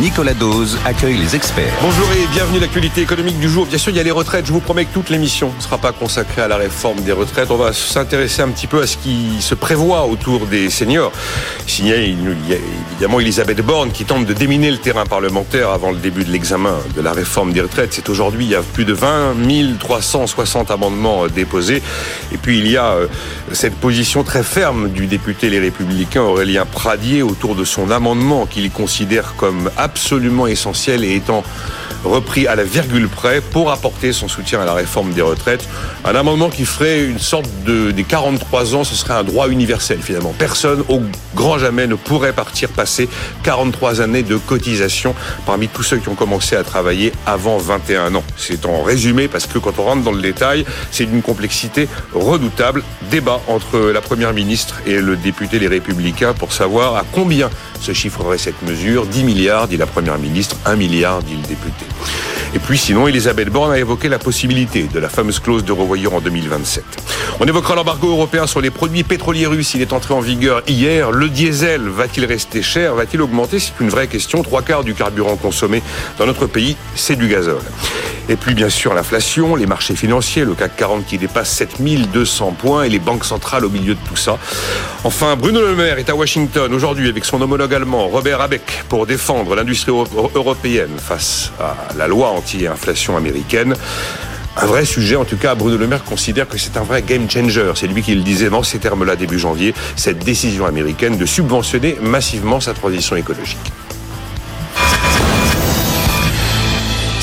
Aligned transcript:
Nicolas 0.00 0.34
Dose 0.34 0.76
accueille 0.84 1.16
les 1.16 1.36
experts. 1.36 1.72
Bonjour 1.80 2.08
et 2.12 2.26
bienvenue 2.32 2.58
à 2.58 2.62
l'actualité 2.62 3.00
économique 3.00 3.38
du 3.38 3.48
jour. 3.48 3.64
Bien 3.66 3.78
sûr, 3.78 3.90
il 3.90 3.96
y 3.96 4.00
a 4.00 4.02
les 4.02 4.10
retraites. 4.10 4.44
Je 4.44 4.52
vous 4.52 4.60
promets 4.60 4.84
que 4.86 4.92
toute 4.92 5.08
l'émission 5.08 5.52
ne 5.56 5.62
sera 5.62 5.78
pas 5.78 5.92
consacrée 5.92 6.42
à 6.42 6.48
la 6.48 6.56
réforme 6.56 7.00
des 7.02 7.12
retraites. 7.12 7.50
On 7.52 7.56
va 7.56 7.72
s'intéresser 7.72 8.42
un 8.42 8.48
petit 8.48 8.66
peu 8.66 8.82
à 8.82 8.86
ce 8.88 8.96
qui 8.96 9.40
se 9.40 9.54
prévoit 9.54 10.06
autour 10.06 10.46
des 10.46 10.68
seniors. 10.68 11.12
Il 11.78 11.86
y 11.86 11.92
a 11.92 11.96
évidemment 11.96 13.20
Elisabeth 13.20 13.60
Borne 13.60 13.92
qui 13.92 14.04
tente 14.04 14.26
de 14.26 14.32
déminer 14.32 14.72
le 14.72 14.78
terrain 14.78 15.06
parlementaire 15.06 15.70
avant 15.70 15.92
le 15.92 15.98
début 15.98 16.24
de 16.24 16.30
l'examen 16.30 16.74
de 16.96 17.00
la 17.00 17.12
réforme 17.12 17.52
des 17.52 17.60
retraites. 17.60 17.92
C'est 17.92 18.08
aujourd'hui, 18.08 18.46
il 18.46 18.50
y 18.50 18.56
a 18.56 18.62
plus 18.62 18.84
de 18.84 18.92
20 18.92 19.34
360 19.78 20.72
amendements 20.72 21.28
déposés. 21.28 21.82
Et 22.32 22.36
puis 22.36 22.58
il 22.58 22.68
y 22.68 22.76
a 22.76 22.92
euh, 22.92 23.06
cette 23.52 23.76
position 23.76 24.24
très 24.24 24.42
ferme 24.42 24.88
du 24.90 25.06
député 25.06 25.50
Les 25.50 25.60
Républicains 25.60 26.22
Aurélien 26.22 26.66
Pradier 26.66 27.22
autour 27.22 27.54
de 27.54 27.64
son 27.64 27.90
amendement 27.90 28.46
qu'il 28.46 28.70
considère 28.70 29.34
comme 29.36 29.70
absolument 29.84 30.46
essentiel 30.46 31.04
et 31.04 31.14
étant 31.14 31.44
repris 32.04 32.46
à 32.46 32.54
la 32.54 32.64
virgule 32.64 33.08
près 33.08 33.40
pour 33.40 33.70
apporter 33.70 34.12
son 34.12 34.28
soutien 34.28 34.60
à 34.60 34.64
la 34.64 34.74
réforme 34.74 35.12
des 35.12 35.22
retraites. 35.22 35.66
Un 36.04 36.14
amendement 36.14 36.50
qui 36.50 36.64
ferait 36.64 37.04
une 37.04 37.18
sorte 37.18 37.48
de 37.64 37.90
des 37.90 38.04
43 38.04 38.74
ans, 38.74 38.84
ce 38.84 38.94
serait 38.94 39.14
un 39.14 39.24
droit 39.24 39.48
universel 39.48 40.00
finalement. 40.02 40.34
Personne 40.38 40.84
au 40.88 41.00
grand 41.34 41.58
jamais 41.58 41.86
ne 41.86 41.94
pourrait 41.94 42.32
partir 42.32 42.68
passer 42.68 43.08
43 43.42 44.00
années 44.00 44.22
de 44.22 44.36
cotisation 44.36 45.14
parmi 45.46 45.68
tous 45.68 45.82
ceux 45.82 45.98
qui 45.98 46.08
ont 46.08 46.14
commencé 46.14 46.56
à 46.56 46.62
travailler 46.62 47.12
avant 47.26 47.58
21 47.58 48.14
ans. 48.14 48.24
C'est 48.36 48.66
en 48.66 48.82
résumé 48.82 49.28
parce 49.28 49.46
que 49.46 49.58
quand 49.58 49.78
on 49.78 49.84
rentre 49.84 50.02
dans 50.02 50.12
le 50.12 50.22
détail, 50.22 50.64
c'est 50.90 51.06
d'une 51.06 51.22
complexité 51.22 51.88
redoutable. 52.12 52.82
Débat 53.10 53.40
entre 53.48 53.78
la 53.78 54.00
première 54.00 54.32
ministre 54.32 54.80
et 54.86 55.00
le 55.00 55.16
député 55.16 55.58
Les 55.58 55.68
Républicains 55.68 56.34
pour 56.34 56.52
savoir 56.52 56.96
à 56.96 57.04
combien 57.12 57.50
se 57.84 57.92
chiffrerait 57.92 58.38
cette 58.38 58.62
mesure. 58.62 59.06
10 59.06 59.24
milliards, 59.24 59.68
dit 59.68 59.76
la 59.76 59.86
première 59.86 60.18
ministre, 60.18 60.56
1 60.64 60.76
milliard, 60.76 61.22
dit 61.22 61.36
le 61.36 61.46
député. 61.46 61.84
Et 62.54 62.58
puis 62.58 62.78
sinon, 62.78 63.08
Elisabeth 63.08 63.50
Borne 63.50 63.72
a 63.72 63.78
évoqué 63.78 64.08
la 64.08 64.18
possibilité 64.18 64.84
de 64.84 64.98
la 65.00 65.08
fameuse 65.08 65.40
clause 65.40 65.64
de 65.64 65.72
revoyure 65.72 66.14
en 66.14 66.20
2027. 66.20 66.84
On 67.40 67.44
évoquera 67.46 67.74
l'embargo 67.74 68.08
européen 68.08 68.46
sur 68.46 68.60
les 68.60 68.70
produits 68.70 69.02
pétroliers 69.02 69.46
russes. 69.46 69.74
Il 69.74 69.82
est 69.82 69.92
entré 69.92 70.14
en 70.14 70.20
vigueur 70.20 70.62
hier. 70.66 71.10
Le 71.10 71.28
diesel 71.28 71.82
va-t-il 71.88 72.24
rester 72.24 72.62
cher? 72.62 72.94
Va-t-il 72.94 73.20
augmenter? 73.20 73.58
C'est 73.58 73.72
une 73.80 73.88
vraie 73.88 74.06
question. 74.06 74.42
Trois 74.42 74.62
quarts 74.62 74.84
du 74.84 74.94
carburant 74.94 75.36
consommé 75.36 75.82
dans 76.16 76.26
notre 76.26 76.46
pays, 76.46 76.76
c'est 76.94 77.16
du 77.16 77.28
gazole. 77.28 77.58
Et 78.28 78.36
puis 78.36 78.54
bien 78.54 78.70
sûr 78.70 78.94
l'inflation, 78.94 79.54
les 79.54 79.66
marchés 79.66 79.94
financiers, 79.94 80.44
le 80.44 80.54
CAC 80.54 80.76
40 80.76 81.06
qui 81.06 81.18
dépasse 81.18 81.50
7200 81.50 82.52
points 82.52 82.84
et 82.84 82.88
les 82.88 82.98
banques 82.98 83.24
centrales 83.24 83.64
au 83.64 83.70
milieu 83.70 83.94
de 83.94 84.00
tout 84.08 84.16
ça. 84.16 84.38
Enfin, 85.04 85.36
Bruno 85.36 85.60
Le 85.60 85.74
Maire 85.74 85.98
est 85.98 86.08
à 86.08 86.14
Washington 86.14 86.72
aujourd'hui 86.72 87.08
avec 87.08 87.24
son 87.24 87.40
homologue 87.42 87.74
allemand 87.74 88.08
Robert 88.08 88.40
Abeck 88.40 88.84
pour 88.88 89.06
défendre 89.06 89.54
l'industrie 89.54 89.92
européenne 90.34 90.96
face 90.98 91.52
à 91.60 91.76
la 91.96 92.08
loi 92.08 92.28
anti-inflation 92.28 93.16
américaine. 93.16 93.74
Un 94.56 94.66
vrai 94.66 94.84
sujet, 94.84 95.16
en 95.16 95.24
tout 95.24 95.36
cas, 95.36 95.54
Bruno 95.56 95.76
Le 95.76 95.88
Maire 95.88 96.04
considère 96.04 96.48
que 96.48 96.58
c'est 96.58 96.76
un 96.76 96.84
vrai 96.84 97.02
game 97.02 97.28
changer. 97.28 97.72
C'est 97.74 97.88
lui 97.88 98.02
qui 98.02 98.14
le 98.14 98.22
disait 98.22 98.50
dans 98.50 98.62
ces 98.62 98.78
termes-là 98.78 99.16
début 99.16 99.38
janvier, 99.38 99.74
cette 99.96 100.24
décision 100.24 100.64
américaine 100.64 101.18
de 101.18 101.26
subventionner 101.26 101.98
massivement 102.00 102.60
sa 102.60 102.72
transition 102.72 103.16
écologique. 103.16 103.58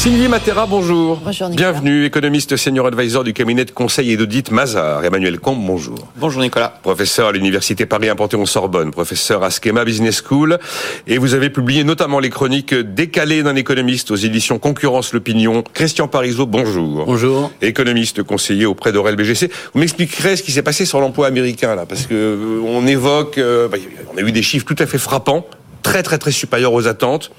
Sylvie 0.02 0.30
Matera, 0.30 0.66
bonjour. 0.66 1.18
Bonjour 1.24 1.48
Nicolas. 1.48 1.74
Bienvenue, 1.74 2.06
économiste 2.06 2.58
senior 2.58 2.88
advisor 2.88 3.24
du 3.24 3.34
cabinet 3.34 3.66
de 3.66 3.70
conseil 3.70 4.12
et 4.12 4.18
d'audit 4.18 4.50
Mazar. 4.50 5.06
Emmanuel 5.06 5.40
Combe, 5.40 5.64
bonjour. 5.64 6.08
Bonjour 6.16 6.42
Nicolas. 6.42 6.74
Professeur 6.82 7.28
à 7.28 7.32
l'université 7.32 7.86
Paris 7.86 8.10
en 8.10 8.46
sorbonne 8.48 8.90
professeur 8.90 9.44
à 9.44 9.52
Schema 9.52 9.86
Business 9.86 10.24
School. 10.28 10.58
Et 11.06 11.20
vous 11.20 11.36
avez 11.36 11.52
publié 11.52 11.84
notamment 11.84 12.18
les 12.18 12.32
chroniques 12.32 12.74
décalées 12.74 13.44
d'un 13.44 13.56
économiste 13.56 14.10
aux 14.10 14.16
éditions 14.16 14.58
Concurrence 14.58 15.14
l'Opinion. 15.14 15.64
Christian 15.72 16.08
Parizeau, 16.08 16.48
bonjour. 16.48 17.06
Bonjour. 17.06 17.52
Économiste 17.62 18.24
conseiller 18.24 18.66
auprès 18.66 18.92
d'Aurel 18.92 19.16
BGC. 19.16 19.52
Vous 19.76 19.80
m'expliquerez 19.80 20.36
ce 20.36 20.42
qui 20.42 20.52
s'est 20.52 20.64
passé 20.64 20.88
sur 20.88 21.00
l'emploi 21.00 21.28
américain 21.28 21.76
là, 21.76 21.86
parce 21.86 22.08
que 22.08 22.16
euh, 22.16 22.62
on 22.66 22.88
évoque, 22.88 23.38
euh, 23.38 23.68
bah, 23.68 23.78
on 24.12 24.18
a 24.18 24.22
eu 24.22 24.32
des 24.32 24.42
chiffres 24.42 24.66
tout 24.66 24.82
à 24.82 24.88
fait 24.88 24.98
frappants, 24.98 25.46
très 25.84 26.02
très 26.02 26.18
très 26.18 26.32
supérieurs 26.32 26.74
aux 26.74 26.88
attentes. 26.88 27.32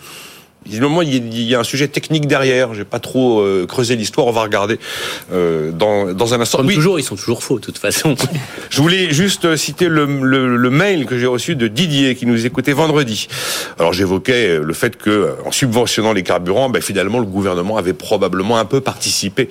Il 0.66 1.42
y 1.42 1.54
a 1.54 1.60
un 1.60 1.64
sujet 1.64 1.88
technique 1.88 2.26
derrière. 2.26 2.74
J'ai 2.74 2.84
pas 2.84 2.98
trop 2.98 3.40
euh, 3.40 3.66
creusé 3.66 3.96
l'histoire. 3.96 4.26
On 4.26 4.32
va 4.32 4.42
regarder 4.42 4.78
euh, 5.32 5.70
dans, 5.72 6.12
dans 6.12 6.34
un 6.34 6.40
instant. 6.40 6.58
Comme 6.58 6.72
toujours, 6.72 6.98
ils 6.98 7.02
sont 7.02 7.16
toujours 7.16 7.42
faux, 7.42 7.58
de 7.58 7.64
toute 7.64 7.78
façon. 7.78 8.14
Je 8.70 8.80
voulais 8.80 9.12
juste 9.12 9.56
citer 9.56 9.88
le, 9.88 10.06
le, 10.06 10.56
le 10.56 10.70
mail 10.70 11.06
que 11.06 11.18
j'ai 11.18 11.26
reçu 11.26 11.56
de 11.56 11.68
Didier 11.68 12.14
qui 12.14 12.26
nous 12.26 12.46
écoutait 12.46 12.72
vendredi. 12.72 13.28
Alors 13.78 13.92
j'évoquais 13.92 14.58
le 14.58 14.72
fait 14.72 14.96
que, 14.96 15.34
en 15.44 15.52
subventionnant 15.52 16.12
les 16.12 16.22
carburants, 16.22 16.70
ben, 16.70 16.80
finalement, 16.80 17.18
le 17.18 17.26
gouvernement 17.26 17.76
avait 17.76 17.92
probablement 17.92 18.58
un 18.58 18.64
peu 18.64 18.80
participé 18.80 19.48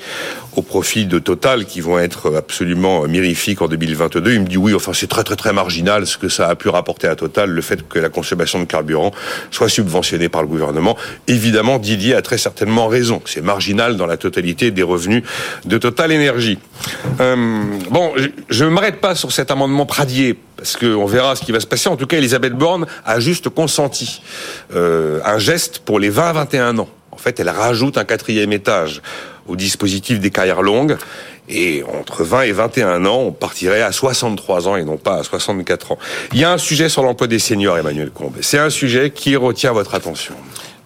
au 0.56 0.62
profit 0.62 1.06
de 1.06 1.20
Total, 1.20 1.66
qui 1.66 1.82
vont 1.82 2.00
être 2.00 2.36
absolument 2.36 3.08
mirifiques 3.08 3.62
en 3.62 3.68
2022. 3.68 4.34
Il 4.34 4.42
me 4.42 4.48
dit 4.48 4.58
oui, 4.58 4.74
enfin 4.74 4.92
c'est 4.94 5.08
très 5.08 5.24
très 5.24 5.36
très 5.36 5.54
marginal 5.54 6.08
ce 6.08 6.18
que 6.18 6.30
ça 6.30 6.48
a 6.50 6.56
pu 6.56 6.70
rapporter 6.70 7.08
à 7.08 7.16
Total, 7.16 7.50
le 7.50 7.62
fait 7.62 7.88
que 7.88 8.00
la 8.00 8.10
consommation 8.10 8.60
de 8.60 8.66
carburant 8.66 9.12
soit 9.52 9.70
subventionnée 9.70 10.30
par 10.30 10.42
le 10.42 10.48
gouvernement. 10.48 10.98
Évidemment, 11.28 11.80
Didier 11.80 12.16
a 12.16 12.22
très 12.22 12.38
certainement 12.38 12.88
raison. 12.88 13.22
C'est 13.26 13.42
marginal 13.42 13.98
dans 13.98 14.06
la 14.06 14.18
totalité 14.18 14.72
des 14.72 14.84
revenus 14.84 15.24
de 15.66 15.78
Total 15.78 16.12
Énergie. 16.12 16.60
Euh, 17.20 17.36
bon, 17.90 18.14
je 18.50 18.66
ne 18.66 18.70
m'arrête 18.70 19.02
pas 19.02 19.16
sur 19.16 19.32
cet 19.32 19.52
amendement 19.52 19.86
Pradier 19.86 20.38
parce 20.58 20.78
qu'on 20.78 21.06
verra 21.06 21.36
ce 21.36 21.44
qui 21.44 21.52
va 21.52 21.60
se 21.60 21.68
passer. 21.68 21.90
En 21.90 21.96
tout 21.96 22.08
cas, 22.08 22.18
Elisabeth 22.18 22.54
Borne 22.54 22.86
a 23.06 23.20
juste 23.20 23.50
consenti 23.50 24.22
euh, 24.76 25.20
un 25.26 25.40
geste 25.40 25.80
pour 25.80 26.00
les 26.00 26.12
20-21 26.12 26.80
ans. 26.80 26.90
En 27.12 27.18
fait, 27.18 27.40
elle 27.40 27.50
rajoute 27.50 27.98
un 27.98 28.06
quatrième 28.06 28.52
étage 28.54 29.02
au 29.48 29.56
dispositif 29.56 30.20
des 30.20 30.30
carrières 30.30 30.62
longues. 30.62 30.98
Et 31.50 31.84
entre 31.84 32.24
20 32.24 32.44
et 32.44 32.52
21 32.52 33.06
ans, 33.06 33.20
on 33.20 33.32
partirait 33.32 33.82
à 33.82 33.92
63 33.92 34.68
ans 34.68 34.76
et 34.78 34.84
non 34.84 34.98
pas 34.98 35.18
à 35.18 35.24
64 35.24 35.94
ans. 35.94 35.98
Il 36.34 36.40
y 36.40 36.44
a 36.44 36.52
un 36.52 36.58
sujet 36.58 36.88
sur 36.88 37.04
l'emploi 37.04 37.28
des 37.28 37.40
seniors, 37.40 37.78
Emmanuel 37.78 38.12
Combe. 38.12 38.36
C'est 38.42 38.60
un 38.60 38.70
sujet 38.70 39.10
qui 39.10 39.36
retient 39.36 39.74
votre 39.74 39.96
attention. 39.96 40.36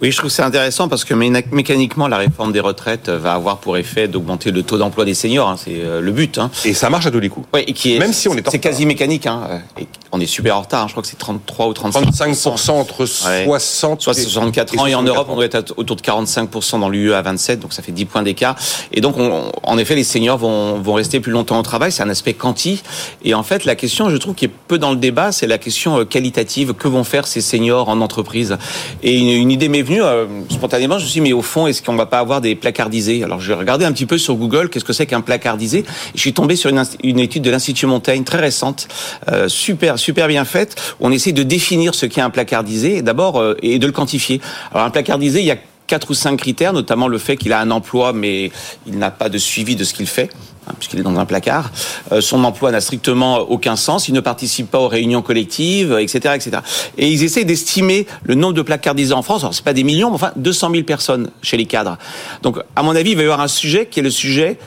Oui, 0.02 0.12
je 0.12 0.18
trouve 0.18 0.30
c'est 0.30 0.44
intéressant 0.44 0.90
parce 0.90 1.06
que 1.06 1.14
mécaniquement, 1.14 2.10
la 2.10 2.18
réforme 2.18 2.52
des 2.52 2.60
retraites 2.60 3.08
va 3.10 3.34
avoir 3.34 3.58
pour 3.60 3.78
effet 3.78 4.10
d'augmenter 4.10 4.52
le 4.52 4.62
taux 4.62 4.78
d'emploi 4.78 5.06
des 5.06 5.14
seniors. 5.14 5.48
Hein, 5.48 5.56
c'est 5.58 5.82
euh, 5.84 6.02
le 6.02 6.12
but. 6.12 6.38
Hein. 6.38 6.52
Et 6.66 6.74
ça 6.74 6.90
marche 6.90 7.06
à 7.06 7.12
tous 7.12 7.22
les 7.22 7.30
coups. 7.30 7.48
Oui, 7.54 7.64
et 7.66 7.72
qui 7.72 7.96
est, 7.96 8.00
même 8.00 8.12
si 8.12 8.28
on 8.28 8.36
est, 8.36 8.50
c'est 8.50 8.60
quasi 8.60 8.86
mécanique. 8.86 9.26
Hein. 9.26 9.62
Et 9.80 9.88
on 10.12 10.20
est 10.20 10.26
super 10.26 10.58
en 10.58 10.62
retard. 10.62 10.84
Hein. 10.84 10.88
Je 10.88 10.94
crois 10.94 11.02
que 11.02 11.08
c'est 11.08 11.18
33 11.18 11.68
ou 11.68 11.74
35 11.74 12.10
35% 12.10 12.72
entre 12.72 13.06
60 13.06 14.08
et 14.10 14.14
64 14.14 14.80
ans 14.80 14.86
et 14.86 14.96
en 14.96 15.04
Europe, 15.04 15.28
on 15.30 15.36
doit 15.36 15.46
être 15.46 15.74
autour 15.78 15.96
de 15.96 16.02
45% 16.02 16.80
dans 16.80 16.90
l'UE 16.90 17.14
à 17.14 17.22
27, 17.22 17.62
donc 17.62 17.72
ça 17.72 17.82
fait 17.82 17.94
10 17.94 18.06
points 18.06 18.24
d'écart. 18.24 18.56
Et 18.92 19.00
donc, 19.00 19.18
on, 19.18 19.52
en 19.64 19.78
effet, 19.78 19.96
les 19.96 20.04
seniors 20.04 20.38
vont, 20.38 20.82
vont 20.82 20.94
rester 20.94 21.22
plus 21.22 21.32
longtemps 21.32 21.60
au 21.60 21.64
travail. 21.64 21.94
C'est 21.94 22.04
un 22.04 22.10
aspect 22.10 22.34
quanti. 22.34 22.84
Et 23.24 23.34
en 23.34 23.44
fait, 23.44 23.64
la 23.64 23.76
question, 23.76 24.10
je 24.10 24.18
trouve, 24.18 24.36
qui 24.36 24.46
est 24.46 24.52
peu 24.68 24.78
dans 24.78 24.92
le 24.92 24.98
débat, 24.98 25.32
c'est 25.32 25.48
la 25.48 25.58
question 25.58 26.00
euh, 26.00 26.06
qualitative. 26.06 26.74
Que 26.74 26.88
vont 26.90 27.04
faire 27.06 27.28
ces 27.28 27.42
seniors 27.42 27.88
en 27.88 28.02
entreprise? 28.02 28.58
Et 29.04 29.18
une, 29.18 29.30
une 29.30 29.52
idée 29.52 29.70
m'est 29.70 29.85
venue. 29.86 30.04
Euh, 30.04 30.26
spontanément, 30.50 31.00
je 31.00 31.06
me 31.06 31.10
suis 31.10 31.22
dit, 31.22 31.30
mais 31.30 31.34
au 31.34 31.42
fond, 31.42 31.68
est-ce 31.68 31.82
qu'on 31.82 31.96
va 31.96 32.06
pas 32.06 32.20
avoir 32.20 32.42
des 32.42 32.56
placardisés? 32.56 33.24
Alors, 33.24 33.40
j'ai 33.40 33.54
regardé 33.54 33.86
un 33.86 33.94
petit 33.94 34.06
peu 34.06 34.18
sur 34.18 34.36
Google, 34.36 34.70
qu'est-ce 34.70 34.84
que 34.84 34.92
c'est 34.92 35.06
qu'un 35.06 35.22
placardisé? 35.22 35.86
Je 36.14 36.20
suis 36.20 36.34
tombé 36.34 36.58
sur 36.58 36.70
une, 36.70 36.84
une 37.04 37.20
étude 37.20 37.44
de 37.44 37.52
l'Institut 37.52 37.86
Montaigne, 37.86 38.24
très 38.24 38.40
récente, 38.40 38.88
euh, 39.32 39.48
super, 39.48 39.98
super 39.98 40.28
bien 40.28 40.44
faite, 40.44 40.76
où 41.00 41.08
on 41.08 41.12
essaie 41.12 41.32
de 41.32 41.44
définir 41.44 41.96
ce 41.96 42.06
qu'est 42.06 42.22
un 42.22 42.30
placardisé, 42.30 43.02
d'abord, 43.02 43.40
euh, 43.40 43.56
et 43.62 43.80
de 43.80 43.86
le 43.86 43.94
quantifier. 43.94 44.42
Alors, 44.74 44.86
un 44.86 44.90
placardisé, 44.90 45.40
il 45.40 45.46
y 45.46 45.52
a 45.52 45.58
quatre 45.88 46.10
ou 46.10 46.14
cinq 46.14 46.38
critères, 46.38 46.74
notamment 46.74 47.08
le 47.08 47.18
fait 47.18 47.38
qu'il 47.38 47.54
a 47.54 47.60
un 47.60 47.72
emploi, 47.72 48.12
mais 48.12 48.52
il 48.88 48.98
n'a 48.98 49.12
pas 49.12 49.30
de 49.30 49.38
suivi 49.38 49.76
de 49.76 49.84
ce 49.84 49.94
qu'il 49.94 50.08
fait. 50.08 50.30
Hein, 50.68 50.74
puisqu'il 50.80 51.00
est 51.00 51.04
dans 51.04 51.18
un 51.18 51.26
placard. 51.26 51.72
Euh, 52.12 52.22
son 52.22 52.44
emploi 52.44 52.72
n'a 52.72 52.82
strictement 52.82 53.38
aucun 53.38 53.76
sens. 53.76 54.08
Il 54.08 54.14
ne 54.14 54.20
participe 54.20 54.72
pas 54.72 54.80
aux 54.80 54.88
réunions 54.88 55.22
collectives, 55.22 55.96
etc., 56.00 56.36
etc. 56.36 56.58
Et 56.98 57.10
ils 57.10 57.24
essaient 57.24 57.46
d'estimer 57.46 58.08
le 58.24 58.36
nombre 58.36 58.54
de 58.54 58.62
placardisés 58.62 59.14
en 59.14 59.22
France. 59.22 59.44
Alors 59.44 59.54
c'est 59.54 59.64
pas 59.64 59.74
des 59.74 59.84
millions, 59.84 60.10
mais 60.10 60.16
enfin 60.16 60.32
200 60.36 60.72
000 60.72 60.84
personnes 60.84 61.30
chez 61.42 61.58
les 61.58 61.66
cadres. 61.66 61.98
Donc 62.42 62.58
à 62.76 62.84
mon 62.84 62.96
avis, 62.96 63.12
il 63.12 63.16
va 63.16 63.22
y 63.22 63.26
avoir 63.26 63.42
un 63.42 63.48
sujet 63.48 63.86
qui 63.86 64.00
est 64.00 64.04
le 64.04 64.10
sujet 64.10 64.58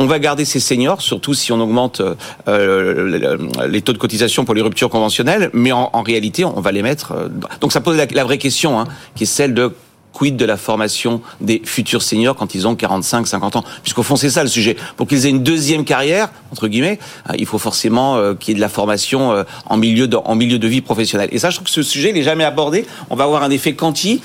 on 0.00 0.06
va 0.06 0.18
garder 0.18 0.44
ces 0.44 0.58
seniors, 0.58 1.00
surtout 1.00 1.34
si 1.34 1.52
on 1.52 1.60
augmente 1.60 2.02
euh, 2.48 3.38
les 3.68 3.80
taux 3.80 3.92
de 3.92 3.98
cotisation 3.98 4.44
pour 4.44 4.54
les 4.54 4.60
ruptures 4.60 4.90
conventionnelles, 4.90 5.50
mais 5.52 5.70
en, 5.70 6.02
réalité, 6.02 6.44
on 6.44 6.60
va 6.60 6.72
les 6.72 6.82
mettre. 6.82 7.12
Euh, 7.12 7.28
donc 7.60 7.72
ça 7.72 7.80
pose 7.80 7.96
la, 7.96 8.24
vraie 8.24 8.38
question, 8.38 8.80
hein, 8.80 8.86
qui 9.14 9.22
est 9.22 9.26
celle 9.26 9.54
de 9.54 9.72
quid 10.14 10.36
de 10.36 10.44
la 10.46 10.56
formation 10.56 11.20
des 11.42 11.60
futurs 11.64 12.00
seniors 12.00 12.36
quand 12.36 12.54
ils 12.54 12.66
ont 12.66 12.74
45, 12.74 13.26
50 13.26 13.56
ans? 13.56 13.64
Puisqu'au 13.82 14.02
fond, 14.02 14.16
c'est 14.16 14.30
ça 14.30 14.42
le 14.42 14.48
sujet. 14.48 14.76
Pour 14.96 15.06
qu'ils 15.06 15.26
aient 15.26 15.30
une 15.30 15.42
deuxième 15.42 15.84
carrière, 15.84 16.30
entre 16.50 16.68
guillemets, 16.68 16.98
euh, 17.28 17.34
il 17.38 17.44
faut 17.44 17.58
forcément 17.58 18.34
qu'il 18.36 18.50
y 18.50 18.52
ait 18.52 18.56
de 18.56 18.60
la 18.60 18.68
formation 18.68 19.44
en 19.66 19.76
milieu 19.76 20.08
de, 20.08 20.16
en 20.16 20.34
milieu 20.34 20.58
de 20.58 20.68
vie 20.68 20.80
professionnelle. 20.80 21.28
Et 21.32 21.38
ça, 21.38 21.50
je 21.50 21.56
trouve 21.56 21.66
que 21.66 21.72
ce 21.72 21.82
sujet, 21.82 22.12
n'est 22.12 22.22
jamais 22.22 22.44
abordé. 22.44 22.86
On 23.10 23.16
va 23.16 23.24
avoir 23.24 23.42
un 23.42 23.50
effet 23.50 23.74
quanti 23.74 24.22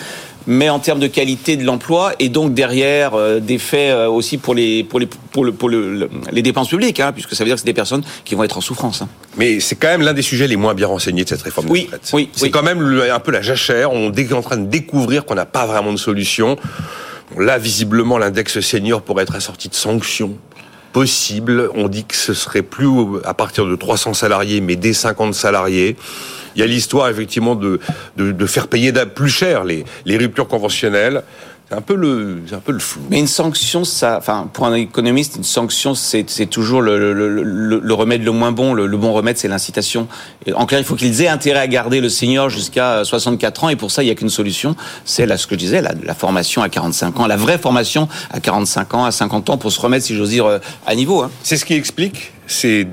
mais 0.47 0.69
en 0.69 0.79
termes 0.79 0.99
de 0.99 1.07
qualité 1.07 1.57
de 1.57 1.63
l'emploi 1.63 2.13
et 2.19 2.29
donc 2.29 2.53
derrière 2.53 3.13
euh, 3.13 3.39
des 3.39 3.57
faits 3.57 3.91
euh, 3.91 4.07
aussi 4.07 4.37
pour 4.37 4.55
les 4.55 4.83
pour 4.83 4.99
les 4.99 5.07
pour 5.07 5.45
le 5.45 5.51
pour 5.51 5.69
le, 5.69 6.09
les 6.31 6.41
dépenses 6.41 6.69
publiques, 6.69 6.99
hein, 6.99 7.11
puisque 7.11 7.35
ça 7.35 7.43
veut 7.43 7.49
dire 7.49 7.55
que 7.55 7.61
c'est 7.61 7.65
des 7.65 7.73
personnes 7.73 8.03
qui 8.25 8.35
vont 8.35 8.43
être 8.43 8.57
en 8.57 8.61
souffrance. 8.61 9.01
Hein. 9.01 9.09
Mais 9.37 9.59
c'est 9.59 9.75
quand 9.75 9.87
même 9.87 10.01
l'un 10.01 10.13
des 10.13 10.21
sujets 10.21 10.47
les 10.47 10.55
moins 10.55 10.73
bien 10.73 10.87
renseignés 10.87 11.23
de 11.23 11.29
cette 11.29 11.41
réforme 11.41 11.69
oui, 11.69 11.81
de 11.81 11.85
retraite. 11.85 12.09
Oui, 12.13 12.29
c'est 12.33 12.49
quand 12.49 12.63
même 12.63 12.79
un 13.11 13.19
peu 13.19 13.31
la 13.31 13.41
jachère. 13.41 13.91
On 13.91 14.11
est 14.11 14.33
en 14.33 14.41
train 14.41 14.57
de 14.57 14.65
découvrir 14.65 15.25
qu'on 15.25 15.35
n'a 15.35 15.45
pas 15.45 15.65
vraiment 15.65 15.91
de 15.91 15.97
solution. 15.97 16.57
Là, 17.37 17.57
visiblement, 17.59 18.17
l'index 18.17 18.59
senior 18.59 19.01
pourrait 19.01 19.23
être 19.23 19.35
assorti 19.35 19.69
de 19.69 19.75
sanctions 19.75 20.35
possibles. 20.91 21.69
On 21.75 21.87
dit 21.87 22.05
que 22.05 22.15
ce 22.15 22.33
serait 22.33 22.61
plus 22.61 22.89
à 23.25 23.33
partir 23.33 23.65
de 23.65 23.75
300 23.75 24.13
salariés, 24.13 24.61
mais 24.61 24.75
dès 24.75 24.93
50 24.93 25.33
salariés. 25.33 25.95
Il 26.55 26.61
y 26.61 26.63
a 26.63 26.67
l'histoire 26.67 27.09
effectivement 27.09 27.55
de, 27.55 27.79
faire 28.47 28.67
payer 28.67 28.91
plus 28.91 29.29
cher 29.29 29.63
les 29.63 30.17
ruptures 30.17 30.47
conventionnelles. 30.47 31.23
C'est 31.69 31.75
un 31.75 31.81
peu 31.81 31.93
le, 31.93 32.41
un 32.51 32.57
peu 32.57 32.71
le 32.71 32.79
flou. 32.79 33.01
Mais 33.11 33.19
une 33.19 33.27
sanction, 33.27 33.85
ça, 33.85 34.17
enfin, 34.17 34.49
pour 34.51 34.65
un 34.65 34.73
économiste, 34.73 35.35
une 35.35 35.43
sanction, 35.43 35.93
c'est, 35.93 36.23
toujours 36.49 36.81
le, 36.81 37.13
le, 37.13 37.43
le, 37.43 37.93
remède 37.93 38.23
le 38.23 38.31
moins 38.31 38.51
bon. 38.51 38.73
Le, 38.73 38.87
bon 38.97 39.13
remède, 39.13 39.37
c'est 39.37 39.47
l'incitation. 39.47 40.07
En 40.55 40.65
clair, 40.65 40.79
il 40.79 40.83
faut 40.83 40.95
qu'ils 40.95 41.21
aient 41.21 41.27
intérêt 41.27 41.59
à 41.59 41.67
garder 41.67 42.01
le 42.01 42.09
senior 42.09 42.49
jusqu'à 42.49 43.03
64 43.03 43.65
ans, 43.65 43.69
et 43.69 43.75
pour 43.75 43.91
ça, 43.91 44.01
il 44.01 44.07
n'y 44.07 44.11
a 44.11 44.15
qu'une 44.15 44.29
solution. 44.29 44.75
C'est 45.05 45.27
là 45.27 45.37
ce 45.37 45.45
que 45.45 45.53
je 45.53 45.59
disais, 45.59 45.81
la, 45.83 45.93
la, 46.03 46.15
formation 46.15 46.63
à 46.63 46.69
45 46.69 47.19
ans, 47.19 47.27
la 47.27 47.37
vraie 47.37 47.59
formation 47.59 48.07
à 48.31 48.39
45 48.39 48.93
ans, 48.95 49.05
à 49.05 49.11
50 49.11 49.51
ans, 49.51 49.57
pour 49.57 49.71
se 49.71 49.79
remettre, 49.79 50.05
si 50.05 50.15
j'ose 50.15 50.29
dire, 50.29 50.47
euh, 50.47 50.57
à 50.87 50.95
niveau. 50.95 51.21
Hein. 51.21 51.29
C'est 51.43 51.57
ce 51.57 51.65
qui 51.65 51.75
explique 51.75 52.31
ces 52.47 52.87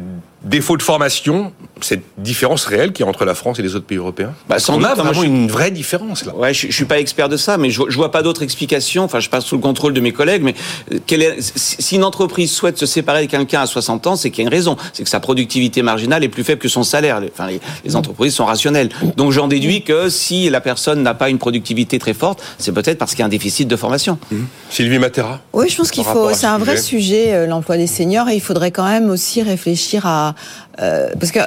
défaut 0.46 0.76
de 0.76 0.82
formation, 0.82 1.52
cette 1.82 2.02
différence 2.16 2.64
réelle 2.64 2.92
qui 2.92 3.02
y 3.02 3.04
a 3.04 3.08
entre 3.08 3.24
la 3.24 3.34
France 3.34 3.58
et 3.58 3.62
les 3.62 3.74
autres 3.76 3.84
pays 3.84 3.98
européens 3.98 4.32
bah, 4.48 4.56
On 4.68 4.82
a 4.82 4.94
vraiment 4.94 5.22
une 5.22 5.48
vraie 5.48 5.70
différence 5.70 6.24
là. 6.24 6.34
Ouais, 6.34 6.54
je, 6.54 6.68
je 6.68 6.72
suis 6.72 6.86
pas 6.86 6.98
expert 6.98 7.28
de 7.28 7.36
ça, 7.36 7.58
mais 7.58 7.70
je, 7.70 7.82
je 7.88 7.96
vois 7.96 8.10
pas 8.10 8.22
d'autre 8.22 8.42
explication. 8.42 9.04
Enfin, 9.04 9.20
je 9.20 9.28
passe 9.28 9.44
sous 9.44 9.56
le 9.56 9.60
contrôle 9.60 9.92
de 9.92 10.00
mes 10.00 10.12
collègues, 10.12 10.42
mais 10.42 10.54
euh, 10.92 10.98
quelle 11.06 11.22
est, 11.22 11.36
si 11.40 11.96
une 11.96 12.04
entreprise 12.04 12.50
souhaite 12.50 12.78
se 12.78 12.86
séparer 12.86 13.26
de 13.26 13.30
quelqu'un 13.30 13.60
à 13.60 13.66
60 13.66 14.06
ans, 14.06 14.16
c'est 14.16 14.30
qu'il 14.30 14.42
y 14.42 14.46
a 14.46 14.48
une 14.48 14.54
raison, 14.54 14.76
c'est 14.92 15.02
que 15.02 15.08
sa 15.08 15.20
productivité 15.20 15.82
marginale 15.82 16.24
est 16.24 16.28
plus 16.28 16.44
faible 16.44 16.60
que 16.60 16.68
son 16.68 16.82
salaire. 16.82 17.20
Enfin, 17.30 17.48
les, 17.84 17.96
entreprises 17.96 18.34
sont 18.34 18.44
rationnelles. 18.44 18.90
Donc, 19.16 19.32
j'en 19.32 19.48
déduis 19.48 19.82
que 19.82 20.08
si 20.10 20.50
la 20.50 20.60
personne 20.60 21.02
n'a 21.02 21.14
pas 21.14 21.30
une 21.30 21.38
productivité 21.38 21.98
très 21.98 22.14
forte, 22.14 22.42
c'est 22.58 22.72
peut-être 22.72 22.98
parce 22.98 23.12
qu'il 23.12 23.20
y 23.20 23.22
a 23.22 23.26
un 23.26 23.30
déficit 23.30 23.68
de 23.68 23.76
formation. 23.76 24.18
Mmh. 24.30 24.36
Sylvie 24.70 24.98
Matera. 24.98 25.40
Oui, 25.52 25.68
je 25.68 25.76
pense 25.76 25.90
qu'il 25.90 26.04
faut. 26.04 26.32
C'est 26.34 26.46
un 26.46 26.58
vrai 26.58 26.76
sujet, 26.76 27.32
euh, 27.32 27.46
l'emploi 27.46 27.76
des 27.76 27.86
seniors, 27.86 28.28
et 28.28 28.34
il 28.34 28.40
faudrait 28.40 28.70
quand 28.70 28.86
même 28.86 29.08
aussi 29.08 29.42
réfléchir 29.42 30.06
à 30.06 30.34
euh, 30.80 31.08
parce 31.18 31.32
que 31.32 31.38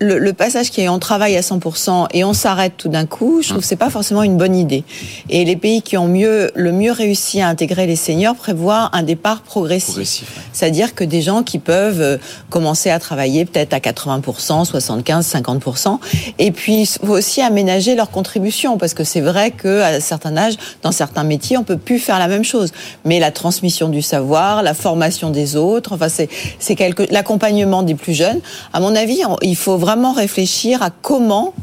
le, 0.00 0.32
passage 0.32 0.70
qui 0.70 0.82
est 0.82 0.88
on 0.88 0.98
travaille 0.98 1.36
à 1.36 1.40
100% 1.40 2.06
et 2.12 2.24
on 2.24 2.32
s'arrête 2.32 2.74
tout 2.76 2.88
d'un 2.88 3.06
coup, 3.06 3.40
je 3.42 3.48
trouve 3.48 3.60
que 3.60 3.66
c'est 3.66 3.76
pas 3.76 3.90
forcément 3.90 4.22
une 4.22 4.36
bonne 4.36 4.54
idée. 4.54 4.84
Et 5.30 5.44
les 5.44 5.56
pays 5.56 5.82
qui 5.82 5.96
ont 5.96 6.08
mieux 6.08 6.50
le 6.54 6.72
mieux 6.72 6.92
réussi 6.92 7.40
à 7.40 7.48
intégrer 7.48 7.86
les 7.86 7.96
seniors 7.96 8.34
prévoient 8.34 8.90
un 8.92 9.02
départ 9.02 9.42
progressif. 9.42 10.24
C'est-à-dire 10.52 10.94
que 10.94 11.04
des 11.04 11.22
gens 11.22 11.42
qui 11.42 11.58
peuvent 11.58 12.00
euh, 12.00 12.18
commencer 12.50 12.90
à 12.90 12.98
travailler 12.98 13.44
peut-être 13.44 13.72
à 13.72 13.78
80%, 13.78 14.64
75, 14.64 15.26
50%, 15.26 15.98
et 16.38 16.50
puis 16.50 16.86
faut 16.86 17.12
aussi 17.12 17.40
aménager 17.40 17.94
leur 17.94 18.10
contribution 18.10 18.78
parce 18.78 18.94
que 18.94 19.04
c'est 19.04 19.20
vrai 19.20 19.50
que 19.50 19.80
à 19.80 19.88
un 19.88 20.00
certain 20.00 20.36
âge, 20.36 20.54
dans 20.82 20.92
certains 20.92 21.24
métiers, 21.24 21.56
on 21.56 21.64
peut 21.64 21.78
plus 21.78 21.98
faire 21.98 22.18
la 22.18 22.28
même 22.28 22.44
chose. 22.44 22.72
Mais 23.04 23.20
la 23.20 23.30
transmission 23.30 23.88
du 23.88 24.02
savoir, 24.02 24.62
la 24.62 24.74
formation 24.74 25.30
des 25.30 25.56
autres, 25.56 25.94
enfin 25.94 26.08
c'est 26.08 26.28
c'est 26.58 26.74
quelque 26.74 27.04
l'accompagnement 27.10 27.82
des 27.82 27.94
plus 27.94 28.14
jeunes 28.14 28.40
à 28.72 28.80
mon 28.80 28.94
avis, 28.94 29.22
il 29.42 29.56
faut 29.56 29.65
vraiment 29.74 30.12
réfléchir 30.12 30.82
à 30.82 30.90
comment 30.90 31.54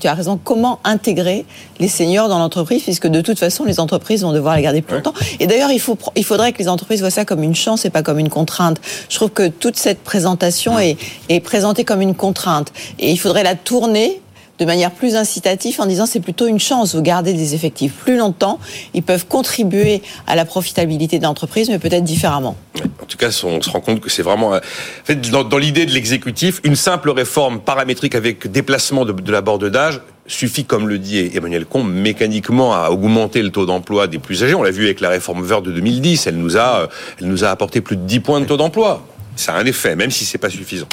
tu 0.00 0.08
as 0.08 0.14
raison, 0.14 0.40
comment 0.42 0.80
intégrer 0.82 1.44
les 1.78 1.88
seniors 1.88 2.28
dans 2.28 2.38
l'entreprise, 2.38 2.82
puisque 2.82 3.06
de 3.06 3.20
toute 3.20 3.38
façon, 3.38 3.64
les 3.64 3.78
entreprises 3.78 4.22
vont 4.22 4.32
devoir 4.32 4.56
les 4.56 4.62
garder 4.62 4.82
plus 4.82 4.96
longtemps. 4.96 5.14
Et 5.38 5.46
d'ailleurs, 5.46 5.70
il, 5.70 5.80
faut, 5.80 5.96
il 6.16 6.24
faudrait 6.24 6.52
que 6.52 6.58
les 6.58 6.68
entreprises 6.68 7.00
voient 7.00 7.10
ça 7.10 7.24
comme 7.24 7.42
une 7.42 7.54
chance 7.54 7.84
et 7.84 7.90
pas 7.90 8.02
comme 8.02 8.18
une 8.18 8.30
contrainte. 8.30 8.80
Je 9.08 9.16
trouve 9.16 9.30
que 9.30 9.48
toute 9.48 9.76
cette 9.76 10.02
présentation 10.02 10.78
est, 10.78 10.96
est 11.28 11.40
présentée 11.40 11.84
comme 11.84 12.00
une 12.00 12.14
contrainte. 12.14 12.72
Et 12.98 13.10
il 13.10 13.18
faudrait 13.18 13.42
la 13.44 13.54
tourner 13.54 14.20
de 14.60 14.66
manière 14.66 14.90
plus 14.90 15.16
incitative 15.16 15.80
en 15.80 15.86
disant 15.86 16.04
c'est 16.04 16.20
plutôt 16.20 16.46
une 16.46 16.60
chance, 16.60 16.94
vous 16.94 17.02
gardez 17.02 17.32
des 17.32 17.54
effectifs 17.54 17.92
plus 17.94 18.18
longtemps, 18.18 18.60
ils 18.92 19.02
peuvent 19.02 19.26
contribuer 19.26 20.02
à 20.26 20.36
la 20.36 20.44
profitabilité 20.44 21.18
de 21.18 21.24
l'entreprise, 21.24 21.70
mais 21.70 21.78
peut-être 21.78 22.04
différemment. 22.04 22.56
En 23.02 23.06
tout 23.06 23.16
cas, 23.16 23.28
on 23.44 23.62
se 23.62 23.70
rend 23.70 23.80
compte 23.80 24.00
que 24.00 24.10
c'est 24.10 24.22
vraiment, 24.22 24.52
euh, 24.54 24.58
en 24.58 25.04
fait, 25.04 25.16
dans, 25.30 25.58
l'idée 25.58 25.86
de 25.86 25.92
l'exécutif, 25.92 26.60
une 26.62 26.76
simple 26.76 27.10
réforme 27.10 27.60
paramétrique 27.60 28.14
avec 28.14 28.50
déplacement 28.50 29.06
de, 29.06 29.32
la 29.32 29.40
borde 29.40 29.68
d'âge 29.70 30.00
suffit, 30.26 30.64
comme 30.64 30.88
le 30.88 30.98
dit 30.98 31.30
Emmanuel 31.34 31.64
Combe, 31.64 31.90
mécaniquement 31.90 32.74
à 32.74 32.90
augmenter 32.90 33.42
le 33.42 33.50
taux 33.50 33.66
d'emploi 33.66 34.06
des 34.06 34.18
plus 34.18 34.44
âgés. 34.44 34.54
On 34.54 34.62
l'a 34.62 34.70
vu 34.70 34.84
avec 34.84 35.00
la 35.00 35.08
réforme 35.08 35.42
verte 35.42 35.64
de 35.64 35.72
2010, 35.72 36.26
elle 36.26 36.36
nous 36.36 36.56
a, 36.56 36.88
elle 37.20 37.26
nous 37.26 37.44
a 37.44 37.48
apporté 37.48 37.80
plus 37.80 37.96
de 37.96 38.02
10 38.02 38.20
points 38.20 38.40
de 38.40 38.44
taux 38.44 38.58
d'emploi 38.58 39.02
ça 39.36 39.54
a 39.54 39.60
un 39.60 39.66
effet, 39.66 39.96
même 39.96 40.10
si 40.10 40.24
c'est 40.24 40.38
pas 40.38 40.50
suffisant. 40.50 40.88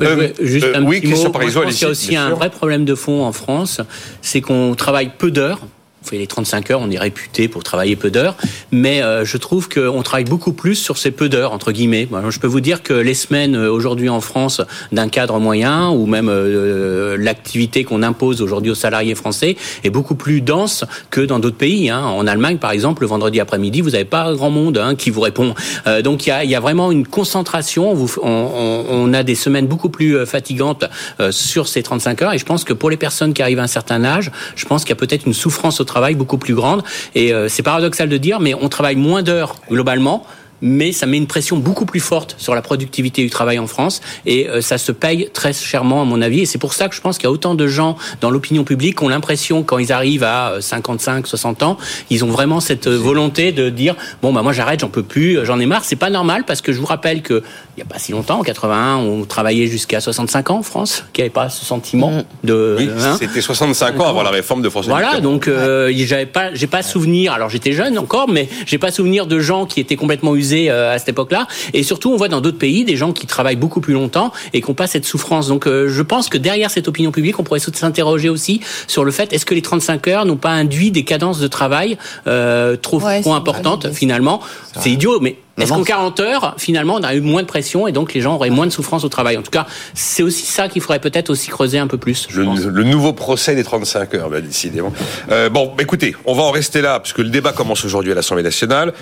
Euh, 0.00 0.28
juste 0.40 0.66
un 0.74 0.82
oui, 0.84 1.00
petit 1.00 1.12
mot. 1.12 1.30
Par 1.30 1.42
exemple, 1.42 1.68
il 1.70 1.80
y 1.80 1.84
a 1.84 1.88
aussi 1.88 2.16
un 2.16 2.30
vrai 2.30 2.50
problème 2.50 2.84
de 2.84 2.94
fond 2.94 3.24
en 3.24 3.32
France, 3.32 3.80
c'est 4.22 4.40
qu'on 4.40 4.74
travaille 4.74 5.10
peu 5.16 5.30
d'heures 5.30 5.60
on 6.04 6.08
fait 6.08 6.18
les 6.18 6.26
35 6.26 6.70
heures, 6.70 6.80
on 6.82 6.90
est 6.90 6.98
réputé 6.98 7.48
pour 7.48 7.62
travailler 7.62 7.96
peu 7.96 8.10
d'heures, 8.10 8.36
mais 8.70 9.02
euh, 9.02 9.24
je 9.24 9.36
trouve 9.36 9.68
qu'on 9.68 10.02
travaille 10.02 10.24
beaucoup 10.24 10.52
plus 10.52 10.74
sur 10.74 10.98
ces 10.98 11.10
peu 11.10 11.28
d'heures, 11.28 11.52
entre 11.52 11.72
guillemets. 11.72 12.08
je 12.28 12.38
peux 12.38 12.46
vous 12.46 12.60
dire 12.60 12.82
que 12.82 12.92
les 12.92 13.14
semaines 13.14 13.56
euh, 13.56 13.70
aujourd'hui 13.70 14.08
en 14.08 14.20
France 14.20 14.60
d'un 14.92 15.08
cadre 15.08 15.38
moyen, 15.38 15.88
ou 15.90 16.06
même 16.06 16.28
euh, 16.28 17.16
l'activité 17.18 17.84
qu'on 17.84 18.02
impose 18.02 18.42
aujourd'hui 18.42 18.70
aux 18.70 18.76
salariés 18.76 19.14
français, 19.14 19.56
est 19.82 19.90
beaucoup 19.90 20.14
plus 20.14 20.40
dense 20.40 20.84
que 21.10 21.20
dans 21.20 21.38
d'autres 21.38 21.56
pays. 21.56 21.88
Hein. 21.88 22.00
En 22.00 22.26
Allemagne, 22.26 22.58
par 22.58 22.72
exemple, 22.72 23.02
le 23.02 23.08
vendredi 23.08 23.40
après-midi, 23.40 23.80
vous 23.80 23.90
n'avez 23.90 24.04
pas 24.04 24.32
grand 24.34 24.50
monde 24.50 24.78
hein, 24.78 24.94
qui 24.96 25.10
vous 25.10 25.20
répond. 25.20 25.54
donc 26.02 26.26
il 26.26 26.50
y 26.50 26.54
a, 26.54 26.60
vraiment 26.60 26.90
une 26.92 27.06
concentration, 27.06 27.94
on, 28.22 29.12
a 29.14 29.22
des 29.22 29.34
semaines 29.34 29.66
beaucoup 29.66 29.88
plus 29.88 30.24
fatigantes 30.26 30.84
sur 31.30 31.68
ces 31.68 31.82
35 31.82 32.22
heures, 32.22 32.32
et 32.32 32.38
je 32.38 32.44
pense 32.44 32.64
que 32.64 32.72
pour 32.72 32.90
les 32.90 32.96
personnes 32.96 33.34
qui 33.34 33.42
arrivent 33.42 33.58
à 33.58 33.64
un 33.64 33.66
certain 33.66 34.04
âge, 34.04 34.30
je 34.56 34.64
pense 34.64 34.82
qu'il 34.82 34.90
y 34.90 34.92
a 34.92 34.96
peut-être 34.96 35.26
une 35.26 35.34
souffrance 35.34 35.80
au 35.80 35.84
travail 35.84 35.93
travail 35.94 36.16
beaucoup 36.16 36.38
plus 36.38 36.54
grande. 36.54 36.82
Et 37.14 37.32
euh, 37.32 37.48
c'est 37.48 37.62
paradoxal 37.62 38.08
de 38.08 38.18
dire, 38.18 38.40
mais 38.40 38.52
on 38.54 38.68
travaille 38.68 38.96
moins 38.96 39.22
d'heures 39.22 39.54
globalement 39.70 40.24
mais 40.64 40.92
ça 40.92 41.04
met 41.04 41.18
une 41.18 41.26
pression 41.26 41.58
beaucoup 41.58 41.84
plus 41.84 42.00
forte 42.00 42.36
sur 42.38 42.54
la 42.54 42.62
productivité 42.62 43.22
du 43.22 43.28
travail 43.28 43.58
en 43.58 43.66
France. 43.66 44.00
Et 44.24 44.48
euh, 44.48 44.62
ça 44.62 44.78
se 44.78 44.92
paye 44.92 45.28
très 45.32 45.52
chèrement 45.52 46.00
à 46.00 46.04
mon 46.06 46.22
avis. 46.22 46.40
Et 46.40 46.46
c'est 46.46 46.58
pour 46.58 46.72
ça 46.72 46.88
que 46.88 46.94
je 46.94 47.02
pense 47.02 47.18
qu'il 47.18 47.24
y 47.24 47.26
a 47.26 47.32
autant 47.32 47.54
de 47.54 47.66
gens 47.66 47.96
dans 48.22 48.30
l'opinion 48.30 48.64
publique 48.64 48.98
qui 48.98 49.04
ont 49.04 49.08
l'impression 49.08 49.62
quand 49.62 49.76
ils 49.76 49.92
arrivent 49.92 50.24
à 50.24 50.56
55 50.60 51.26
euh, 51.26 51.28
60 51.28 51.62
ans 51.62 51.76
ils 52.08 52.24
ont 52.24 52.28
vraiment 52.28 52.60
cette 52.60 52.88
volonté 52.88 53.52
de 53.52 53.68
dire 53.68 53.94
bon 54.22 54.32
bah 54.32 54.42
moi 54.42 54.52
j'arrête 54.52 54.80
j'en 54.80 54.88
peux 54.88 55.02
plus 55.02 55.44
j'en 55.44 55.60
ai 55.60 55.66
marre 55.66 55.84
c'est 55.84 55.96
pas 55.96 56.08
normal 56.08 56.44
parce 56.46 56.62
que 56.62 56.72
je 56.72 56.78
vous 56.78 56.86
rappelle 56.86 57.20
que 57.20 57.42
il 57.76 57.80
y 57.80 57.82
a 57.82 57.86
pas 57.86 57.98
si 57.98 58.12
longtemps 58.12 58.40
en 58.40 58.42
81 58.42 58.96
on 58.96 59.24
travaillait 59.24 59.66
jusqu'à 59.66 60.00
65 60.00 60.50
ans 60.50 60.58
en 60.58 60.62
France 60.62 61.04
qui 61.12 61.20
avait 61.20 61.30
pas 61.30 61.48
ce 61.48 61.64
sentiment 61.64 62.10
mm. 62.10 62.24
de 62.44 62.76
oui, 62.78 62.88
hein. 62.98 63.16
c'était 63.18 63.40
65 63.40 64.00
ans 64.00 64.08
avant 64.08 64.22
la 64.22 64.30
réforme 64.30 64.62
de 64.62 64.68
François 64.68 64.92
voilà 64.92 65.20
donc 65.20 65.48
euh, 65.48 65.92
j'avais 65.94 66.26
pas 66.26 66.54
j'ai 66.54 66.66
pas 66.66 66.82
souvenir 66.82 67.32
alors 67.32 67.50
j'étais 67.50 67.72
jeune 67.72 67.98
encore 67.98 68.28
mais 68.28 68.48
j'ai 68.66 68.78
pas 68.78 68.90
souvenir 68.90 69.26
de 69.26 69.38
gens 69.38 69.66
qui 69.66 69.80
étaient 69.80 69.96
complètement 69.96 70.34
usés 70.34 70.70
euh, 70.70 70.94
à 70.94 70.98
cette 70.98 71.10
époque-là. 71.10 71.46
Et 71.72 71.82
surtout, 71.82 72.10
on 72.10 72.16
voit 72.16 72.28
dans 72.28 72.40
d'autres 72.40 72.58
pays 72.58 72.84
des 72.84 72.96
gens 72.96 73.12
qui 73.12 73.26
travaillent 73.26 73.56
beaucoup 73.56 73.80
plus 73.80 73.94
longtemps 73.94 74.32
et 74.52 74.60
qui 74.60 74.68
n'ont 74.68 74.74
pas 74.74 74.86
cette 74.86 75.04
souffrance. 75.04 75.48
Donc, 75.48 75.66
euh, 75.66 75.88
je 75.88 76.02
pense 76.02 76.28
que 76.28 76.38
derrière 76.38 76.70
cette 76.70 76.88
opinion 76.88 77.12
publique, 77.12 77.38
on 77.38 77.44
pourrait 77.44 77.60
s'interroger 77.60 78.28
aussi 78.28 78.60
sur 78.86 79.04
le 79.04 79.10
fait 79.10 79.32
est-ce 79.32 79.46
que 79.46 79.54
les 79.54 79.62
35 79.62 80.08
heures 80.08 80.26
n'ont 80.26 80.36
pas 80.36 80.50
induit 80.50 80.90
des 80.90 81.04
cadences 81.04 81.40
de 81.40 81.48
travail 81.48 81.98
euh, 82.26 82.76
trop, 82.76 83.00
trop 83.00 83.34
importantes 83.34 83.92
finalement? 83.92 84.40
C'est 84.80 84.90
idiot, 84.90 85.20
mais 85.20 85.36
est-ce 85.58 85.72
qu'en 85.72 85.84
40 85.84 86.20
heures, 86.20 86.54
finalement, 86.58 86.94
on 86.94 87.02
a 87.02 87.14
eu 87.14 87.20
moins 87.20 87.42
de 87.42 87.46
pression 87.46 87.86
et 87.86 87.92
donc 87.92 88.12
les 88.12 88.20
gens 88.20 88.34
auraient 88.34 88.50
moins 88.50 88.66
de 88.66 88.72
souffrance 88.72 89.04
au 89.04 89.08
travail? 89.08 89.36
En 89.36 89.42
tout 89.42 89.50
cas, 89.50 89.66
c'est 89.94 90.22
aussi 90.22 90.46
ça 90.46 90.68
qu'il 90.68 90.82
faudrait 90.82 90.98
peut-être 90.98 91.30
aussi 91.30 91.48
creuser 91.48 91.78
un 91.78 91.86
peu 91.86 91.98
plus. 91.98 92.28
Le, 92.34 92.44
le, 92.44 92.84
nouveau 92.84 93.12
procès 93.12 93.54
des 93.54 93.62
35 93.62 94.14
heures, 94.14 94.30
bah, 94.30 94.40
décidément. 94.40 94.92
Euh, 95.30 95.48
bon, 95.48 95.72
écoutez, 95.78 96.16
on 96.24 96.34
va 96.34 96.42
en 96.42 96.50
rester 96.50 96.80
là, 96.80 96.98
puisque 96.98 97.18
le 97.18 97.28
débat 97.28 97.52
commence 97.52 97.84
aujourd'hui 97.84 98.12
à 98.12 98.14
l'Assemblée 98.14 98.42
nationale. 98.42 98.92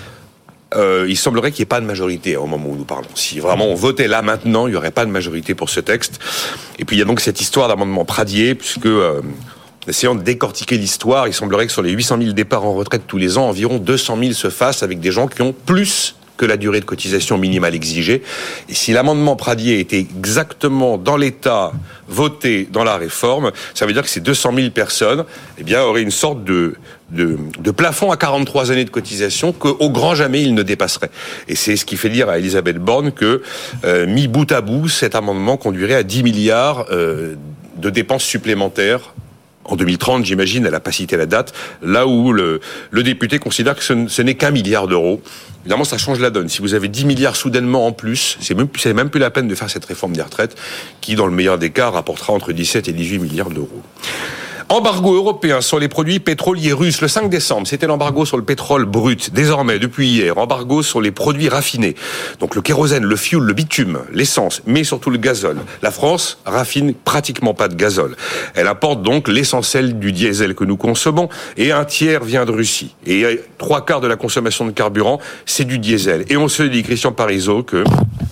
Euh, 0.75 1.05
il 1.07 1.17
semblerait 1.17 1.51
qu'il 1.51 1.61
n'y 1.61 1.63
ait 1.63 1.65
pas 1.67 1.81
de 1.81 1.85
majorité 1.85 2.35
au 2.35 2.45
moment 2.45 2.69
où 2.69 2.75
nous 2.75 2.85
parlons. 2.85 3.07
Si 3.15 3.39
vraiment 3.39 3.67
on 3.67 3.75
votait 3.75 4.07
là 4.07 4.21
maintenant, 4.21 4.67
il 4.67 4.71
n'y 4.71 4.75
aurait 4.75 4.91
pas 4.91 5.05
de 5.05 5.11
majorité 5.11 5.53
pour 5.53 5.69
ce 5.69 5.79
texte. 5.79 6.19
Et 6.79 6.85
puis 6.85 6.95
il 6.95 6.99
y 6.99 7.01
a 7.01 7.05
donc 7.05 7.19
cette 7.19 7.41
histoire 7.41 7.67
d'amendement 7.67 8.05
Pradier, 8.05 8.55
puisque 8.55 8.87
euh, 8.87 9.21
essayant 9.87 10.15
de 10.15 10.23
décortiquer 10.23 10.77
l'histoire, 10.77 11.27
il 11.27 11.33
semblerait 11.33 11.67
que 11.67 11.71
sur 11.71 11.83
les 11.83 11.91
800 11.91 12.17
000 12.19 12.33
départs 12.33 12.65
en 12.65 12.73
retraite 12.73 13.03
tous 13.05 13.17
les 13.17 13.37
ans, 13.37 13.49
environ 13.49 13.77
200 13.77 14.17
000 14.19 14.33
se 14.33 14.49
fassent 14.49 14.81
avec 14.81 14.99
des 14.99 15.11
gens 15.11 15.27
qui 15.27 15.43
ont 15.43 15.53
plus 15.53 16.15
que 16.37 16.45
la 16.45 16.57
durée 16.57 16.79
de 16.79 16.85
cotisation 16.85 17.37
minimale 17.37 17.75
exigée. 17.75 18.23
Et 18.69 18.73
si 18.73 18.91
l'amendement 18.91 19.35
Pradier 19.35 19.79
était 19.79 19.99
exactement 19.99 20.97
dans 20.97 21.17
l'état 21.17 21.71
voté 22.07 22.67
dans 22.71 22.83
la 22.83 22.97
réforme, 22.97 23.51
ça 23.73 23.85
veut 23.85 23.93
dire 23.93 24.03
que 24.03 24.09
ces 24.09 24.19
200 24.19 24.51
000 24.55 24.69
personnes, 24.71 25.25
eh 25.57 25.63
bien, 25.63 25.81
auraient 25.83 26.01
une 26.01 26.11
sorte 26.11 26.43
de, 26.43 26.75
plafond 27.75 28.11
à 28.11 28.17
43 28.17 28.71
années 28.71 28.85
de 28.85 28.89
cotisation 28.89 29.51
qu'au 29.51 29.89
grand 29.89 30.15
jamais 30.15 30.41
ils 30.41 30.53
ne 30.53 30.63
dépasseraient. 30.63 31.11
Et 31.47 31.55
c'est 31.55 31.75
ce 31.75 31.85
qui 31.85 31.97
fait 31.97 32.09
dire 32.09 32.29
à 32.29 32.39
Elisabeth 32.39 32.77
Borne 32.77 33.11
que, 33.11 33.41
euh, 33.85 34.05
mis 34.07 34.27
bout 34.27 34.51
à 34.51 34.61
bout, 34.61 34.89
cet 34.89 35.15
amendement 35.15 35.57
conduirait 35.57 35.95
à 35.95 36.03
10 36.03 36.23
milliards 36.23 36.85
euh, 36.91 37.35
de 37.77 37.89
dépenses 37.89 38.23
supplémentaires 38.23 39.13
en 39.65 39.75
2030, 39.75 40.25
j'imagine, 40.25 40.65
elle 40.65 40.71
n'a 40.71 40.79
pas 40.79 40.91
cité 40.91 41.17
la 41.17 41.25
date, 41.25 41.53
là 41.81 42.07
où 42.07 42.33
le, 42.33 42.59
député 42.91 43.39
considère 43.39 43.75
que 43.75 43.83
ce, 43.83 44.21
n'est 44.21 44.35
qu'un 44.35 44.51
milliard 44.51 44.87
d'euros. 44.87 45.21
Évidemment, 45.61 45.85
ça 45.85 45.97
change 45.97 46.19
la 46.19 46.29
donne. 46.29 46.49
Si 46.49 46.61
vous 46.61 46.73
avez 46.73 46.89
10 46.89 47.05
milliards 47.05 47.35
soudainement 47.35 47.87
en 47.87 47.93
plus, 47.93 48.37
c'est 48.41 48.55
même, 48.55 48.67
même 48.93 49.09
plus 49.09 49.19
la 49.19 49.29
peine 49.29 49.47
de 49.47 49.55
faire 49.55 49.69
cette 49.69 49.85
réforme 49.85 50.13
des 50.13 50.21
retraites, 50.21 50.55
qui, 50.99 51.15
dans 51.15 51.25
le 51.25 51.31
meilleur 51.31 51.57
des 51.57 51.69
cas, 51.69 51.89
rapportera 51.89 52.33
entre 52.33 52.51
17 52.51 52.89
et 52.89 52.93
18 52.93 53.19
milliards 53.19 53.49
d'euros. 53.49 53.81
Embargo 54.69 55.15
européen 55.15 55.61
sur 55.61 55.79
les 55.79 55.87
produits 55.87 56.19
pétroliers 56.19 56.73
russes 56.73 57.01
le 57.01 57.07
5 57.07 57.29
décembre. 57.29 57.67
C'était 57.67 57.87
l'embargo 57.87 58.25
sur 58.25 58.37
le 58.37 58.43
pétrole 58.43 58.85
brut. 58.85 59.33
Désormais, 59.33 59.79
depuis 59.79 60.07
hier, 60.07 60.37
embargo 60.37 60.81
sur 60.83 61.01
les 61.01 61.11
produits 61.11 61.49
raffinés. 61.49 61.95
Donc 62.39 62.55
le 62.55 62.61
kérosène, 62.61 63.03
le 63.03 63.15
fioul, 63.15 63.43
le 63.43 63.53
bitume, 63.53 63.99
l'essence, 64.11 64.61
mais 64.65 64.83
surtout 64.83 65.09
le 65.09 65.17
gazole. 65.17 65.57
La 65.81 65.91
France 65.91 66.39
raffine 66.45 66.93
pratiquement 66.93 67.53
pas 67.53 67.67
de 67.67 67.75
gazole. 67.75 68.15
Elle 68.55 68.67
apporte 68.67 69.01
donc 69.01 69.27
l'essentiel 69.27 69.99
du 69.99 70.11
diesel 70.11 70.55
que 70.55 70.63
nous 70.63 70.77
consommons 70.77 71.29
et 71.57 71.71
un 71.71 71.85
tiers 71.85 72.23
vient 72.23 72.45
de 72.45 72.51
Russie. 72.51 72.95
Et 73.05 73.41
trois 73.57 73.85
quarts 73.85 74.01
de 74.01 74.07
la 74.07 74.15
consommation 74.15 74.65
de 74.65 74.71
carburant, 74.71 75.19
c'est 75.45 75.65
du 75.65 75.79
diesel. 75.79 76.25
Et 76.29 76.37
on 76.37 76.47
se 76.47 76.63
dit, 76.63 76.83
Christian 76.83 77.11
Parizeau, 77.11 77.63
que 77.63 77.83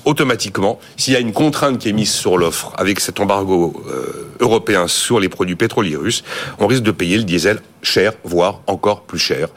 automatiquement, 0.05 0.79
s'il 0.97 1.13
y 1.13 1.15
a 1.17 1.19
une 1.19 1.33
contrainte 1.33 1.77
qui 1.77 1.89
est 1.89 1.93
mise 1.93 2.11
sur 2.11 2.37
l'offre 2.37 2.73
avec 2.77 2.99
cet 2.99 3.19
embargo 3.19 3.83
euh, 3.87 4.31
européen 4.39 4.87
sur 4.87 5.19
les 5.19 5.29
produits 5.29 5.55
pétroliers 5.55 5.95
russes, 5.95 6.20
on 6.59 6.67
risque 6.67 6.83
de 6.83 6.91
payer 6.91 7.17
le 7.17 7.23
diesel 7.23 7.59
cher, 7.81 8.13
voire 8.23 8.61
encore 8.67 9.03
plus 9.03 9.19
cher. 9.19 9.47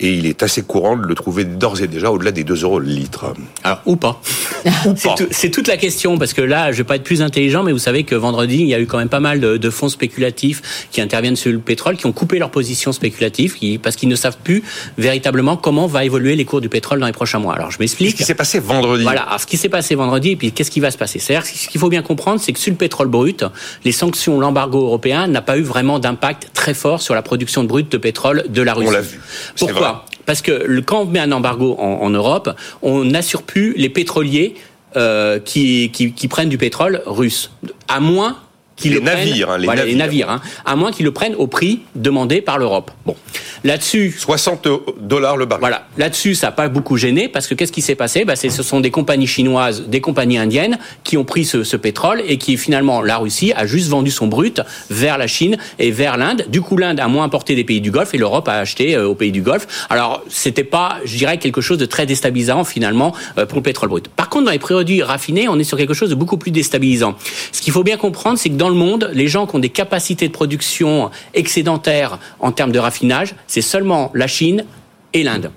Et 0.00 0.12
il 0.14 0.26
est 0.26 0.42
assez 0.42 0.62
courant 0.62 0.96
de 0.96 1.06
le 1.06 1.14
trouver 1.14 1.44
d'ores 1.44 1.80
et 1.80 1.86
déjà 1.86 2.10
au-delà 2.10 2.32
des 2.32 2.44
2 2.44 2.62
euros 2.64 2.80
le 2.80 2.88
litre. 2.88 3.32
Alors, 3.62 3.80
ou 3.86 3.96
pas. 3.96 4.20
c'est 5.30 5.50
toute 5.50 5.68
la 5.68 5.76
question, 5.76 6.18
parce 6.18 6.32
que 6.32 6.42
là, 6.42 6.72
je 6.72 6.78
vais 6.78 6.84
pas 6.84 6.96
être 6.96 7.04
plus 7.04 7.22
intelligent, 7.22 7.62
mais 7.62 7.72
vous 7.72 7.78
savez 7.78 8.04
que 8.04 8.14
vendredi, 8.14 8.56
il 8.56 8.66
y 8.66 8.74
a 8.74 8.80
eu 8.80 8.86
quand 8.86 8.98
même 8.98 9.08
pas 9.08 9.20
mal 9.20 9.40
de, 9.40 9.70
fonds 9.70 9.88
spéculatifs 9.88 10.88
qui 10.90 11.00
interviennent 11.00 11.36
sur 11.36 11.52
le 11.52 11.58
pétrole, 11.58 11.96
qui 11.96 12.06
ont 12.06 12.12
coupé 12.12 12.38
leur 12.38 12.50
position 12.50 12.92
spéculative, 12.92 13.56
parce 13.82 13.96
qu'ils 13.96 14.08
ne 14.08 14.16
savent 14.16 14.38
plus 14.42 14.62
véritablement 14.98 15.56
comment 15.56 15.86
va 15.86 16.04
évoluer 16.04 16.36
les 16.36 16.44
cours 16.44 16.60
du 16.60 16.68
pétrole 16.68 17.00
dans 17.00 17.06
les 17.06 17.12
prochains 17.12 17.38
mois. 17.38 17.54
Alors, 17.54 17.70
je 17.70 17.78
m'explique. 17.78 18.10
Ce 18.10 18.16
qui 18.16 18.24
s'est 18.24 18.34
passé 18.34 18.58
vendredi. 18.58 19.04
Voilà, 19.04 19.22
alors, 19.22 19.40
ce 19.40 19.46
qui 19.46 19.56
s'est 19.56 19.68
passé 19.68 19.94
vendredi, 19.94 20.30
et 20.30 20.36
puis 20.36 20.52
qu'est-ce 20.52 20.70
qui 20.70 20.80
va 20.80 20.90
se 20.90 20.98
passer? 20.98 21.18
C'est-à-dire, 21.18 21.46
ce 21.46 21.68
qu'il 21.68 21.80
faut 21.80 21.88
bien 21.88 22.02
comprendre, 22.02 22.40
c'est 22.40 22.52
que 22.52 22.58
sur 22.58 22.72
le 22.72 22.76
pétrole 22.76 23.08
brut, 23.08 23.44
les 23.84 23.92
sanctions, 23.92 24.40
l'embargo 24.40 24.82
européen 24.82 25.26
n'a 25.28 25.42
pas 25.42 25.56
eu 25.56 25.62
vraiment 25.62 25.98
d'impact 25.98 26.50
très 26.52 26.74
fort 26.74 27.00
sur 27.00 27.14
la 27.14 27.22
production 27.22 27.62
de 27.62 27.68
brut 27.74 27.90
de 27.90 27.98
pétrole 27.98 28.44
de 28.48 28.62
la 28.62 28.72
Russie. 28.72 28.88
On 28.88 28.92
l'a 28.92 29.00
vu. 29.00 29.20
Pourquoi 29.58 30.04
Parce 30.26 30.42
que 30.42 30.80
quand 30.80 31.00
on 31.00 31.06
met 31.06 31.18
un 31.18 31.32
embargo 31.32 31.76
en, 31.80 32.08
Europe, 32.08 32.54
on 32.82 33.04
n'assure 33.04 33.42
plus 33.42 33.74
les 33.76 33.88
pétroliers 33.88 34.54
euh, 34.96 35.40
qui, 35.40 35.90
qui, 35.90 36.28
prennent 36.28 36.48
du 36.48 36.56
pétrole 36.56 37.02
russe, 37.04 37.50
à 37.88 37.98
moins 37.98 38.36
qu'ils 38.76 38.94
le 38.94 39.00
navires, 39.00 39.50
hein, 39.50 39.58
les 39.58 39.68
les 39.86 39.94
navires, 39.94 40.30
hein, 40.30 40.40
à 40.64 40.76
moins 40.76 40.92
qu'ils 40.92 41.04
le 41.04 41.12
prennent 41.12 41.34
au 41.36 41.46
prix 41.46 41.82
demandé 41.94 42.40
par 42.40 42.58
l'Europe. 42.58 42.90
Bon, 43.06 43.16
Là-dessus, 43.64 44.14
60 44.18 44.68
dollars 45.00 45.38
le 45.38 45.46
baril. 45.46 45.60
Voilà, 45.60 45.86
là-dessus, 45.96 46.34
ça 46.34 46.48
n'a 46.48 46.52
pas 46.52 46.68
beaucoup 46.68 46.98
gêné 46.98 47.28
parce 47.28 47.46
que 47.46 47.54
qu'est-ce 47.54 47.72
qui 47.72 47.80
s'est 47.80 47.94
passé? 47.94 48.26
Bah, 48.26 48.36
Ce 48.36 48.62
sont 48.62 48.80
des 48.80 48.90
compagnies 48.90 49.26
chinoises, 49.26 49.88
des 49.88 50.02
compagnies 50.02 50.36
indiennes 50.36 50.78
qui 51.02 51.16
ont 51.16 51.24
pris 51.24 51.46
ce, 51.46 51.64
ce, 51.64 51.78
pétrole 51.78 52.22
et 52.26 52.36
qui 52.36 52.58
finalement, 52.58 53.00
la 53.00 53.16
Russie 53.16 53.54
a 53.56 53.66
juste 53.66 53.88
vendu 53.88 54.10
son 54.10 54.26
brut 54.26 54.60
vers 54.90 55.16
la 55.16 55.26
Chine 55.26 55.56
et 55.78 55.90
vers 55.90 56.18
l'Inde. 56.18 56.44
Du 56.48 56.60
coup, 56.60 56.76
l'Inde 56.76 57.00
a 57.00 57.08
moins 57.08 57.24
importé 57.24 57.54
des 57.54 57.64
pays 57.64 57.80
du 57.80 57.90
Golfe 57.90 58.12
et 58.12 58.18
l'Europe 58.18 58.48
a 58.48 58.58
acheté 58.58 58.96
euh, 58.96 59.08
aux 59.08 59.14
pays 59.14 59.32
du 59.32 59.40
Golfe. 59.40 59.86
Alors, 59.88 60.22
c'était 60.28 60.62
pas, 60.62 60.98
je 61.06 61.16
dirais, 61.16 61.38
quelque 61.38 61.62
chose 61.62 61.78
de 61.78 61.86
très 61.86 62.04
déstabilisant 62.04 62.64
finalement 62.64 63.14
euh, 63.38 63.46
pour 63.46 63.56
le 63.56 63.62
pétrole 63.62 63.88
brut. 63.88 64.08
Par 64.08 64.28
contre, 64.28 64.44
dans 64.44 64.50
les 64.50 64.58
produits 64.58 65.02
raffinés, 65.02 65.48
on 65.48 65.58
est 65.58 65.64
sur 65.64 65.78
quelque 65.78 65.94
chose 65.94 66.10
de 66.10 66.14
beaucoup 66.14 66.36
plus 66.36 66.50
déstabilisant. 66.50 67.16
Ce 67.50 67.62
qu'il 67.62 67.72
faut 67.72 67.82
bien 67.82 67.96
comprendre, 67.96 68.38
c'est 68.38 68.50
que 68.50 68.56
dans 68.56 68.63
le 68.68 68.74
monde, 68.74 69.10
les 69.12 69.28
gens 69.28 69.46
qui 69.46 69.56
ont 69.56 69.60
des 69.60 69.68
capacités 69.68 70.28
de 70.28 70.32
production 70.32 71.10
excédentaires 71.34 72.18
en 72.40 72.52
termes 72.52 72.72
de 72.72 72.78
raffinage, 72.78 73.34
c'est 73.46 73.62
seulement 73.62 74.10
la 74.14 74.26
Chine 74.26 74.64
et 75.12 75.22
l'Inde. 75.22 75.50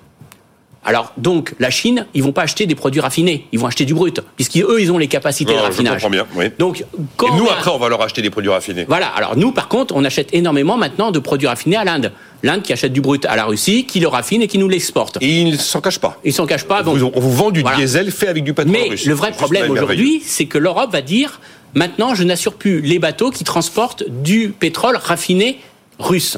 Alors 0.88 1.12
donc 1.18 1.54
la 1.60 1.70
Chine, 1.70 2.06
ils 2.14 2.24
vont 2.24 2.32
pas 2.32 2.44
acheter 2.44 2.66
des 2.66 2.74
produits 2.74 3.02
raffinés, 3.02 3.46
ils 3.52 3.60
vont 3.60 3.68
acheter 3.68 3.84
du 3.84 3.94
brut, 3.94 4.22
puisqu'eux 4.38 4.80
ils 4.80 4.90
ont 4.90 4.98
les 4.98 5.10
capacités 5.10 5.54
de 5.54 5.60
raffinage. 5.60 6.02
Je 6.02 6.08
bien. 6.08 6.26
Oui. 6.34 6.46
Donc 6.58 6.80
et 6.80 7.36
nous 7.36 7.50
après 7.50 7.72
on 7.72 7.78
va 7.78 7.90
leur 7.90 8.02
acheter 8.02 8.22
des 8.22 8.30
produits 8.30 8.50
raffinés. 8.50 8.86
Voilà. 8.88 9.08
Alors 9.08 9.36
nous 9.36 9.52
par 9.52 9.68
contre 9.68 9.94
on 9.98 10.06
achète 10.06 10.34
énormément 10.34 10.78
maintenant 10.78 11.12
de 11.12 11.20
produits 11.20 11.48
raffinés 11.50 11.76
à 11.76 11.84
l'Inde. 11.84 12.14
L'Inde 12.42 12.62
qui 12.62 12.72
achète 12.72 12.94
du 12.94 13.02
brut 13.02 13.26
à 13.26 13.36
la 13.36 13.44
Russie, 13.44 13.86
qui 13.86 14.00
le 14.00 14.08
raffine 14.08 14.42
et 14.44 14.48
qui 14.48 14.60
nous 14.60 14.70
l'exporte. 14.70 15.18
Et 15.20 15.42
ils 15.42 15.52
ne 15.52 15.58
s'en 15.58 15.82
cachent 15.82 16.00
pas. 16.00 16.22
Ils 16.24 16.34
s'en 16.34 16.46
cachent 16.46 16.68
pas. 16.68 16.84
Donc, 16.84 17.00
on 17.16 17.20
vous 17.20 17.34
vend 17.34 17.50
du 17.52 17.64
diesel 17.76 18.12
fait 18.12 18.28
avec 18.28 18.44
du 18.44 18.54
pétrole 18.54 18.72
Mais 18.72 18.96
le 19.06 19.14
vrai 19.14 19.32
problème 19.32 19.72
aujourd'hui, 19.72 20.22
c'est 20.24 20.46
que 20.46 20.60
l'Europe 20.60 20.92
va 20.92 21.02
dire 21.02 21.42
maintenant 21.78 22.16
je 22.16 22.24
n'assure 22.24 22.56
plus 22.56 22.82
les 22.82 23.00
bateaux 23.00 23.32
qui 23.32 23.44
transportent 23.44 24.04
du 24.10 24.50
pétrole 24.50 24.98
raffiné 24.98 25.60
russe. 26.00 26.38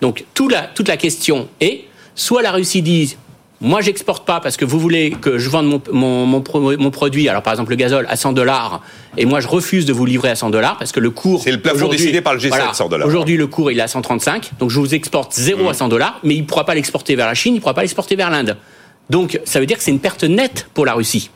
Donc 0.00 0.24
toute 0.34 0.52
la, 0.52 0.62
toute 0.62 0.88
la 0.88 0.96
question 0.96 1.48
est, 1.60 1.84
soit 2.14 2.42
la 2.42 2.50
Russie 2.50 2.82
dit 2.82 3.16
moi, 3.64 3.80
j'exporte 3.80 4.26
pas 4.26 4.40
parce 4.40 4.56
que 4.56 4.64
vous 4.64 4.80
voulez 4.80 5.12
que 5.12 5.38
je 5.38 5.48
vende 5.48 5.80
mon, 5.92 6.26
mon, 6.26 6.42
mon, 6.76 6.90
produit, 6.90 7.28
alors 7.28 7.44
par 7.44 7.52
exemple 7.52 7.70
le 7.70 7.76
gazole, 7.76 8.06
à 8.08 8.16
100 8.16 8.32
dollars, 8.32 8.80
et 9.16 9.24
moi 9.24 9.38
je 9.38 9.46
refuse 9.46 9.86
de 9.86 9.92
vous 9.92 10.04
livrer 10.04 10.30
à 10.30 10.34
100 10.34 10.50
dollars 10.50 10.78
parce 10.78 10.90
que 10.90 10.98
le 10.98 11.10
cours. 11.10 11.42
C'est 11.44 11.52
le 11.52 11.60
plafond 11.60 11.86
décidé 11.86 12.20
par 12.20 12.34
le 12.34 12.40
G7, 12.40 12.74
100 12.74 12.88
dollars. 12.88 13.06
Aujourd'hui, 13.06 13.36
le 13.36 13.46
cours 13.46 13.70
il 13.70 13.78
est 13.78 13.82
à 13.82 13.86
135, 13.86 14.50
donc 14.58 14.70
je 14.70 14.80
vous 14.80 14.96
exporte 14.96 15.32
0 15.34 15.68
à 15.68 15.74
100 15.74 15.86
dollars, 15.86 16.18
mais 16.24 16.34
il 16.34 16.40
ne 16.40 16.46
pourra 16.46 16.64
pas 16.64 16.74
l'exporter 16.74 17.14
vers 17.14 17.28
la 17.28 17.34
Chine, 17.34 17.54
il 17.54 17.58
ne 17.58 17.60
pourra 17.60 17.74
pas 17.74 17.82
l'exporter 17.82 18.16
vers 18.16 18.30
l'Inde. 18.30 18.56
Donc 19.10 19.38
ça 19.44 19.60
veut 19.60 19.66
dire 19.66 19.76
que 19.76 19.84
c'est 19.84 19.92
une 19.92 20.00
perte 20.00 20.24
nette 20.24 20.66
pour 20.74 20.84
la 20.84 20.94
Russie. 20.94 21.30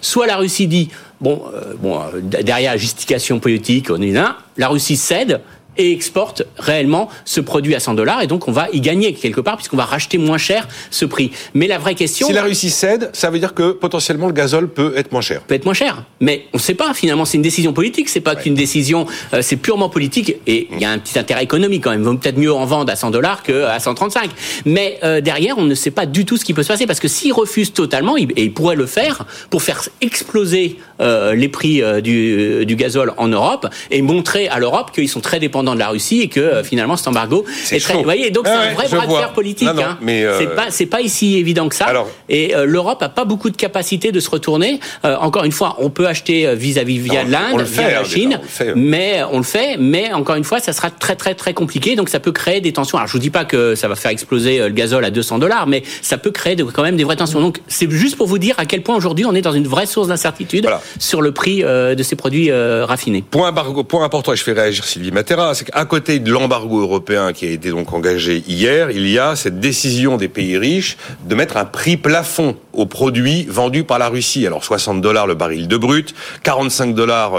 Soit 0.00 0.26
la 0.26 0.36
Russie 0.36 0.66
dit, 0.66 0.88
bon, 1.20 1.42
euh, 1.54 1.74
bon 1.78 2.00
euh, 2.00 2.20
derrière 2.20 2.72
la 2.72 2.78
justification 2.78 3.38
politique, 3.38 3.90
on 3.90 4.00
est 4.00 4.12
là, 4.12 4.38
la 4.56 4.68
Russie 4.68 4.96
cède, 4.96 5.40
et 5.80 5.92
exporte 5.92 6.42
réellement 6.58 7.08
ce 7.24 7.40
produit 7.40 7.74
à 7.74 7.80
100 7.80 7.94
dollars 7.94 8.22
et 8.22 8.26
donc 8.26 8.48
on 8.48 8.52
va 8.52 8.68
y 8.72 8.80
gagner 8.80 9.14
quelque 9.14 9.40
part 9.40 9.56
puisqu'on 9.56 9.76
va 9.76 9.84
racheter 9.84 10.18
moins 10.18 10.38
cher 10.38 10.68
ce 10.90 11.04
prix. 11.04 11.30
Mais 11.54 11.66
la 11.66 11.78
vraie 11.78 11.94
question... 11.94 12.26
Si 12.26 12.32
la 12.32 12.42
Russie 12.42 12.70
cède, 12.70 13.10
ça 13.12 13.30
veut 13.30 13.38
dire 13.38 13.54
que 13.54 13.72
potentiellement 13.72 14.26
le 14.26 14.32
gazole 14.32 14.68
peut 14.68 14.92
être 14.96 15.12
moins 15.12 15.22
cher. 15.22 15.40
Peut 15.42 15.54
être 15.54 15.64
moins 15.64 15.74
cher. 15.74 16.04
Mais 16.20 16.44
on 16.52 16.58
ne 16.58 16.62
sait 16.62 16.74
pas 16.74 16.92
finalement, 16.92 17.24
c'est 17.24 17.38
une 17.38 17.42
décision 17.42 17.72
politique, 17.72 18.08
c'est 18.08 18.20
pas 18.20 18.36
qu'une 18.36 18.54
décision, 18.54 19.06
euh, 19.32 19.40
c'est 19.42 19.56
purement 19.56 19.88
politique 19.88 20.36
et 20.46 20.68
il 20.70 20.78
y 20.78 20.84
a 20.84 20.90
un 20.90 20.98
petit 20.98 21.18
intérêt 21.18 21.44
économique 21.44 21.84
quand 21.84 21.90
même. 21.90 22.02
Vaut 22.02 22.14
peut-être 22.14 22.38
mieux 22.38 22.52
en 22.52 22.66
vendre 22.66 22.92
à 22.92 22.96
100 22.96 23.10
dollars 23.10 23.42
qu'à 23.42 23.78
135. 23.78 24.30
Mais 24.66 24.98
euh, 25.02 25.20
derrière, 25.20 25.56
on 25.56 25.64
ne 25.64 25.74
sait 25.74 25.90
pas 25.90 26.04
du 26.04 26.26
tout 26.26 26.36
ce 26.36 26.44
qui 26.44 26.52
peut 26.52 26.62
se 26.62 26.68
passer 26.68 26.86
parce 26.86 27.00
que 27.00 27.08
s'ils 27.08 27.32
refusent 27.32 27.72
totalement, 27.72 28.18
et 28.18 28.28
ils 28.36 28.52
pourraient 28.52 28.76
le 28.76 28.86
faire 28.86 29.24
pour 29.48 29.62
faire 29.62 29.88
exploser 30.02 30.78
euh, 31.00 31.34
les 31.34 31.48
prix 31.48 31.82
du, 32.02 32.66
du 32.66 32.76
gazole 32.76 33.14
en 33.16 33.28
Europe 33.28 33.66
et 33.90 34.02
montrer 34.02 34.48
à 34.48 34.58
l'Europe 34.58 34.90
qu'ils 34.92 35.08
sont 35.08 35.20
très 35.20 35.40
dépendants 35.40 35.69
de 35.74 35.78
la 35.78 35.88
Russie 35.88 36.20
et 36.20 36.28
que 36.28 36.40
euh, 36.40 36.64
finalement 36.64 36.96
cet 36.96 37.08
embargo 37.08 37.44
est, 37.70 37.80
très. 37.80 37.94
Vous 37.94 38.02
voyez, 38.02 38.30
donc 38.30 38.46
c'est 38.46 38.52
un 38.52 38.74
vrai 38.74 38.88
bras 38.88 39.06
de 39.06 39.12
fer 39.12 39.32
politique. 39.32 39.68
hein. 39.68 39.98
mais 40.00 40.24
euh, 40.24 40.38
C'est 40.38 40.54
pas 40.54 40.66
c'est 40.70 40.86
pas 40.86 41.00
ici 41.00 41.36
évident 41.36 41.68
que 41.68 41.74
ça. 41.74 41.86
et 42.28 42.54
euh, 42.54 42.64
l'Europe 42.64 43.02
a 43.02 43.08
pas 43.08 43.24
beaucoup 43.24 43.50
de 43.50 43.56
capacité 43.56 44.12
de 44.12 44.20
se 44.20 44.30
retourner. 44.30 44.80
encore 45.04 45.44
une 45.44 45.52
fois, 45.52 45.76
on 45.78 45.90
peut 45.90 46.06
acheter 46.06 46.54
vis-à-vis 46.54 46.98
via 46.98 47.24
l'Inde, 47.24 47.62
via 47.62 47.90
la 47.90 48.04
Chine, 48.04 48.40
mais 48.74 49.22
on 49.30 49.38
le 49.38 49.44
fait. 49.44 49.76
Mais 49.78 50.12
encore 50.12 50.36
une 50.36 50.44
fois, 50.44 50.60
ça 50.60 50.72
sera 50.72 50.90
très 50.90 51.16
très 51.16 51.34
très 51.34 51.54
compliqué. 51.54 51.96
Donc 51.96 52.08
ça 52.08 52.20
peut 52.20 52.32
créer 52.32 52.60
des 52.60 52.72
tensions. 52.72 52.98
Alors 52.98 53.08
je 53.08 53.12
vous 53.12 53.18
dis 53.18 53.30
pas 53.30 53.44
que 53.44 53.74
ça 53.74 53.88
va 53.88 53.94
faire 53.94 54.10
exploser 54.10 54.58
le 54.58 54.70
gazole 54.70 55.04
à 55.04 55.10
200 55.10 55.38
dollars, 55.38 55.66
mais 55.66 55.82
ça 56.02 56.18
peut 56.18 56.30
créer 56.30 56.56
quand 56.56 56.82
même 56.82 56.96
des 56.96 57.04
vraies 57.04 57.16
tensions. 57.16 57.40
Donc 57.40 57.60
c'est 57.68 57.90
juste 57.90 58.16
pour 58.16 58.26
vous 58.26 58.38
dire 58.38 58.54
à 58.58 58.66
quel 58.66 58.82
point 58.82 58.96
aujourd'hui 58.96 59.24
on 59.24 59.34
est 59.34 59.42
dans 59.42 59.52
une 59.52 59.66
vraie 59.66 59.86
source 59.86 60.08
d'incertitude 60.08 60.68
sur 60.98 61.22
le 61.22 61.32
prix 61.32 61.62
de 61.62 62.02
ces 62.02 62.16
produits 62.16 62.50
raffinés. 62.52 63.24
Point, 63.30 63.52
point 63.52 64.04
important, 64.04 64.32
et 64.32 64.36
je 64.36 64.42
fais 64.42 64.52
réagir 64.52 64.84
Sylvie 64.84 65.12
Matera, 65.12 65.49
c'est 65.54 65.64
qu'à 65.64 65.84
côté 65.84 66.18
de 66.18 66.30
l'embargo 66.30 66.80
européen 66.80 67.32
qui 67.32 67.46
a 67.46 67.50
été 67.50 67.70
donc 67.70 67.92
engagé 67.92 68.42
hier, 68.46 68.90
il 68.90 69.08
y 69.08 69.18
a 69.18 69.36
cette 69.36 69.60
décision 69.60 70.16
des 70.16 70.28
pays 70.28 70.56
riches 70.56 70.96
de 71.24 71.34
mettre 71.34 71.56
un 71.56 71.64
prix 71.64 71.96
plafond 71.96 72.56
aux 72.72 72.86
produits 72.86 73.46
vendus 73.48 73.84
par 73.84 73.98
la 73.98 74.08
Russie. 74.08 74.46
Alors 74.46 74.64
60 74.64 75.00
dollars 75.00 75.26
le 75.26 75.34
baril 75.34 75.68
de 75.68 75.76
brut, 75.76 76.14
45 76.42 76.94
dollars 76.94 77.32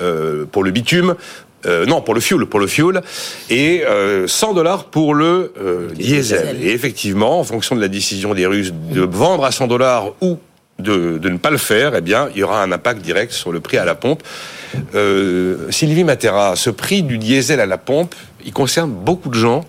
euh, 0.00 0.44
pour 0.50 0.64
le 0.64 0.70
bitume, 0.70 1.14
euh, 1.66 1.84
non, 1.86 2.00
pour 2.00 2.14
le 2.14 2.20
fuel, 2.20 2.46
pour 2.46 2.60
le 2.60 2.66
fuel, 2.66 3.00
et 3.50 3.82
100 4.26 4.50
euh, 4.50 4.54
dollars 4.54 4.84
pour 4.84 5.14
le 5.14 5.52
diesel. 5.94 6.58
Et 6.62 6.70
effectivement, 6.70 7.40
en 7.40 7.44
fonction 7.44 7.74
de 7.74 7.80
la 7.80 7.88
décision 7.88 8.34
des 8.34 8.46
Russes 8.46 8.72
de 8.72 9.02
vendre 9.02 9.44
à 9.44 9.52
100 9.52 9.66
dollars 9.66 10.12
ou 10.20 10.38
de, 10.78 11.18
ne 11.22 11.38
pas 11.38 11.50
le 11.50 11.58
faire, 11.58 11.94
eh 11.94 12.00
bien, 12.00 12.28
il 12.34 12.40
y 12.40 12.42
aura 12.42 12.62
un 12.62 12.70
impact 12.72 13.02
direct 13.02 13.32
sur 13.32 13.52
le 13.52 13.60
prix 13.60 13.78
à 13.78 13.84
la 13.84 13.94
pompe. 13.94 14.22
Euh, 14.94 15.70
Sylvie 15.70 16.04
Matera, 16.04 16.54
ce 16.56 16.70
prix 16.70 17.02
du 17.02 17.18
diesel 17.18 17.60
à 17.60 17.66
la 17.66 17.78
pompe, 17.78 18.14
il 18.44 18.52
concerne 18.52 18.90
beaucoup 18.90 19.30
de 19.30 19.34
gens 19.34 19.64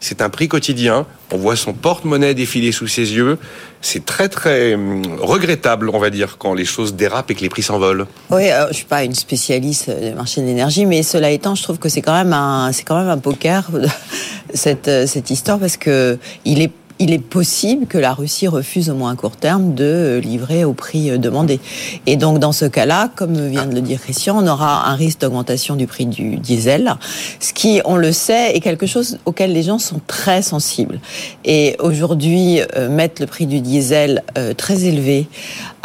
c'est 0.00 0.22
un 0.22 0.30
prix 0.30 0.48
quotidien. 0.48 1.06
On 1.32 1.36
voit 1.36 1.56
son 1.56 1.72
porte-monnaie 1.72 2.34
défiler 2.34 2.72
sous 2.72 2.86
ses 2.86 3.14
yeux. 3.14 3.38
C'est 3.80 4.04
très 4.04 4.28
très 4.28 4.74
hum, 4.74 5.02
regrettable, 5.20 5.90
on 5.92 5.98
va 5.98 6.10
dire, 6.10 6.36
quand 6.38 6.54
les 6.54 6.64
choses 6.64 6.94
dérapent 6.94 7.30
et 7.30 7.34
que 7.34 7.40
les 7.40 7.48
prix 7.48 7.62
s'envolent. 7.62 8.06
Oui, 8.30 8.48
je 8.68 8.74
suis 8.74 8.84
pas 8.84 9.04
une 9.04 9.14
spécialiste 9.14 9.90
des 9.90 10.12
marchés 10.12 10.40
de 10.40 10.46
l'énergie, 10.46 10.86
mais 10.86 11.02
cela 11.02 11.30
étant, 11.30 11.54
je 11.54 11.62
trouve 11.62 11.78
que 11.78 11.88
c'est 11.88 12.02
quand 12.02 12.14
même 12.14 12.32
un, 12.32 12.72
c'est 12.72 12.84
quand 12.84 12.98
même 12.98 13.08
un 13.08 13.18
poker 13.18 13.68
cette 14.54 14.90
cette 15.06 15.30
histoire 15.30 15.58
parce 15.58 15.76
que 15.76 16.18
il 16.44 16.62
est 16.62 16.72
il 16.98 17.12
est 17.12 17.18
possible 17.18 17.86
que 17.86 17.98
la 17.98 18.12
Russie 18.12 18.48
refuse 18.48 18.90
au 18.90 18.94
moins 18.94 19.12
à 19.12 19.16
court 19.16 19.36
terme 19.36 19.74
de 19.74 20.20
livrer 20.22 20.64
au 20.64 20.72
prix 20.72 21.18
demandé. 21.18 21.60
Et 22.06 22.16
donc 22.16 22.38
dans 22.38 22.52
ce 22.52 22.64
cas-là, 22.64 23.10
comme 23.14 23.48
vient 23.48 23.66
de 23.66 23.74
le 23.74 23.80
dire 23.80 24.00
Christian, 24.00 24.42
on 24.42 24.46
aura 24.46 24.88
un 24.88 24.94
risque 24.94 25.20
d'augmentation 25.20 25.76
du 25.76 25.86
prix 25.86 26.06
du 26.06 26.36
diesel, 26.36 26.94
ce 27.40 27.52
qui, 27.52 27.80
on 27.84 27.96
le 27.96 28.12
sait, 28.12 28.56
est 28.56 28.60
quelque 28.60 28.86
chose 28.86 29.18
auquel 29.24 29.52
les 29.52 29.62
gens 29.62 29.78
sont 29.78 30.00
très 30.06 30.42
sensibles. 30.42 31.00
Et 31.44 31.76
aujourd'hui, 31.80 32.60
euh, 32.76 32.88
mettre 32.88 33.20
le 33.20 33.26
prix 33.26 33.46
du 33.46 33.60
diesel 33.60 34.22
euh, 34.36 34.54
très 34.54 34.84
élevé, 34.84 35.28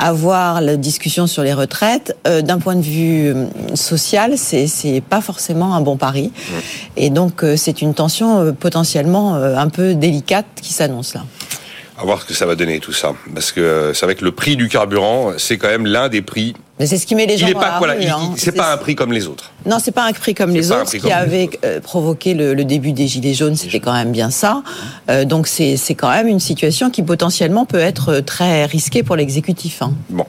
avoir 0.08 0.62
la 0.62 0.76
discussion 0.76 1.28
sur 1.28 1.44
les 1.44 1.54
retraites, 1.54 2.18
euh, 2.28 2.42
d'un 2.42 2.60
point 2.60 2.76
de 2.76 2.82
vue 2.82 3.34
social, 3.74 4.38
c'est 4.38 4.68
c'est 4.68 5.02
pas 5.02 5.22
forcément 5.22 5.76
un 5.76 5.82
bon 5.82 5.98
pari. 5.98 6.32
Et 6.98 7.10
donc 7.10 7.44
c'est 7.56 7.82
une 7.82 7.94
tension 7.94 8.54
potentiellement 8.54 9.36
un 9.36 9.70
peu 9.70 9.96
délicate 9.96 10.46
qui 10.62 10.74
s'annonce. 10.74 11.16
À 11.96 12.06
voir 12.06 12.22
ce 12.22 12.26
que 12.26 12.34
ça 12.34 12.48
va 12.48 12.56
donner 12.56 12.80
tout 12.80 12.92
ça, 12.92 13.14
parce 13.36 13.52
que 13.52 13.62
euh, 13.62 13.94
c'est 13.94 14.08
vrai 14.08 14.16
que 14.16 14.26
le 14.26 14.32
prix 14.32 14.56
du 14.56 14.68
carburant, 14.68 15.34
c'est 15.38 15.58
quand 15.58 15.68
même 15.68 15.86
l'un 15.86 16.10
des 16.10 16.24
prix. 16.24 16.56
Mais 16.80 16.88
c'est 16.88 16.98
ce 16.98 17.06
qui 17.06 17.14
met 17.14 17.28
les 17.28 17.38
gens 17.38 17.48
il 17.48 17.54
pas, 17.54 17.78
voilà, 17.78 17.94
hein. 17.94 18.34
C'est 18.36 18.52
pas 18.52 18.74
un 18.74 18.78
prix 18.78 18.96
comme 18.96 19.14
les 19.14 19.28
autres. 19.28 19.52
Non, 19.66 19.78
c'est 19.80 19.92
pas 19.92 20.06
un 20.06 20.12
prix 20.12 20.34
comme 20.34 20.52
les 20.52 20.72
autres. 20.72 20.90
Ce 20.90 20.98
qui 20.98 21.12
avait 21.12 21.50
euh, 21.64 21.80
provoqué 21.80 22.34
le, 22.34 22.66
début 22.66 22.94
des 22.94 23.08
gilets 23.08 23.36
jaunes, 23.36 23.56
c'était 23.56 23.80
quand 23.80 23.94
même 23.94 24.12
bien 24.12 24.32
ça. 24.32 24.64
Euh, 25.10 25.24
donc 25.24 25.48
c'est 25.48 25.78
quand 25.96 26.10
même 26.10 26.28
une 26.28 26.40
situation 26.40 26.90
qui 26.90 27.04
potentiellement 27.04 27.66
peut 27.66 27.80
être 27.80 28.22
très 28.22 28.66
risquée 28.66 29.04
pour 29.04 29.16
l'exécutif. 29.16 29.82
Hein. 29.84 29.94
Bon. 30.10 30.26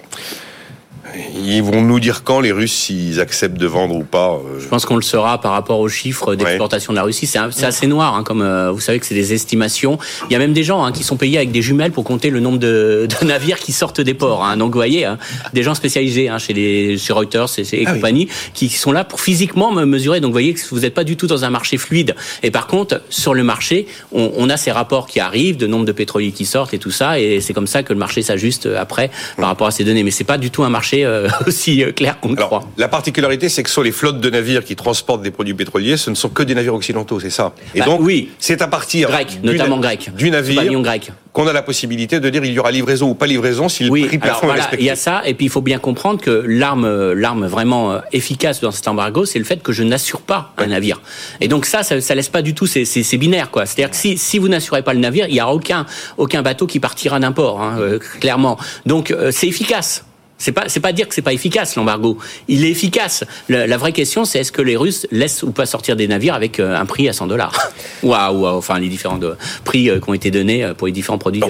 Ils 1.36 1.62
vont 1.62 1.82
nous 1.82 2.00
dire 2.00 2.24
quand 2.24 2.40
les 2.40 2.52
Russes 2.52 2.72
s'ils 2.72 3.20
acceptent 3.20 3.58
de 3.58 3.66
vendre 3.66 3.94
ou 3.94 4.04
pas. 4.04 4.32
Euh, 4.32 4.60
Je 4.60 4.66
pense 4.66 4.84
qu'on 4.84 4.96
le 4.96 5.02
saura 5.02 5.40
par 5.40 5.52
rapport 5.52 5.80
aux 5.80 5.88
chiffres 5.88 6.34
d'exportation 6.34 6.92
de 6.92 6.96
la 6.96 7.04
Russie. 7.04 7.26
C'est 7.26 7.38
assez 7.38 7.86
noir, 7.86 8.14
hein, 8.14 8.24
comme 8.24 8.42
euh, 8.42 8.70
vous 8.70 8.80
savez 8.80 8.98
que 8.98 9.06
c'est 9.06 9.14
des 9.14 9.32
estimations. 9.32 9.98
Il 10.28 10.32
y 10.32 10.36
a 10.36 10.38
même 10.38 10.52
des 10.52 10.64
gens 10.64 10.84
hein, 10.84 10.92
qui 10.92 11.02
sont 11.02 11.16
payés 11.16 11.36
avec 11.36 11.52
des 11.52 11.62
jumelles 11.62 11.92
pour 11.92 12.04
compter 12.04 12.30
le 12.30 12.40
nombre 12.40 12.58
de, 12.58 13.06
navires 13.24 13.58
qui 13.58 13.72
sortent 13.72 14.00
des 14.00 14.14
ports. 14.14 14.44
Hein. 14.44 14.56
Donc 14.56 14.72
vous 14.72 14.78
voyez, 14.78 15.08
des 15.52 15.62
gens 15.62 15.74
spécialisés 15.74 16.30
chez 16.38 16.52
les 16.52 16.96
Reuters 17.10 17.46
et, 17.58 17.82
et 17.82 17.84
ah 17.86 17.92
compagnie 17.92 18.28
qui 18.54 18.68
sont 18.68 18.92
là 18.92 19.04
pour 19.04 19.20
physiquement 19.20 19.72
me 19.72 19.84
mesurer. 19.84 20.20
Donc 20.20 20.30
vous 20.30 20.34
voyez 20.34 20.54
que 20.54 20.60
vous 20.70 20.80
n'êtes 20.80 20.94
pas 20.94 21.04
du 21.04 21.16
tout 21.16 21.26
dans 21.26 21.44
un 21.44 21.50
marché 21.50 21.76
fluide. 21.76 22.14
Et 22.42 22.50
par 22.50 22.66
contre, 22.66 23.02
sur 23.08 23.34
le 23.34 23.44
marché, 23.44 23.86
on, 24.12 24.32
on 24.36 24.50
a 24.50 24.56
ces 24.56 24.72
rapports 24.72 25.06
qui 25.06 25.20
arrivent, 25.20 25.56
de 25.56 25.66
nombre 25.66 25.84
de 25.84 25.92
pétroliers 25.92 26.32
qui 26.32 26.44
sortent 26.44 26.74
et 26.74 26.78
tout 26.78 26.90
ça, 26.90 27.20
et 27.20 27.40
c'est 27.40 27.52
comme 27.52 27.66
ça 27.66 27.82
que 27.82 27.92
le 27.92 27.98
marché 27.98 28.22
s'ajuste 28.22 28.68
après 28.76 29.10
par 29.36 29.46
rapport 29.46 29.66
à 29.66 29.70
ces 29.70 29.84
données. 29.84 30.02
Mais 30.02 30.10
c'est 30.10 30.24
pas 30.24 30.38
du 30.38 30.50
tout 30.50 30.64
un 30.64 30.70
marché 30.70 31.03
euh, 31.04 31.28
aussi 31.46 31.82
euh, 31.82 31.92
clair 31.92 32.20
qu'on 32.20 32.34
croit. 32.34 32.64
La 32.76 32.88
particularité, 32.88 33.48
c'est 33.48 33.62
que 33.62 33.70
sur 33.70 33.82
les 33.82 33.92
flottes 33.92 34.20
de 34.20 34.30
navires 34.30 34.64
qui 34.64 34.76
transportent 34.76 35.22
des 35.22 35.30
produits 35.30 35.54
pétroliers, 35.54 35.96
ce 35.96 36.10
ne 36.10 36.14
sont 36.14 36.28
que 36.28 36.42
des 36.42 36.54
navires 36.54 36.74
occidentaux, 36.74 37.20
c'est 37.20 37.30
ça. 37.30 37.54
Et 37.74 37.80
bah, 37.80 37.86
donc, 37.86 38.00
oui, 38.00 38.30
c'est 38.38 38.62
à 38.62 38.68
partir 38.68 39.08
grec, 39.08 39.40
notamment 39.42 39.78
grec, 39.78 40.10
du 40.16 40.30
navire 40.30 40.64
grec 40.80 41.12
qu'on 41.34 41.48
a 41.48 41.52
la 41.52 41.62
possibilité 41.62 42.20
de 42.20 42.30
dire 42.30 42.44
il 42.44 42.52
y 42.52 42.58
aura 42.60 42.70
livraison 42.70 43.10
ou 43.10 43.14
pas 43.14 43.26
livraison 43.26 43.68
si 43.68 43.82
le 43.82 43.90
prix 43.90 44.18
plafond 44.18 44.46
voilà, 44.46 44.70
Il 44.78 44.84
y 44.84 44.90
a 44.90 44.96
ça, 44.96 45.22
et 45.26 45.34
puis 45.34 45.46
il 45.46 45.48
faut 45.48 45.60
bien 45.60 45.78
comprendre 45.78 46.20
que 46.20 46.44
l'arme, 46.46 47.12
l'arme 47.12 47.46
vraiment 47.46 47.92
euh, 47.92 47.98
efficace 48.12 48.60
dans 48.60 48.70
cet 48.70 48.86
embargo, 48.86 49.26
c'est 49.26 49.40
le 49.40 49.44
fait 49.44 49.60
que 49.60 49.72
je 49.72 49.82
n'assure 49.82 50.20
pas 50.20 50.52
un 50.58 50.66
navire. 50.66 51.02
Et 51.40 51.48
donc 51.48 51.66
ça, 51.66 51.82
ça, 51.82 52.00
ça 52.00 52.14
laisse 52.14 52.28
pas 52.28 52.40
du 52.40 52.54
tout, 52.54 52.66
c'est, 52.66 52.84
c'est, 52.84 53.18
binaire 53.18 53.50
quoi. 53.50 53.66
C'est-à-dire 53.66 53.90
que 53.90 53.96
si, 53.96 54.16
si 54.16 54.38
vous 54.38 54.46
n'assurez 54.48 54.82
pas 54.82 54.94
le 54.94 55.00
navire, 55.00 55.26
il 55.28 55.34
y 55.34 55.42
aura 55.42 55.52
aucun 55.52 55.86
aucun 56.18 56.42
bateau 56.42 56.68
qui 56.68 56.78
partira 56.78 57.18
d'un 57.18 57.32
port, 57.32 57.60
hein, 57.60 57.98
clairement. 58.20 58.56
Donc 58.86 59.14
c'est 59.32 59.48
efficace. 59.48 60.04
C'est 60.36 60.52
pas, 60.52 60.64
c'est 60.66 60.80
pas 60.80 60.92
dire 60.92 61.08
que 61.08 61.14
c'est 61.14 61.22
pas 61.22 61.32
efficace 61.32 61.76
l'embargo. 61.76 62.18
Il 62.48 62.64
est 62.64 62.70
efficace. 62.70 63.24
La, 63.48 63.76
vraie 63.76 63.92
question, 63.92 64.24
c'est 64.24 64.40
est-ce 64.40 64.52
que 64.52 64.62
les 64.62 64.76
Russes 64.76 65.06
laissent 65.12 65.42
ou 65.42 65.52
pas 65.52 65.64
sortir 65.64 65.94
des 65.96 66.08
navires 66.08 66.34
avec 66.34 66.58
euh, 66.58 66.76
un 66.76 66.86
prix 66.86 67.08
à 67.08 67.12
100 67.12 67.28
dollars? 67.28 67.56
Ou, 68.02 68.14
enfin 68.14 68.78
les 68.78 68.88
différents 68.88 69.16
de, 69.16 69.36
prix 69.64 69.88
euh, 69.88 70.00
qui 70.00 70.10
ont 70.10 70.14
été 70.14 70.30
donnés 70.30 70.64
euh, 70.64 70.74
pour 70.74 70.86
les 70.86 70.92
différents 70.92 71.18
produits. 71.18 71.42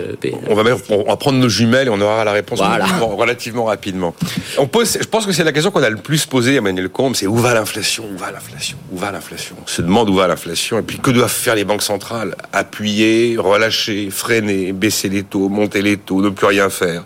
on, 0.48 0.54
va 0.54 0.62
on 0.90 1.04
va 1.04 1.16
prendre 1.16 1.38
nos 1.38 1.48
jumelles 1.48 1.88
et 1.88 1.90
on 1.90 2.00
aura 2.00 2.24
la 2.24 2.32
réponse 2.32 2.61
relativement 2.61 3.64
rapidement. 3.64 4.14
On 4.58 4.66
pose, 4.66 4.98
je 5.00 5.06
pense 5.06 5.26
que 5.26 5.32
c'est 5.32 5.44
la 5.44 5.52
question 5.52 5.70
qu'on 5.70 5.82
a 5.82 5.90
le 5.90 5.96
plus 5.96 6.26
posée 6.26 6.54
à 6.54 6.58
Emmanuel 6.58 6.88
Combe, 6.88 7.16
c'est 7.16 7.26
où 7.26 7.37
va 7.37 7.54
l'inflation, 7.54 8.04
où 8.14 8.18
va 8.18 8.30
l'inflation, 8.30 8.76
où 8.92 8.98
va 8.98 9.11
l'inflation? 9.11 9.56
On 9.62 9.66
se 9.66 9.82
demande 9.82 10.11
où 10.11 10.14
va 10.14 10.28
l'inflation 10.28 10.78
et 10.78 10.82
puis 10.82 10.98
que 10.98 11.11
doivent 11.11 11.30
faire 11.30 11.54
les 11.54 11.64
banques 11.64 11.82
centrales? 11.82 12.37
Appuyer, 12.52 13.37
relâcher, 13.38 14.11
freiner, 14.11 14.72
baisser 14.72 15.08
les 15.08 15.24
taux, 15.24 15.48
monter 15.48 15.82
les 15.82 15.96
taux, 15.96 16.20
ne 16.22 16.28
plus 16.28 16.46
rien 16.46 16.70
faire. 16.70 17.02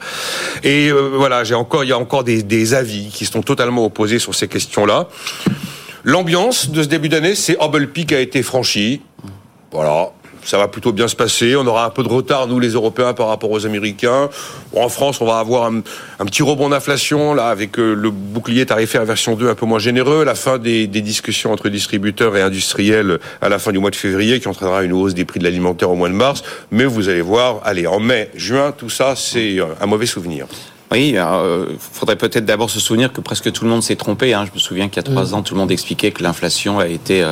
Et 0.62 0.90
voilà, 0.90 1.44
j'ai 1.44 1.54
encore 1.54 1.67
il 1.82 1.88
y 1.88 1.92
a 1.92 1.98
encore 1.98 2.24
des, 2.24 2.74
avis 2.74 3.08
qui 3.08 3.24
sont 3.24 3.42
totalement 3.42 3.84
opposés 3.84 4.18
sur 4.18 4.34
ces 4.34 4.48
questions-là. 4.48 5.08
L'ambiance 6.04 6.70
de 6.70 6.82
ce 6.82 6.88
début 6.88 7.08
d'année, 7.08 7.34
c'est 7.34 7.56
Hubble 7.60 7.88
Peak 7.88 8.12
a 8.12 8.20
été 8.20 8.42
franchi. 8.42 9.02
Voilà, 9.72 10.10
ça 10.48 10.56
va 10.56 10.68
plutôt 10.68 10.92
bien 10.92 11.08
se 11.08 11.16
passer. 11.16 11.56
On 11.56 11.66
aura 11.66 11.84
un 11.84 11.90
peu 11.90 12.02
de 12.02 12.08
retard, 12.08 12.46
nous, 12.46 12.58
les 12.58 12.70
Européens, 12.70 13.12
par 13.12 13.28
rapport 13.28 13.50
aux 13.50 13.66
Américains. 13.66 14.30
en 14.74 14.88
France, 14.88 15.20
on 15.20 15.26
va 15.26 15.38
avoir 15.38 15.70
un, 15.70 15.82
petit 16.24 16.42
rebond 16.42 16.70
d'inflation, 16.70 17.34
là, 17.34 17.48
avec 17.48 17.78
euh, 17.78 17.92
le 17.92 18.10
bouclier 18.10 18.64
tarifaire 18.64 19.04
version 19.04 19.34
2 19.34 19.50
un 19.50 19.54
peu 19.54 19.66
moins 19.66 19.78
généreux, 19.78 20.24
la 20.24 20.34
fin 20.34 20.56
des, 20.56 20.86
discussions 20.86 21.52
entre 21.52 21.68
distributeurs 21.68 22.36
et 22.36 22.42
industriels 22.42 23.18
à 23.42 23.50
la 23.50 23.58
fin 23.58 23.72
du 23.72 23.78
mois 23.78 23.90
de 23.90 23.96
février, 23.96 24.40
qui 24.40 24.48
entraînera 24.48 24.84
une 24.84 24.92
hausse 24.94 25.14
des 25.14 25.26
prix 25.26 25.38
de 25.38 25.44
l'alimentaire 25.44 25.90
au 25.90 25.96
mois 25.96 26.08
de 26.08 26.14
mars. 26.14 26.42
Mais 26.70 26.86
vous 26.86 27.10
allez 27.10 27.20
voir, 27.20 27.60
allez, 27.64 27.86
en 27.86 28.00
mai, 28.00 28.30
juin, 28.34 28.72
tout 28.72 28.90
ça, 28.90 29.16
c'est 29.16 29.60
euh, 29.60 29.66
un 29.80 29.86
mauvais 29.86 30.06
souvenir. 30.06 30.46
Oui, 30.90 31.10
il 31.10 31.18
euh, 31.18 31.66
faudrait 31.78 32.16
peut-être 32.16 32.46
d'abord 32.46 32.70
se 32.70 32.80
souvenir 32.80 33.12
que 33.12 33.20
presque 33.20 33.52
tout 33.52 33.64
le 33.64 33.70
monde 33.70 33.82
s'est 33.82 33.96
trompé. 33.96 34.32
Hein. 34.32 34.46
Je 34.46 34.54
me 34.54 34.58
souviens 34.58 34.88
qu'il 34.88 34.96
y 34.96 35.00
a 35.00 35.02
trois 35.02 35.30
mm. 35.30 35.34
ans, 35.34 35.42
tout 35.42 35.54
le 35.54 35.60
monde 35.60 35.70
expliquait 35.70 36.12
que 36.12 36.22
l'inflation 36.22 36.78
a 36.78 36.86
été 36.86 37.22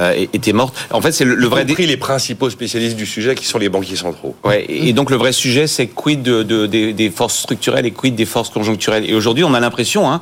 euh, 0.00 0.26
était 0.32 0.52
morte. 0.52 0.74
En 0.90 1.00
fait, 1.00 1.12
c'est 1.12 1.24
le, 1.24 1.34
le 1.34 1.46
vrai. 1.46 1.64
Compris 1.64 1.86
les 1.86 1.96
principaux 1.96 2.50
spécialistes 2.50 2.96
du 2.96 3.06
sujet, 3.06 3.34
qui 3.34 3.46
sont 3.46 3.58
les 3.58 3.68
banquiers 3.68 3.96
centraux. 3.96 4.34
Ouais. 4.44 4.64
Et, 4.68 4.92
donc 4.92 5.10
le 5.10 5.16
vrai 5.16 5.32
sujet, 5.32 5.66
c'est 5.66 5.86
quid 5.86 6.22
de, 6.22 6.42
de, 6.42 6.66
des, 6.66 7.10
forces 7.10 7.38
structurelles 7.38 7.86
et 7.86 7.92
quid 7.92 8.14
des 8.14 8.24
forces 8.24 8.50
conjoncturelles. 8.50 9.08
Et 9.08 9.14
aujourd'hui, 9.14 9.44
on 9.44 9.54
a 9.54 9.60
l'impression 9.60 10.10
hein, 10.10 10.20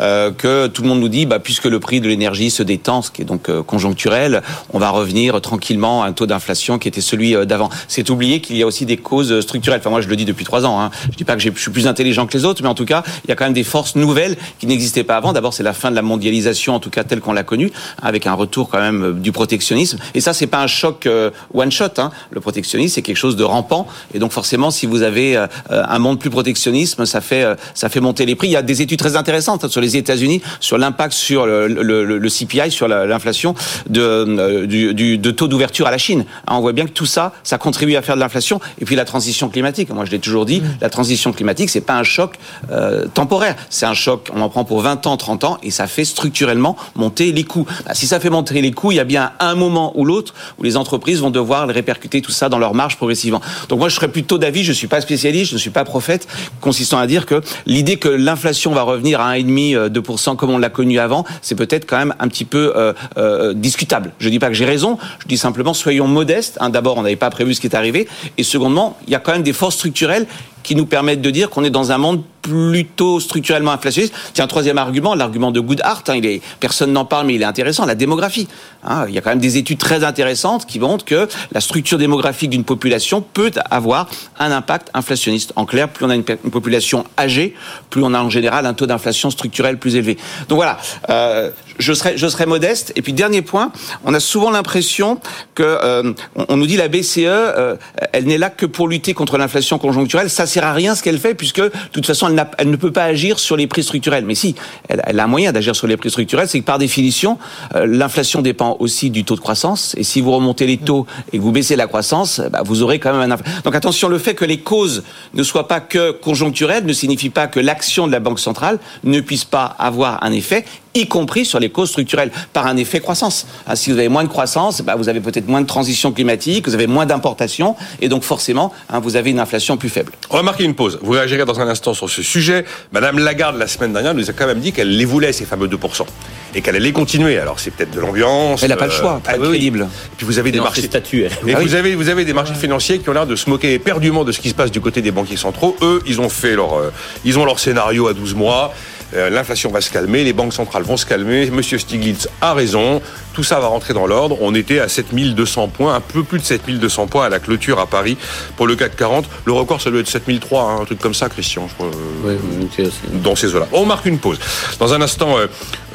euh, 0.00 0.32
que 0.32 0.66
tout 0.66 0.82
le 0.82 0.88
monde 0.88 1.00
nous 1.00 1.08
dit, 1.08 1.26
bah, 1.26 1.38
puisque 1.38 1.66
le 1.66 1.78
prix 1.78 2.00
de 2.00 2.08
l'énergie 2.08 2.50
se 2.50 2.62
détend, 2.62 3.02
ce 3.02 3.10
qui 3.10 3.22
est 3.22 3.26
donc 3.26 3.48
euh, 3.48 3.62
conjoncturel, 3.62 4.42
on 4.72 4.78
va 4.78 4.90
revenir 4.90 5.40
tranquillement 5.40 6.02
à 6.02 6.08
un 6.08 6.12
taux 6.12 6.26
d'inflation 6.26 6.78
qui 6.78 6.88
était 6.88 7.00
celui 7.00 7.34
d'avant. 7.46 7.70
C'est 7.86 8.10
oublier 8.10 8.40
qu'il 8.40 8.56
y 8.56 8.62
a 8.62 8.66
aussi 8.66 8.86
des 8.86 8.96
causes 8.96 9.40
structurelles. 9.40 9.80
Enfin, 9.80 9.90
moi, 9.90 10.00
je 10.00 10.08
le 10.08 10.16
dis 10.16 10.24
depuis 10.24 10.44
trois 10.44 10.66
ans. 10.66 10.80
Hein. 10.80 10.90
Je 11.12 11.16
dis 11.16 11.24
pas 11.24 11.36
que 11.36 11.42
je 11.42 11.50
suis 11.56 11.70
plus 11.70 11.86
intelligent 11.86 12.23
que 12.26 12.36
les 12.36 12.44
autres, 12.44 12.62
mais 12.62 12.68
en 12.68 12.74
tout 12.74 12.84
cas, 12.84 13.02
il 13.24 13.28
y 13.28 13.32
a 13.32 13.36
quand 13.36 13.44
même 13.44 13.52
des 13.52 13.64
forces 13.64 13.96
nouvelles 13.96 14.36
qui 14.58 14.66
n'existaient 14.66 15.04
pas 15.04 15.16
avant. 15.16 15.32
D'abord, 15.32 15.54
c'est 15.54 15.62
la 15.62 15.72
fin 15.72 15.90
de 15.90 15.96
la 15.96 16.02
mondialisation, 16.02 16.74
en 16.74 16.80
tout 16.80 16.90
cas 16.90 17.04
telle 17.04 17.20
qu'on 17.20 17.32
l'a 17.32 17.44
connue, 17.44 17.70
avec 18.02 18.26
un 18.26 18.34
retour 18.34 18.68
quand 18.68 18.80
même 18.80 19.02
euh, 19.02 19.12
du 19.12 19.32
protectionnisme. 19.32 19.98
Et 20.14 20.20
ça, 20.20 20.32
c'est 20.32 20.46
pas 20.46 20.62
un 20.62 20.66
choc 20.66 21.06
euh, 21.06 21.30
one 21.52 21.70
shot. 21.70 21.98
Hein. 21.98 22.10
Le 22.30 22.40
protectionnisme, 22.40 22.94
c'est 22.94 23.02
quelque 23.02 23.16
chose 23.16 23.36
de 23.36 23.44
rampant. 23.44 23.86
Et 24.12 24.18
donc, 24.18 24.32
forcément, 24.32 24.70
si 24.70 24.86
vous 24.86 25.02
avez 25.02 25.36
euh, 25.36 25.46
un 25.70 25.98
monde 25.98 26.18
plus 26.18 26.30
protectionnisme, 26.30 27.06
ça 27.06 27.20
fait 27.20 27.44
ça 27.74 27.88
fait 27.88 28.00
monter 28.00 28.26
les 28.26 28.34
prix. 28.34 28.48
Il 28.48 28.52
y 28.52 28.56
a 28.56 28.62
des 28.62 28.82
études 28.82 28.98
très 28.98 29.16
intéressantes 29.16 29.68
sur 29.68 29.80
les 29.80 29.96
États-Unis 29.96 30.42
sur 30.60 30.78
l'impact 30.78 31.12
sur 31.12 31.46
le, 31.46 31.68
le, 31.68 32.04
le, 32.04 32.28
CPI, 32.28 32.70
sur 32.70 32.88
l'inflation 32.88 33.54
de, 33.88 34.64
du, 34.66 34.94
du, 34.94 35.18
de 35.18 35.30
taux 35.30 35.48
d'ouverture 35.48 35.86
à 35.86 35.90
la 35.90 35.98
Chine. 35.98 36.24
Hein, 36.46 36.54
on 36.56 36.60
voit 36.60 36.72
bien 36.72 36.86
que 36.86 36.90
tout 36.90 37.06
ça, 37.06 37.32
ça 37.42 37.58
contribue 37.58 37.96
à 37.96 38.02
faire 38.02 38.14
de 38.14 38.20
l'inflation. 38.20 38.60
Et 38.80 38.84
puis 38.84 38.96
la 38.96 39.04
transition 39.04 39.48
climatique. 39.48 39.90
Moi, 39.90 40.04
je 40.04 40.10
l'ai 40.10 40.18
toujours 40.18 40.46
dit, 40.46 40.62
la 40.80 40.90
transition 40.90 41.32
climatique, 41.32 41.70
c'est 41.70 41.80
pas 41.80 41.94
un 41.94 42.02
choc 42.14 42.36
euh, 42.70 43.06
temporaire. 43.12 43.56
C'est 43.70 43.86
un 43.86 43.94
choc, 43.94 44.28
on 44.34 44.40
en 44.40 44.48
prend 44.48 44.64
pour 44.64 44.80
20 44.80 45.06
ans, 45.06 45.16
30 45.16 45.44
ans, 45.44 45.58
et 45.62 45.70
ça 45.70 45.86
fait 45.86 46.04
structurellement 46.04 46.76
monter 46.94 47.32
les 47.32 47.44
coûts. 47.44 47.66
Bah, 47.86 47.94
si 47.94 48.06
ça 48.06 48.20
fait 48.20 48.30
monter 48.30 48.60
les 48.60 48.72
coûts, 48.72 48.92
il 48.92 48.96
y 48.96 49.00
a 49.00 49.04
bien 49.04 49.32
un 49.40 49.54
moment 49.54 49.92
ou 49.96 50.04
l'autre 50.04 50.34
où 50.58 50.62
les 50.62 50.76
entreprises 50.76 51.20
vont 51.20 51.30
devoir 51.30 51.68
répercuter 51.68 52.22
tout 52.22 52.30
ça 52.30 52.48
dans 52.48 52.58
leur 52.58 52.74
marge 52.74 52.96
progressivement. 52.96 53.40
Donc 53.68 53.80
moi, 53.80 53.88
je 53.88 53.96
serais 53.96 54.08
plutôt 54.08 54.38
d'avis, 54.38 54.62
je 54.62 54.70
ne 54.70 54.74
suis 54.74 54.86
pas 54.86 55.00
spécialiste, 55.00 55.50
je 55.50 55.54
ne 55.54 55.58
suis 55.58 55.70
pas 55.70 55.84
prophète, 55.84 56.28
consistant 56.60 56.98
à 56.98 57.06
dire 57.06 57.26
que 57.26 57.42
l'idée 57.66 57.96
que 57.96 58.08
l'inflation 58.08 58.72
va 58.72 58.82
revenir 58.82 59.20
à 59.20 59.34
1,5, 59.34 59.88
2% 59.88 60.30
euh, 60.30 60.34
comme 60.36 60.50
on 60.50 60.58
l'a 60.58 60.70
connu 60.70 60.98
avant, 60.98 61.24
c'est 61.42 61.56
peut-être 61.56 61.86
quand 61.86 61.98
même 61.98 62.14
un 62.20 62.28
petit 62.28 62.44
peu 62.44 62.72
euh, 62.76 63.54
discutable. 63.54 64.12
Je 64.18 64.26
ne 64.26 64.30
dis 64.30 64.38
pas 64.38 64.48
que 64.48 64.54
j'ai 64.54 64.64
raison, 64.64 64.98
je 65.20 65.26
dis 65.26 65.38
simplement 65.38 65.74
soyons 65.74 66.06
modestes. 66.06 66.58
Hein, 66.60 66.70
D'abord, 66.70 66.96
on 66.96 67.02
n'avait 67.02 67.16
pas 67.16 67.30
prévu 67.30 67.54
ce 67.54 67.60
qui 67.60 67.66
est 67.66 67.76
arrivé, 67.76 68.06
et 68.38 68.42
secondement, 68.42 68.96
il 69.06 69.12
y 69.12 69.16
a 69.16 69.18
quand 69.18 69.32
même 69.32 69.42
des 69.42 69.52
forces 69.52 69.74
structurelles 69.76 70.26
qui 70.64 70.74
nous 70.74 70.86
permettent 70.86 71.20
de 71.20 71.30
dire 71.30 71.50
qu'on 71.50 71.62
est 71.62 71.70
dans 71.70 71.92
un 71.92 71.98
monde 71.98 72.22
plutôt 72.44 73.20
structurellement 73.20 73.72
inflationniste. 73.72 74.14
Tiens, 74.34 74.44
un 74.44 74.48
troisième 74.48 74.76
argument, 74.76 75.14
l'argument 75.14 75.50
de 75.50 75.60
Goodhart, 75.60 76.04
hein, 76.08 76.16
il 76.16 76.26
est, 76.26 76.42
personne 76.60 76.92
n'en 76.92 77.06
parle, 77.06 77.26
mais 77.26 77.34
il 77.34 77.42
est 77.42 77.46
intéressant, 77.46 77.86
la 77.86 77.94
démographie. 77.94 78.48
Hein, 78.84 79.06
il 79.08 79.14
y 79.14 79.18
a 79.18 79.22
quand 79.22 79.30
même 79.30 79.38
des 79.38 79.56
études 79.56 79.78
très 79.78 80.04
intéressantes 80.04 80.66
qui 80.66 80.78
montrent 80.78 81.06
que 81.06 81.26
la 81.52 81.60
structure 81.62 81.96
démographique 81.96 82.50
d'une 82.50 82.64
population 82.64 83.22
peut 83.22 83.50
avoir 83.70 84.08
un 84.38 84.52
impact 84.52 84.90
inflationniste. 84.92 85.54
En 85.56 85.64
clair, 85.64 85.88
plus 85.88 86.04
on 86.04 86.10
a 86.10 86.14
une, 86.14 86.24
population 86.24 87.06
âgée, 87.18 87.54
plus 87.88 88.02
on 88.04 88.12
a 88.12 88.20
en 88.20 88.28
général 88.28 88.66
un 88.66 88.74
taux 88.74 88.86
d'inflation 88.86 89.30
structurelle 89.30 89.78
plus 89.78 89.96
élevé. 89.96 90.18
Donc 90.48 90.56
voilà, 90.56 90.76
euh, 91.08 91.50
je 91.78 91.94
serai, 91.94 92.18
je 92.18 92.26
serai 92.28 92.44
modeste. 92.44 92.92
Et 92.94 93.00
puis 93.00 93.14
dernier 93.14 93.40
point, 93.40 93.72
on 94.04 94.12
a 94.12 94.20
souvent 94.20 94.50
l'impression 94.50 95.18
que 95.54 95.62
euh, 95.62 96.12
on, 96.36 96.58
nous 96.58 96.66
dit 96.66 96.76
la 96.76 96.88
BCE, 96.88 97.20
euh, 97.20 97.76
elle 98.12 98.24
n'est 98.24 98.38
là 98.38 98.50
que 98.50 98.66
pour 98.66 98.86
lutter 98.86 99.14
contre 99.14 99.38
l'inflation 99.38 99.78
conjoncturelle. 99.78 100.28
Ça 100.28 100.46
sert 100.46 100.64
à 100.64 100.74
rien 100.74 100.94
ce 100.94 101.02
qu'elle 101.02 101.18
fait 101.18 101.34
puisque 101.34 101.62
de 101.62 101.72
toute 101.92 102.06
façon 102.06 102.33
elle, 102.58 102.70
ne 102.70 102.76
peut 102.76 102.92
pas 102.92 103.04
agir 103.04 103.38
sur 103.38 103.56
les 103.56 103.66
prix 103.66 103.82
structurels. 103.82 104.24
Mais 104.24 104.34
si, 104.34 104.54
elle, 104.88 105.20
a 105.20 105.24
un 105.24 105.26
moyen 105.26 105.52
d'agir 105.52 105.74
sur 105.76 105.86
les 105.86 105.96
prix 105.96 106.10
structurels, 106.10 106.48
c'est 106.48 106.60
que 106.60 106.64
par 106.64 106.78
définition, 106.78 107.38
euh, 107.74 107.86
l'inflation 107.86 108.42
dépend 108.42 108.76
aussi 108.80 109.10
du 109.10 109.24
taux 109.24 109.36
de 109.36 109.40
croissance. 109.40 109.94
Et 109.98 110.04
si 110.04 110.20
vous 110.20 110.32
remontez 110.32 110.66
les 110.66 110.78
taux 110.78 111.06
et 111.32 111.38
que 111.38 111.42
vous 111.42 111.52
baissez 111.52 111.76
la 111.76 111.86
croissance, 111.86 112.40
bah, 112.50 112.62
vous 112.64 112.82
aurez 112.82 112.98
quand 112.98 113.16
même 113.16 113.32
un. 113.32 113.36
Donc 113.64 113.74
attention, 113.74 114.08
le 114.08 114.18
fait 114.18 114.34
que 114.34 114.44
les 114.44 114.58
causes 114.58 115.02
ne 115.34 115.42
soient 115.42 115.68
pas 115.68 115.80
que 115.80 116.10
conjoncturelles 116.12 116.86
ne 116.86 116.92
signifie 116.92 117.30
pas 117.30 117.46
que 117.46 117.60
l'action 117.60 118.06
de 118.06 118.12
la 118.12 118.20
banque 118.20 118.40
centrale 118.40 118.78
ne 119.04 119.20
puisse 119.20 119.44
pas 119.44 119.64
avoir 119.64 120.22
un 120.22 120.32
effet 120.32 120.64
y 120.94 121.06
compris 121.06 121.44
sur 121.44 121.60
les 121.60 121.70
causes 121.70 121.90
structurelles, 121.90 122.30
par 122.52 122.66
un 122.66 122.76
effet 122.76 123.00
croissance. 123.00 123.46
Ah, 123.66 123.76
si 123.76 123.90
vous 123.90 123.98
avez 123.98 124.08
moins 124.08 124.24
de 124.24 124.28
croissance, 124.28 124.80
bah, 124.82 124.94
vous 124.96 125.08
avez 125.08 125.20
peut-être 125.20 125.48
moins 125.48 125.60
de 125.60 125.66
transition 125.66 126.12
climatique, 126.12 126.66
vous 126.68 126.74
avez 126.74 126.86
moins 126.86 127.06
d'importation, 127.06 127.76
et 128.00 128.08
donc 128.08 128.22
forcément, 128.22 128.72
hein, 128.90 129.00
vous 129.00 129.16
avez 129.16 129.30
une 129.30 129.40
inflation 129.40 129.76
plus 129.76 129.88
faible. 129.88 130.12
On 130.30 130.36
va 130.36 130.42
marquer 130.42 130.64
une 130.64 130.74
pause. 130.74 130.98
Vous 131.02 131.12
réagirez 131.12 131.44
dans 131.44 131.60
un 131.60 131.68
instant 131.68 131.94
sur 131.94 132.08
ce 132.08 132.22
sujet. 132.22 132.64
Madame 132.92 133.18
Lagarde, 133.18 133.56
la 133.56 133.66
semaine 133.66 133.92
dernière, 133.92 134.14
nous 134.14 134.30
a 134.30 134.32
quand 134.32 134.46
même 134.46 134.60
dit 134.60 134.72
qu'elle 134.72 134.96
les 134.96 135.04
voulait, 135.04 135.32
ces 135.32 135.44
fameux 135.44 135.68
2%, 135.68 136.06
et 136.54 136.60
qu'elle 136.60 136.76
allait 136.76 136.92
continuer. 136.92 137.38
Alors 137.38 137.58
c'est 137.58 137.70
peut-être 137.70 137.90
de 137.90 138.00
l'ambiance. 138.00 138.62
Elle 138.62 138.70
n'a 138.70 138.76
pas 138.76 138.86
le 138.86 138.92
choix, 138.92 139.20
pas 139.22 139.34
euh, 139.34 139.50
crédible. 139.50 139.82
Et 139.82 140.16
puis 140.16 140.26
vous 140.26 140.38
avez 140.38 140.52
des 140.52 140.60
marchés... 140.60 140.82
Statut, 140.82 141.24
et 141.46 141.54
vous, 141.54 141.74
avez, 141.74 141.94
vous 141.94 142.08
avez 142.08 142.24
des 142.24 142.34
marchés 142.34 142.54
financiers 142.54 142.98
qui 142.98 143.08
ont 143.08 143.12
l'air 143.12 143.26
de 143.26 143.36
se 143.36 143.48
moquer 143.48 143.72
éperdument 143.72 144.22
de 144.22 144.32
ce 144.32 144.38
qui 144.38 144.50
se 144.50 144.54
passe 144.54 144.70
du 144.70 144.80
côté 144.80 145.02
des 145.02 145.10
banquiers 145.10 145.36
centraux. 145.36 145.76
Eux, 145.82 146.02
ils 146.06 146.20
ont 146.20 146.28
fait 146.28 146.54
leur, 146.54 146.74
euh, 146.74 146.92
ils 147.24 147.38
ont 147.38 147.44
leur 147.44 147.58
scénario 147.58 148.06
à 148.06 148.12
12 148.12 148.34
mois. 148.34 148.72
Euh, 149.14 149.30
l'inflation 149.30 149.70
va 149.70 149.80
se 149.80 149.90
calmer, 149.90 150.24
les 150.24 150.32
banques 150.32 150.52
centrales 150.52 150.82
vont 150.82 150.96
se 150.96 151.06
calmer. 151.06 151.50
Monsieur 151.50 151.78
Stiglitz 151.78 152.28
a 152.40 152.54
raison. 152.54 153.00
Tout 153.32 153.42
ça 153.42 153.60
va 153.60 153.68
rentrer 153.68 153.94
dans 153.94 154.06
l'ordre. 154.06 154.38
On 154.40 154.54
était 154.54 154.80
à 154.80 154.88
7200 154.88 155.68
points, 155.68 155.94
un 155.94 156.00
peu 156.00 156.22
plus 156.22 156.38
de 156.38 156.44
7200 156.44 157.06
points 157.06 157.26
à 157.26 157.28
la 157.28 157.38
clôture 157.38 157.78
à 157.78 157.86
Paris 157.86 158.16
pour 158.56 158.66
le 158.66 158.76
CAC 158.76 158.96
40. 158.96 159.26
Le 159.44 159.52
record, 159.52 159.80
ça 159.80 159.90
doit 159.90 160.00
être 160.00 160.08
7003, 160.08 160.62
hein, 160.62 160.80
un 160.82 160.84
truc 160.84 160.98
comme 160.98 161.14
ça, 161.14 161.28
Christian. 161.28 161.68
Je 161.68 161.74
crois, 161.74 161.90
oui, 162.24 162.90
dans 163.22 163.36
ces 163.36 163.54
eaux-là. 163.54 163.68
On 163.72 163.86
marque 163.86 164.06
une 164.06 164.18
pause. 164.18 164.38
Dans 164.78 164.92
un 164.94 165.00
instant, 165.00 165.38
euh, 165.38 165.46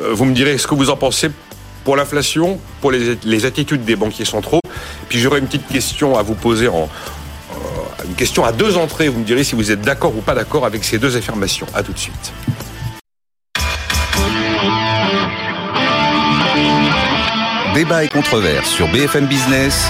euh, 0.02 0.10
vous 0.14 0.26
me 0.26 0.34
direz 0.34 0.58
ce 0.58 0.68
que 0.68 0.76
vous 0.76 0.90
en 0.90 0.98
pensez 0.98 1.30
pour 1.84 1.96
l'inflation, 1.96 2.60
pour 2.82 2.92
les, 2.92 3.46
attitudes 3.46 3.84
des 3.84 3.96
banquiers 3.96 4.26
centraux. 4.26 4.60
Puis 5.08 5.20
j'aurai 5.20 5.40
une 5.40 5.48
petite 5.48 5.68
question 5.68 6.18
à 6.18 6.24
vous 6.24 6.36
poser 6.36 6.68
en, 6.68 6.90
une 8.06 8.16
question 8.16 8.44
à 8.44 8.52
deux 8.52 8.78
entrées. 8.78 9.08
Vous 9.08 9.20
me 9.20 9.26
direz 9.26 9.44
si 9.44 9.56
vous 9.56 9.72
êtes 9.72 9.82
d'accord 9.82 10.16
ou 10.16 10.22
pas 10.22 10.36
d'accord 10.36 10.66
avec 10.66 10.84
ces 10.84 10.98
deux 10.98 11.16
affirmations. 11.18 11.68
À 11.74 11.84
tout 11.84 11.94
de 11.94 12.00
suite. 12.00 12.34
Débat 17.80 18.04
et 18.04 18.10
controverse 18.10 18.70
sur 18.70 18.90
BFM 18.90 19.26
Business. 19.28 19.90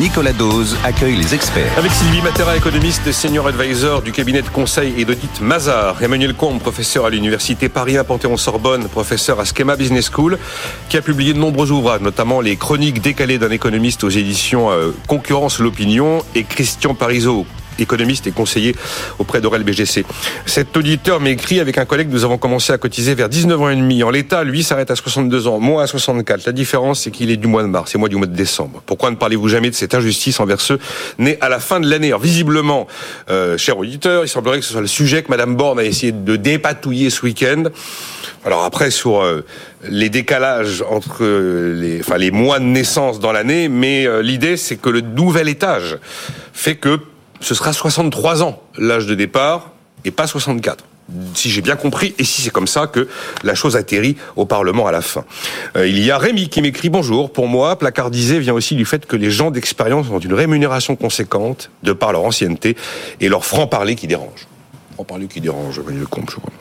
Nicolas 0.00 0.32
Dose 0.32 0.76
accueille 0.82 1.14
les 1.14 1.36
experts. 1.36 1.70
Avec 1.78 1.92
Sylvie 1.92 2.20
Matera, 2.20 2.56
économiste, 2.56 3.12
senior 3.12 3.46
advisor 3.46 4.02
du 4.02 4.10
cabinet 4.10 4.42
de 4.42 4.48
conseil 4.48 4.92
et 4.98 5.04
d'audit 5.04 5.40
Mazar. 5.40 6.02
Emmanuel 6.02 6.34
Combe, 6.34 6.58
professeur 6.58 7.06
à 7.06 7.10
l'université 7.10 7.68
Paris 7.68 7.96
1 7.96 8.02
Panthéon-Sorbonne, 8.02 8.88
professeur 8.88 9.38
à 9.38 9.44
Schema 9.44 9.76
Business 9.76 10.10
School, 10.12 10.36
qui 10.88 10.96
a 10.96 11.00
publié 11.00 11.32
de 11.32 11.38
nombreux 11.38 11.70
ouvrages, 11.70 12.00
notamment 12.00 12.40
les 12.40 12.56
chroniques 12.56 13.00
décalées 13.00 13.38
d'un 13.38 13.52
économiste 13.52 14.02
aux 14.02 14.10
éditions 14.10 14.72
euh, 14.72 14.90
Concurrence 15.06 15.60
l'opinion 15.60 16.24
et 16.34 16.42
Christian 16.42 16.94
Parizeau, 16.94 17.46
économiste 17.78 18.26
et 18.26 18.30
conseiller 18.30 18.74
auprès 19.18 19.40
d'Aurel 19.40 19.64
BGC. 19.64 20.04
Cet 20.46 20.76
auditeur 20.76 21.20
m'écrit 21.20 21.60
avec 21.60 21.78
un 21.78 21.84
collègue, 21.84 22.08
nous 22.10 22.24
avons 22.24 22.38
commencé 22.38 22.72
à 22.72 22.78
cotiser 22.78 23.14
vers 23.14 23.28
19 23.28 23.60
ans 23.60 23.70
et 23.70 23.76
demi. 23.76 24.02
En 24.02 24.10
l'état, 24.10 24.44
lui, 24.44 24.62
s'arrête 24.62 24.90
à 24.90 24.96
62 24.96 25.46
ans, 25.46 25.60
moi 25.60 25.82
à 25.82 25.86
64. 25.86 26.46
La 26.46 26.52
différence, 26.52 27.00
c'est 27.00 27.10
qu'il 27.10 27.30
est 27.30 27.36
du 27.36 27.46
mois 27.46 27.62
de 27.62 27.68
mars 27.68 27.94
et 27.94 27.98
moi 27.98 28.08
du 28.08 28.16
mois 28.16 28.26
de 28.26 28.36
décembre. 28.36 28.82
Pourquoi 28.86 29.10
ne 29.10 29.16
parlez-vous 29.16 29.48
jamais 29.48 29.70
de 29.70 29.74
cette 29.74 29.94
injustice 29.94 30.40
envers 30.40 30.60
ceux 30.60 30.78
nés 31.18 31.38
à 31.40 31.48
la 31.48 31.60
fin 31.60 31.80
de 31.80 31.88
l'année? 31.88 32.12
Visiblement, 32.20 32.86
euh, 33.30 33.56
cher 33.58 33.78
auditeur, 33.78 34.24
il 34.24 34.28
semblerait 34.28 34.58
que 34.60 34.64
ce 34.64 34.72
soit 34.72 34.80
le 34.80 34.86
sujet 34.86 35.22
que 35.22 35.30
Madame 35.30 35.56
Borne 35.56 35.78
a 35.78 35.84
essayé 35.84 36.12
de 36.12 36.36
dépatouiller 36.36 37.10
ce 37.10 37.22
week-end. 37.22 37.64
Alors 38.44 38.64
après, 38.64 38.90
sur 38.90 39.22
euh, 39.22 39.44
les 39.88 40.08
décalages 40.08 40.82
entre 40.88 41.24
les, 41.24 42.00
enfin, 42.00 42.16
les 42.16 42.30
mois 42.30 42.58
de 42.58 42.64
naissance 42.64 43.20
dans 43.20 43.32
l'année, 43.32 43.68
mais 43.68 44.06
euh, 44.06 44.20
l'idée, 44.20 44.56
c'est 44.56 44.76
que 44.76 44.88
le 44.88 45.00
nouvel 45.00 45.48
étage 45.48 45.98
fait 46.52 46.76
que 46.76 46.98
ce 47.42 47.54
sera 47.54 47.72
63 47.72 48.42
ans 48.42 48.62
l'âge 48.78 49.06
de 49.06 49.14
départ 49.14 49.70
et 50.04 50.10
pas 50.10 50.26
64 50.26 50.84
si 51.34 51.50
j'ai 51.50 51.60
bien 51.60 51.76
compris, 51.76 52.14
et 52.18 52.24
si 52.24 52.42
c'est 52.42 52.50
comme 52.50 52.66
ça 52.66 52.86
que 52.86 53.08
la 53.42 53.54
chose 53.54 53.76
atterrit 53.76 54.16
au 54.36 54.46
Parlement 54.46 54.86
à 54.86 54.92
la 54.92 55.02
fin. 55.02 55.24
Euh, 55.76 55.86
il 55.86 56.02
y 56.02 56.10
a 56.10 56.16
Rémi 56.18 56.48
qui 56.48 56.62
m'écrit 56.62 56.88
bonjour. 56.88 57.32
Pour 57.32 57.48
moi, 57.48 57.76
placardisé 57.78 58.38
vient 58.38 58.54
aussi 58.54 58.76
du 58.76 58.84
fait 58.84 59.04
que 59.04 59.16
les 59.16 59.30
gens 59.30 59.50
d'expérience 59.50 60.08
ont 60.10 60.20
une 60.20 60.32
rémunération 60.32 60.96
conséquente 60.96 61.70
de 61.82 61.92
par 61.92 62.12
leur 62.12 62.24
ancienneté 62.24 62.76
et 63.20 63.28
leur 63.28 63.44
franc-parler 63.44 63.94
qui 63.94 64.06
dérange. 64.06 64.46
Franc-parler 64.94 65.26
qui 65.26 65.40
dérange, 65.40 65.80
le 65.86 66.06
compte, 66.06 66.30
je 66.30 66.36
crois. 66.36 66.52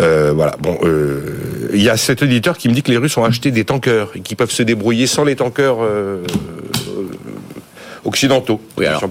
Euh, 0.00 0.32
voilà. 0.34 0.56
Bon, 0.60 0.78
euh, 0.82 1.70
il 1.74 1.82
y 1.82 1.88
a 1.88 1.96
cet 1.96 2.22
auditeur 2.22 2.56
qui 2.56 2.68
me 2.68 2.74
dit 2.74 2.82
que 2.82 2.90
les 2.90 2.96
Russes 2.96 3.16
ont 3.16 3.24
acheté 3.24 3.50
des 3.50 3.64
tankers 3.64 4.10
et 4.14 4.20
qui 4.20 4.34
peuvent 4.34 4.50
se 4.50 4.62
débrouiller 4.62 5.06
sans 5.06 5.24
les 5.24 5.36
tankers 5.36 5.78
occidentaux. 8.08 8.60
Oui, 8.76 8.86
alors. 8.86 9.02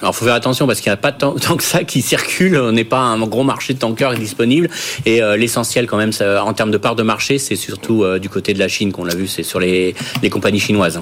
Alors, 0.00 0.14
faut 0.14 0.24
faire 0.24 0.34
attention 0.34 0.66
parce 0.66 0.80
qu'il 0.80 0.90
n'y 0.90 0.94
a 0.94 0.96
pas 0.96 1.12
tant, 1.12 1.34
que 1.34 1.62
ça 1.62 1.84
qui 1.84 2.02
circule. 2.02 2.56
On 2.56 2.72
n'est 2.72 2.84
pas 2.84 3.00
un 3.00 3.18
gros 3.26 3.44
marché 3.44 3.74
de 3.74 3.78
tankers 3.78 4.14
disponible. 4.14 4.68
Et 5.06 5.22
euh, 5.22 5.36
l'essentiel, 5.36 5.86
quand 5.86 5.96
même, 5.96 6.12
en 6.20 6.52
termes 6.52 6.70
de 6.70 6.78
part 6.78 6.96
de 6.96 7.02
marché, 7.02 7.38
c'est 7.38 7.56
surtout 7.56 8.02
euh, 8.02 8.18
du 8.18 8.28
côté 8.28 8.54
de 8.54 8.58
la 8.58 8.68
Chine 8.68 8.92
qu'on 8.92 9.04
l'a 9.04 9.14
vu. 9.14 9.26
C'est 9.26 9.42
sur 9.42 9.60
les, 9.60 9.94
compagnies 10.30 10.60
chinoises. 10.60 11.00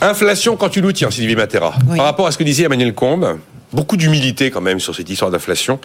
Inflation 0.00 0.56
quand 0.56 0.68
tu 0.68 0.82
nous 0.82 0.92
tiens, 0.92 1.10
Sylvie 1.10 1.36
Matera. 1.36 1.74
Par 1.96 2.04
rapport 2.04 2.26
à 2.26 2.32
ce 2.32 2.38
que 2.38 2.44
disait 2.44 2.64
Emmanuel 2.64 2.94
Combe, 2.94 3.38
beaucoup 3.72 3.96
d'humilité 3.96 4.50
quand 4.50 4.60
même 4.60 4.80
sur 4.80 4.94
cette 4.94 5.08
histoire 5.10 5.30
d'inflation. 5.30 5.78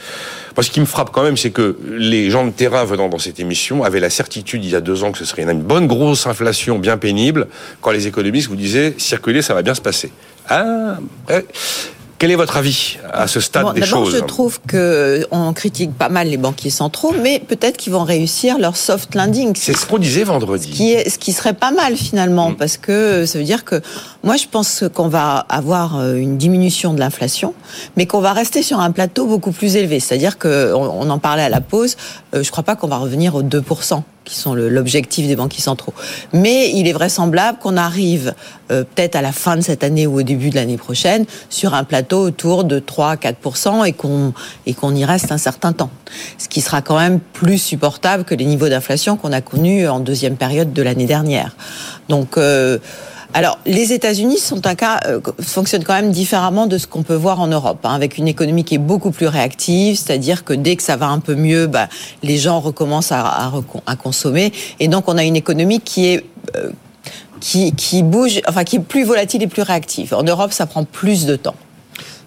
Moi, 0.56 0.63
ce 0.63 0.72
qui 0.72 0.80
me 0.80 0.86
frappe 0.86 1.12
quand 1.12 1.24
même, 1.24 1.38
c'est 1.38 1.52
que 1.52 1.78
les 1.92 2.30
gens 2.30 2.46
de 2.46 2.52
terrain 2.52 2.84
venant 2.86 3.10
dans 3.10 3.20
cette 3.20 3.39
émission 3.39 3.84
avaient 3.84 4.00
la 4.00 4.10
certitude 4.10 4.63
il 4.63 4.72
y 4.72 4.76
a 4.76 4.82
deux 4.82 5.04
ans 5.04 5.12
que 5.12 5.18
ce 5.18 5.26
serait 5.26 5.44
une 5.44 5.62
bonne 5.62 5.88
grosse 5.88 6.28
inflation 6.28 6.80
bien 6.80 6.98
pénible, 6.98 7.48
quand 7.82 7.92
les 7.92 8.08
économistes 8.08 8.48
vous 8.48 8.56
disaient 8.56 8.94
circuler, 8.98 9.42
ça 9.42 9.54
va 9.54 9.62
bien 9.62 9.74
se 9.74 9.82
passer. 9.82 10.12
Ah, 10.49 10.97
quel 12.23 12.32
est 12.32 12.36
votre 12.36 12.56
avis 12.56 12.99
à 13.12 13.27
ce 13.27 13.41
stade 13.41 13.73
des 13.73 13.84
choses 13.84 14.15
Je 14.15 14.19
trouve 14.19 14.62
que 14.65 15.27
on 15.29 15.51
critique 15.51 15.93
pas 15.93 16.08
mal 16.08 16.29
les 16.29 16.38
banquiers 16.38 16.69
centraux, 16.69 17.13
mais 17.21 17.41
peut-être 17.45 17.75
qu'ils 17.75 17.91
vont 17.91 18.06
réussir 18.06 18.58
leur 18.60 18.77
soft 18.77 19.13
landing. 19.13 19.53
C'est 19.58 19.75
ce 19.75 19.86
qu'on 19.86 19.97
disait 19.97 20.23
vendredi. 20.23 20.69
Ce 20.71 20.73
qui, 20.73 20.93
est, 20.93 21.10
ce 21.10 21.19
qui 21.19 21.34
serait 21.34 21.53
pas 21.53 21.71
mal 21.71 21.97
finalement, 21.97 22.51
mm. 22.51 22.56
parce 22.56 22.77
que 22.77 23.25
ça 23.25 23.38
veut 23.39 23.43
dire 23.43 23.65
que 23.65 23.82
moi 24.23 24.38
je 24.38 24.45
pense 24.49 24.86
qu'on 24.93 25.10
va 25.10 25.45
avoir 25.49 25.99
euh, 25.99 26.15
une 26.15 26.38
diminution 26.38 26.93
de 26.93 26.99
l'inflation, 27.01 27.53
mais 27.97 28.06
qu'on 28.06 28.21
va 28.21 28.32
rester 28.32 28.63
sur 28.63 28.79
un 28.79 28.91
plateau 28.91 29.25
beaucoup 29.25 29.51
plus 29.51 29.75
élevé. 29.75 29.99
C'est-à-dire 29.99 30.39
qu'on 30.39 30.49
on 30.49 31.10
en 31.10 31.19
parlait 31.19 31.43
à 31.43 31.49
la 31.49 31.60
pause. 31.60 31.97
Euh, 32.34 32.41
je 32.41 32.51
crois 32.51 32.63
pas 32.63 32.77
qu'on 32.77 32.88
va 32.88 32.99
revenir 32.99 33.36
aux 33.36 33.43
2 33.43 33.62
qui 34.23 34.36
sont 34.36 34.53
l'objectif 34.53 35.27
des 35.27 35.36
banquiers 35.36 35.62
centraux. 35.62 35.93
Mais 36.31 36.71
il 36.71 36.88
est 36.88 36.93
vraisemblable 36.93 37.57
qu'on 37.59 37.77
arrive 37.77 38.33
euh, 38.71 38.83
peut-être 38.83 39.15
à 39.15 39.21
la 39.21 39.31
fin 39.31 39.55
de 39.55 39.62
cette 39.62 39.83
année 39.83 40.07
ou 40.07 40.19
au 40.19 40.23
début 40.23 40.49
de 40.49 40.55
l'année 40.55 40.77
prochaine 40.77 41.25
sur 41.49 41.73
un 41.73 41.83
plateau 41.83 42.19
autour 42.19 42.63
de 42.63 42.79
3-4% 42.79 43.86
et 43.86 43.93
qu'on 43.93 44.33
et 44.65 44.73
qu'on 44.73 44.95
y 44.95 45.05
reste 45.05 45.31
un 45.31 45.38
certain 45.38 45.73
temps. 45.73 45.89
Ce 46.38 46.47
qui 46.47 46.62
sera 46.62 46.81
quand 46.81 46.97
même 46.97 47.19
plus 47.19 47.57
supportable 47.57 48.23
que 48.23 48.36
les 48.36 48.45
niveaux 48.45 48.69
d'inflation 48.69 49.17
qu'on 49.17 49.31
a 49.31 49.41
connus 49.41 49.88
en 49.88 49.99
deuxième 49.99 50.38
période 50.38 50.73
de 50.73 50.81
l'année 50.81 51.05
dernière. 51.05 51.55
Donc 52.09 52.38
euh, 52.38 52.77
alors, 53.34 53.58
les 53.65 53.93
États-Unis 53.93 54.38
sont 54.38 54.67
un 54.67 54.76
cas 54.76 55.00
euh, 55.08 55.19
fonctionnent 55.39 55.84
quand 55.84 55.96
même 55.96 56.12
différemment 56.12 56.67
de 56.67 56.78
ce 56.78 56.86
qu'on 56.86 57.02
peut 57.02 57.15
voir 57.15 57.41
en 57.41 57.48
Europe, 57.48 57.80
hein, 57.84 57.93
avec 57.93 58.19
une 58.19 58.28
économie 58.28 58.63
qui 58.63 58.76
est 58.76 58.80
beaucoup 58.80 59.10
plus 59.10 59.26
réactive, 59.26 59.98
c'est-à-dire 59.98 60.43
que 60.43 60.54
dès 60.54 60.76
que 60.76 60.84
ça 60.84 60.98
va 60.98 61.08
un 61.08 61.19
peu 61.19 61.34
mieux, 61.34 61.65
bah, 61.65 61.89
les 62.22 62.38
gens 62.38 62.60
recommencent 62.60 63.12
à, 63.12 63.52
à, 63.88 63.96
consommer, 63.96 64.54
et 64.80 64.88
donc 64.88 65.06
on 65.08 65.17
a 65.17 65.24
une 65.24 65.36
économie 65.36 65.80
qui 65.80 66.08
est 66.08 66.26
euh, 66.56 66.69
qui, 67.39 67.74
qui 67.74 68.04
bouge, 68.04 68.41
enfin 68.48 68.63
qui 68.63 68.78
est 68.78 68.80
plus 68.80 69.04
volatile 69.04 69.41
et 69.41 69.48
plus 69.48 69.63
réactive. 69.63 70.13
En 70.13 70.24
Europe, 70.24 70.54
ça 70.54 70.65
prend 70.65 70.86
plus 70.86 71.26
de 71.26 71.36
temps. 71.36 71.56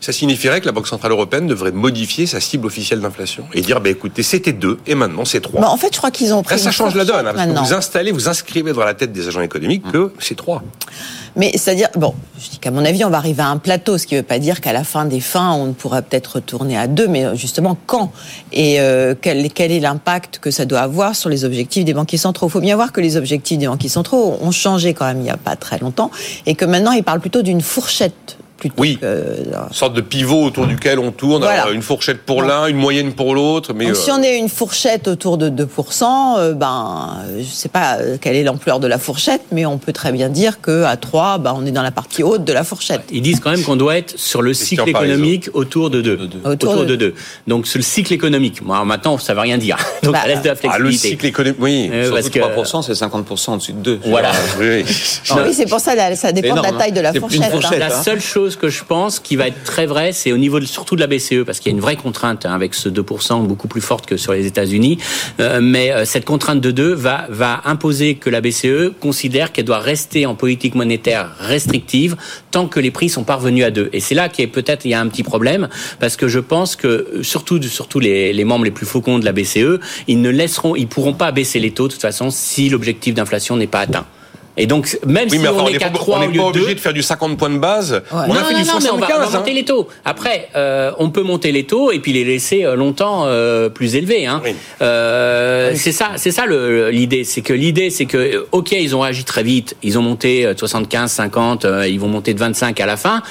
Ça 0.07 0.13
signifierait 0.13 0.61
que 0.61 0.67
la 0.67 0.73
Banque 0.73 0.87
Centrale 0.87 1.11
Européenne 1.11 1.49
devrait 1.49 1.73
modifier 1.73 2.27
sa 2.27 2.39
cible 2.39 2.69
officielle 2.69 3.01
d'inflation 3.01 3.45
et 3.53 3.61
dire, 3.61 3.81
bah, 3.81 3.91
écoutez, 3.91 4.23
c'était 4.23 4.53
2 4.53 4.79
et 4.87 4.95
maintenant 4.95 5.25
c'est 5.25 5.41
3. 5.41 5.61
Bah, 5.61 5.69
en 5.69 5.77
fait, 5.77 5.93
je 5.93 5.99
crois 5.99 6.13
qu'ils 6.13 6.33
ont 6.33 6.45
pris. 6.45 6.61
ça 6.61 6.71
change 6.71 6.95
la 6.95 7.05
donne. 7.05 7.27
Hein, 7.27 7.65
vous 7.65 7.75
installez, 7.75 8.13
vous 8.13 8.29
inscrivez 8.29 8.73
dans 8.73 8.85
la 8.85 8.95
tête 8.95 9.11
des 9.11 9.27
agents 9.27 9.41
économiques 9.41 9.83
que 9.91 10.13
c'est 10.21 10.37
3. 10.37 10.63
Mais 11.35 11.51
c'est-à-dire, 11.55 11.89
bon, 11.97 12.15
je 12.39 12.51
dis 12.51 12.59
qu'à 12.59 12.71
mon 12.71 12.85
avis, 12.85 13.05
on 13.05 13.11
va 13.11 13.17
arriver 13.17 13.43
à 13.43 13.49
un 13.49 13.57
plateau, 13.57 13.99
ce 13.99 14.07
qui 14.07 14.15
ne 14.15 14.21
veut 14.21 14.25
pas 14.25 14.39
dire 14.39 14.61
qu'à 14.61 14.73
la 14.73 14.85
fin 14.85 15.07
des 15.07 15.19
fins, 15.19 15.55
on 15.55 15.73
pourra 15.73 16.03
peut-être 16.03 16.37
retourner 16.37 16.79
à 16.79 16.87
2, 16.87 17.09
mais 17.09 17.35
justement, 17.35 17.77
quand 17.87 18.13
Et 18.53 18.81
euh, 18.81 19.17
quel, 19.21 19.51
quel 19.51 19.73
est 19.73 19.81
l'impact 19.81 20.39
que 20.39 20.53
ça 20.53 20.67
doit 20.67 20.83
avoir 20.83 21.17
sur 21.17 21.31
les 21.31 21.45
objectifs 21.45 21.85
des 21.85 21.95
banquiers 21.95 22.17
centraux? 22.17 22.47
Il 22.47 22.53
faut 22.53 22.61
bien 22.61 22.77
voir 22.77 22.93
que 22.93 23.01
les 23.01 23.17
objectifs 23.17 23.59
des 23.59 23.67
banquiers 23.67 23.89
centraux 23.89 24.39
ont 24.41 24.53
changé 24.53 24.95
quand 24.95 25.07
même 25.07 25.19
il 25.19 25.25
n'y 25.25 25.31
a 25.31 25.37
pas 25.37 25.57
très 25.57 25.81
longtemps, 25.81 26.13
et 26.47 26.55
que 26.55 26.65
maintenant, 26.65 26.93
ils 26.93 27.03
parlent 27.03 27.19
plutôt 27.19 27.43
d'une 27.43 27.61
fourchette 27.61 28.39
oui, 28.79 28.99
une 29.03 29.73
sorte 29.73 29.95
de 29.95 30.01
pivot 30.01 30.45
autour 30.45 30.67
duquel 30.67 30.99
on 30.99 31.13
tourne, 31.13 31.47
une 31.73 31.83
fourchette 31.83 32.23
pour 32.23 32.43
l'un, 32.43 32.67
une 32.67 32.77
moyenne 32.77 33.13
pour 33.13 33.35
l'autre. 33.35 33.73
Mais 33.75 33.95
si 33.95 34.11
on 34.11 34.23
est 34.23 34.39
une 34.39 34.49
fourchette 34.49 35.09
autour 35.09 35.39
de 35.39 35.51
2%, 35.51 36.05
euh, 36.39 36.53
ben, 36.53 37.19
je 37.35 37.39
ne 37.39 37.45
sais 37.45 37.69
pas 37.69 37.99
euh, 37.99 38.17
quelle 38.21 38.37
est 38.37 38.43
l'ampleur 38.43 38.81
de 38.81 38.87
la 38.87 38.99
fourchette, 38.99 39.43
mais 39.53 39.67
on 39.67 39.79
peut 39.79 39.93
très 39.93 40.13
bien 40.13 40.29
dire 40.29 40.61
qu'à 40.61 40.97
3, 40.97 41.39
ben, 41.39 41.55
on 41.57 41.67
est 41.67 41.71
dans 41.71 41.83
la 41.83 41.91
partie 41.91 42.23
haute 42.23 42.45
de 42.45 42.53
la 42.53 42.65
fourchette. 42.65 43.03
Ils 43.11 43.23
disent 43.23 43.41
quand 43.41 43.51
même 43.51 43.63
qu'on 43.63 43.77
doit 43.77 43.97
être 43.97 44.19
sur 44.19 44.43
le 44.43 44.55
cycle 44.55 44.89
économique 44.89 45.51
autour 45.55 45.91
de 45.91 46.01
2. 46.01 46.19
Autour, 46.45 46.85
de 46.85 46.97
2. 46.97 47.15
Donc 47.47 47.67
sur 47.67 47.79
le 47.79 47.85
cycle 47.85 48.13
économique. 48.13 48.63
Moi, 48.63 48.83
maintenant, 48.85 49.19
ça 49.19 49.33
ne 49.33 49.37
veut 49.37 49.43
rien 49.43 49.59
dire. 49.59 49.77
Donc 50.03 50.13
bah, 50.13 50.21
ça 50.23 50.29
laisse 50.29 50.43
de 50.43 50.49
la 50.49 50.57
flexibilité. 50.57 50.75
Ah, 50.75 51.09
le 51.09 51.11
cycle 51.11 51.27
économique, 51.27 51.61
oui. 51.61 51.91
Euh, 51.93 52.11
parce 52.11 52.31
que 52.31 52.39
3%, 52.39 52.83
c'est 52.83 52.93
50% 52.93 53.55
au-dessus 53.55 53.73
de 53.73 53.79
2. 53.79 54.01
Voilà. 54.07 54.33
oui, 54.61 54.85
c'est 55.53 55.69
pour 55.69 55.81
ça, 55.81 55.93
ça 56.17 56.33
dépend 56.33 56.57
de 56.57 56.63
la 56.63 56.73
taille 56.73 56.93
de 56.93 57.01
la 57.01 57.13
fourchette. 57.13 57.53
Hein. 57.53 57.79
La 57.79 57.91
seule 57.91 58.21
chose 58.21 58.46
que 58.55 58.69
je 58.69 58.85
pense 58.85 59.19
qui 59.19 59.35
va 59.35 59.49
être 59.49 59.65
très 59.65 59.87
vrai, 59.87 60.13
c'est 60.13 60.31
au 60.31 60.37
niveau 60.37 60.61
surtout 60.61 60.95
de 60.95 61.01
la 61.01 61.09
BCE, 61.09 61.45
parce 61.45 61.59
qu'il 61.59 61.73
y 61.73 61.75
a 61.75 61.77
une 61.77 61.83
vraie 61.83 61.97
contrainte 61.97 62.47
hein, 62.47 62.55
avec 62.55 62.75
ce 62.75 62.89
2% 62.89 63.45
beaucoup 63.47 63.67
plus 63.67 63.81
forte 63.81 64.07
que 64.07 64.17
sur 64.17 64.33
les 64.33 64.47
États-Unis. 64.47 64.99
Euh, 65.41 65.61
mais 65.61 65.91
euh, 65.91 66.05
cette 66.05 66.25
contrainte 66.25 66.61
de 66.61 66.71
2 66.71 66.95
va, 66.95 67.27
imposer 67.65 68.15
que 68.15 68.31
la 68.31 68.41
BCE 68.41 68.93
considère 69.01 69.51
qu'elle 69.51 69.65
doit 69.65 69.81
rester 69.81 70.27
en 70.27 70.35
politique 70.35 70.75
monétaire 70.75 71.31
restrictive 71.41 72.17
tant 72.53 72.69
que 72.69 72.79
les 72.79 72.91
prix 72.91 73.09
sont 73.09 73.25
parvenus 73.25 73.65
à 73.65 73.71
2. 73.71 73.91
Et 73.93 74.01
c'est 74.01 74.15
là 74.15 74.29
qu'il 74.29 74.45
y 74.45 74.49
a 74.49 74.51
peut-être 74.51 74.87
un 74.87 75.09
petit 75.09 75.25
problème, 75.25 75.69
parce 75.99 76.17
que 76.17 76.29
je 76.29 76.39
pense 76.39 76.77
que 76.77 77.21
surtout, 77.23 77.61
surtout 77.63 77.99
les, 77.99 78.33
les 78.33 78.45
membres 78.45 78.65
les 78.65 78.71
plus 78.71 78.87
faucons 78.87 79.19
de 79.19 79.25
la 79.25 79.33
BCE, 79.33 79.81
ils 80.07 80.21
ne 80.21 80.31
laisseront, 80.31 80.77
ils 80.77 80.87
pourront 80.87 81.15
pas 81.15 81.33
baisser 81.33 81.59
les 81.59 81.73
taux 81.73 81.89
de 81.89 81.93
toute 81.93 82.03
façon 82.03 82.31
si 82.31 82.69
l'objectif 82.69 83.15
d'inflation 83.15 83.57
n'est 83.57 83.67
pas 83.67 83.81
atteint. 83.81 84.07
Et 84.57 84.67
donc, 84.67 84.99
même 85.07 85.29
si 85.29 85.39
on 85.39 85.67
est 85.69 85.79
qu'à 85.79 85.91
3 85.91 86.19
on 86.19 86.21
n'est 86.29 86.37
pas 86.37 86.45
obligé 86.45 86.75
de 86.75 86.81
faire 86.81 86.93
du 86.93 87.03
50 87.03 87.37
points 87.37 87.51
de 87.51 87.59
base. 87.59 88.03
On 88.11 88.35
a 88.35 88.45
fait 88.45 88.55
du 88.55 88.65
75. 88.65 88.91
on 88.93 88.99
va, 88.99 89.39
monter 89.39 89.51
hein. 89.51 89.55
les 89.55 89.65
taux. 89.65 89.89
Après, 90.05 90.49
euh, 90.57 90.93
on 90.99 91.11
peut 91.11 91.23
monter 91.23 91.53
les 91.53 91.65
taux 91.65 91.93
et 91.93 91.99
puis 91.99 92.13
les 92.13 92.25
laisser 92.25 92.65
euh, 92.65 92.75
longtemps 92.75 93.25
euh, 93.27 93.69
plus 93.69 93.97
élevés. 93.97 94.27
Hein. 94.27 94.43
Euh, 94.81 95.73
C'est 95.75 95.93
ça, 95.93 96.13
c'est 96.17 96.31
ça 96.31 96.45
l'idée. 96.47 97.25
C'est 97.25 97.43
que 97.43 97.53
l'idée, 97.53 97.91
c'est 97.91 98.07
que 98.07 98.47
ok, 98.53 98.73
ils 98.73 98.97
ont 98.97 99.01
réagi 99.01 99.25
très 99.25 99.43
vite. 99.43 99.77
Ils 99.83 99.99
ont 99.99 100.03
monté 100.03 100.51
75, 100.57 101.11
50, 101.11 101.67
ils 101.89 102.01
vont 102.01 102.09
monter 102.09 102.35
de 102.35 102.39
25 102.39 102.81
à 102.81 102.87
la 102.87 102.97
fin. 102.97 103.23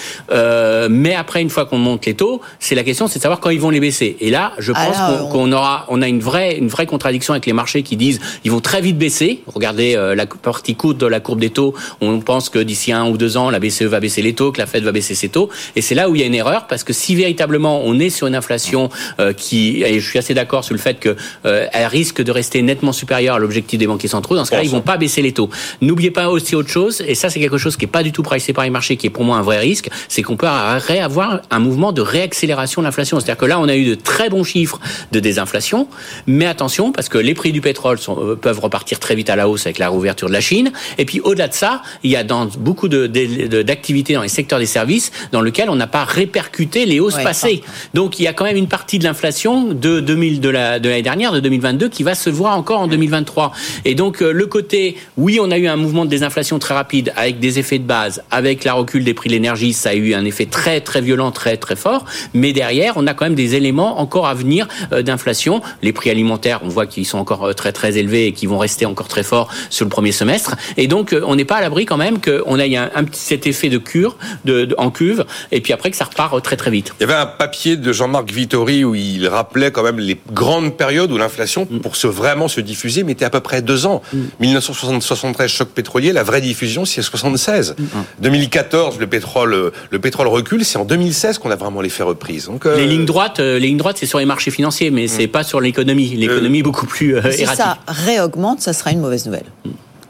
mais 0.89 1.15
après, 1.15 1.41
une 1.41 1.49
fois 1.49 1.65
qu'on 1.65 1.77
monte 1.77 2.05
les 2.05 2.13
taux, 2.13 2.41
c'est 2.59 2.75
la 2.75 2.83
question, 2.83 3.07
c'est 3.07 3.19
de 3.19 3.23
savoir 3.23 3.39
quand 3.39 3.49
ils 3.49 3.59
vont 3.59 3.69
les 3.69 3.79
baisser. 3.79 4.17
Et 4.19 4.29
là, 4.29 4.53
je 4.59 4.71
pense 4.71 4.97
qu'on 5.31 5.51
aura, 5.51 5.85
on 5.89 6.01
a 6.01 6.07
une 6.07 6.19
vraie, 6.19 6.57
une 6.57 6.67
vraie 6.67 6.85
contradiction 6.85 7.33
avec 7.33 7.45
les 7.45 7.53
marchés 7.53 7.83
qui 7.83 7.97
disent, 7.97 8.19
ils 8.43 8.51
vont 8.51 8.61
très 8.61 8.81
vite 8.81 8.97
baisser. 8.97 9.41
Regardez 9.47 9.95
la 10.15 10.25
partie 10.25 10.75
coûte 10.75 10.97
de 10.97 11.07
la 11.07 11.14
la 11.15 11.19
courbe 11.19 11.39
des 11.39 11.49
taux, 11.49 11.73
on 12.01 12.19
pense 12.19 12.49
que 12.49 12.59
d'ici 12.59 12.91
un 12.91 13.07
ou 13.07 13.17
deux 13.17 13.37
ans, 13.37 13.49
la 13.49 13.59
BCE 13.59 13.83
va 13.83 13.99
baisser 13.99 14.21
les 14.21 14.33
taux, 14.33 14.51
que 14.51 14.59
la 14.59 14.65
Fed 14.65 14.83
va 14.83 14.91
baisser 14.91 15.15
ses 15.15 15.29
taux. 15.29 15.49
Et 15.75 15.81
c'est 15.81 15.95
là 15.95 16.09
où 16.09 16.15
il 16.15 16.21
y 16.21 16.23
a 16.23 16.27
une 16.27 16.35
erreur, 16.35 16.67
parce 16.67 16.83
que 16.83 16.93
si 16.93 17.15
véritablement 17.15 17.81
on 17.85 17.99
est 17.99 18.09
sur 18.09 18.27
une 18.27 18.35
inflation 18.35 18.89
euh, 19.19 19.33
qui, 19.33 19.83
et 19.83 19.99
je 19.99 20.07
suis 20.07 20.19
assez 20.19 20.33
d'accord 20.33 20.63
sur 20.63 20.73
le 20.73 20.79
fait 20.79 20.99
qu'elle 20.99 21.15
euh, 21.45 21.87
risque 21.87 22.21
de 22.21 22.31
rester 22.31 22.61
nettement 22.61 22.91
supérieure 22.91 23.35
à 23.35 23.39
l'objectif 23.39 23.79
des 23.79 23.87
banquiers 23.87 24.09
centraux, 24.09 24.35
dans 24.35 24.45
ce 24.45 24.51
cas-là, 24.51 24.63
ils 24.63 24.69
vont 24.69 24.81
pas 24.81 24.97
baisser 24.97 25.21
les 25.21 25.31
taux. 25.31 25.49
N'oubliez 25.81 26.11
pas 26.11 26.29
aussi 26.29 26.55
autre 26.55 26.69
chose, 26.69 27.01
et 27.07 27.15
ça 27.15 27.29
c'est 27.29 27.39
quelque 27.39 27.57
chose 27.57 27.77
qui 27.77 27.85
est 27.85 27.89
pas 27.89 28.03
du 28.03 28.11
tout 28.11 28.23
pricé 28.23 28.53
par 28.53 28.63
les 28.63 28.69
marchés, 28.69 28.97
qui 28.97 29.07
est 29.07 29.09
pour 29.09 29.23
moi 29.23 29.37
un 29.37 29.41
vrai 29.41 29.59
risque, 29.59 29.89
c'est 30.07 30.21
qu'on 30.21 30.37
peut 30.37 30.47
avoir 30.47 31.41
un 31.51 31.59
mouvement 31.59 31.91
de 31.91 32.01
réaccélération 32.01 32.81
de 32.81 32.87
l'inflation. 32.87 33.19
C'est-à-dire 33.19 33.37
que 33.37 33.45
là, 33.45 33.59
on 33.59 33.67
a 33.67 33.75
eu 33.75 33.85
de 33.85 33.95
très 33.95 34.29
bons 34.29 34.43
chiffres 34.43 34.79
de 35.11 35.19
désinflation, 35.19 35.87
mais 36.27 36.45
attention, 36.45 36.91
parce 36.91 37.09
que 37.09 37.17
les 37.17 37.33
prix 37.33 37.51
du 37.51 37.61
pétrole 37.61 37.97
sont, 37.99 38.17
euh, 38.19 38.35
peuvent 38.35 38.59
repartir 38.59 38.99
très 38.99 39.15
vite 39.15 39.29
à 39.29 39.35
la 39.35 39.47
hausse 39.47 39.65
avec 39.65 39.79
la 39.79 39.89
réouverture 39.89 40.27
de 40.27 40.33
la 40.33 40.41
Chine, 40.41 40.71
et 40.97 41.04
puis 41.05 41.19
au-delà 41.21 41.47
de 41.47 41.53
ça, 41.53 41.81
il 42.03 42.11
y 42.11 42.15
a 42.15 42.23
dans 42.23 42.45
beaucoup 42.45 42.87
d'activités 42.87 44.13
de, 44.13 44.17
dans 44.17 44.23
les 44.23 44.29
secteurs 44.29 44.59
des 44.59 44.65
services 44.65 45.11
dans 45.31 45.41
lesquels 45.41 45.69
on 45.69 45.75
n'a 45.75 45.87
pas 45.87 46.03
répercuté 46.03 46.85
les 46.85 46.99
hausses 46.99 47.15
passées. 47.15 47.61
Donc 47.93 48.19
il 48.19 48.23
y 48.23 48.27
a 48.27 48.33
quand 48.33 48.45
même 48.45 48.57
une 48.57 48.67
partie 48.67 48.99
de 48.99 49.03
l'inflation 49.03 49.73
de 49.73 49.99
2000 49.99 50.41
de 50.41 50.49
l'année 50.49 50.79
de 50.79 51.01
dernière, 51.01 51.31
de 51.31 51.39
2022, 51.39 51.89
qui 51.89 52.03
va 52.03 52.15
se 52.15 52.29
voir 52.29 52.57
encore 52.57 52.79
en 52.79 52.87
2023. 52.87 53.51
Et 53.85 53.95
donc 53.95 54.21
euh, 54.21 54.31
le 54.31 54.45
côté, 54.47 54.97
oui, 55.17 55.39
on 55.41 55.51
a 55.51 55.57
eu 55.57 55.67
un 55.67 55.75
mouvement 55.75 56.05
de 56.05 56.09
désinflation 56.09 56.59
très 56.59 56.73
rapide 56.73 57.13
avec 57.15 57.39
des 57.39 57.59
effets 57.59 57.79
de 57.79 57.83
base, 57.83 58.23
avec 58.31 58.63
la 58.63 58.73
recul 58.73 59.03
des 59.03 59.13
prix 59.13 59.29
de 59.29 59.33
l'énergie, 59.33 59.73
ça 59.73 59.89
a 59.89 59.93
eu 59.93 60.13
un 60.13 60.25
effet 60.25 60.45
très 60.45 60.81
très 60.81 61.01
violent, 61.01 61.31
très 61.31 61.57
très 61.57 61.75
fort. 61.75 62.05
Mais 62.33 62.53
derrière, 62.53 62.93
on 62.95 63.07
a 63.07 63.13
quand 63.13 63.25
même 63.25 63.35
des 63.35 63.55
éléments 63.55 63.99
encore 63.99 64.27
à 64.27 64.33
venir 64.33 64.67
euh, 64.91 65.01
d'inflation. 65.01 65.61
Les 65.81 65.93
prix 65.93 66.09
alimentaires, 66.09 66.61
on 66.63 66.69
voit 66.69 66.87
qu'ils 66.87 67.05
sont 67.05 67.17
encore 67.17 67.45
euh, 67.45 67.53
très 67.53 67.71
très 67.71 67.97
élevés 67.97 68.27
et 68.27 68.31
qui 68.31 68.45
vont 68.45 68.57
rester 68.57 68.85
encore 68.85 69.07
très 69.07 69.23
forts 69.23 69.49
sur 69.69 69.85
le 69.85 69.89
premier 69.89 70.11
semestre. 70.11 70.55
Et 70.77 70.87
donc 70.87 70.94
on 70.95 71.35
n'est 71.35 71.45
pas 71.45 71.55
à 71.55 71.61
l'abri 71.61 71.85
quand 71.85 71.97
même 71.97 72.19
qu'on 72.21 72.59
ait 72.59 72.75
un, 72.75 72.89
un, 72.93 73.03
petit 73.03 73.19
cet 73.19 73.47
effet 73.47 73.69
de 73.69 73.77
cure 73.77 74.17
de, 74.45 74.73
en 74.77 74.91
cuve 74.91 75.25
et 75.51 75.61
puis 75.61 75.73
après 75.73 75.91
que 75.91 75.97
ça 75.97 76.05
repart 76.05 76.41
très 76.43 76.55
très 76.55 76.71
vite. 76.71 76.93
Il 76.99 77.01
y 77.01 77.11
avait 77.11 77.19
un 77.19 77.25
papier 77.25 77.77
de 77.77 77.91
Jean-Marc 77.91 78.31
Vittori 78.31 78.83
où 78.83 78.95
il 78.95 79.27
rappelait 79.27 79.71
quand 79.71 79.83
même 79.83 79.99
les 79.99 80.17
grandes 80.31 80.75
périodes 80.77 81.11
où 81.11 81.17
l'inflation, 81.17 81.67
mm. 81.69 81.79
pour 81.79 81.95
se 81.95 82.07
vraiment 82.07 82.47
se 82.47 82.61
diffuser, 82.61 83.03
mettait 83.03 83.25
à 83.25 83.29
peu 83.29 83.39
près 83.39 83.61
deux 83.61 83.85
ans. 83.85 84.01
1973 84.39 85.45
mm. 85.45 85.47
choc 85.49 85.69
pétrolier, 85.69 86.13
la 86.13 86.23
vraie 86.23 86.41
diffusion 86.41 86.85
c'est 86.85 87.01
76. 87.01 87.75
2014 88.21 88.99
le 88.99 89.07
pétrole 89.07 89.71
le 89.89 89.99
pétrole 89.99 90.27
recule, 90.27 90.65
c'est 90.65 90.77
en 90.77 90.85
2016 90.85 91.37
qu'on 91.39 91.51
a 91.51 91.55
vraiment 91.55 91.81
l'effet 91.81 92.03
reprise. 92.03 92.45
Donc 92.45 92.65
euh, 92.65 92.77
les 92.77 92.87
lignes 92.87 93.05
droites, 93.05 93.39
euh, 93.39 93.59
les 93.59 93.67
lignes 93.67 93.77
droites 93.77 93.97
c'est 93.97 94.05
sur 94.05 94.19
les 94.19 94.25
marchés 94.25 94.51
financiers, 94.51 94.91
mais 94.91 95.07
c'est 95.07 95.27
pas 95.27 95.43
sur 95.43 95.59
l'économie. 95.61 96.15
L'économie 96.15 96.61
euh, 96.61 96.63
beaucoup 96.63 96.85
plus 96.85 97.15
si 97.31 97.41
erratique. 97.41 97.47
Si 97.47 97.55
ça 97.55 97.77
réaugmente, 97.87 98.61
ça 98.61 98.73
sera 98.73 98.91
une 98.91 98.99
mauvaise 98.99 99.25
nouvelle 99.25 99.45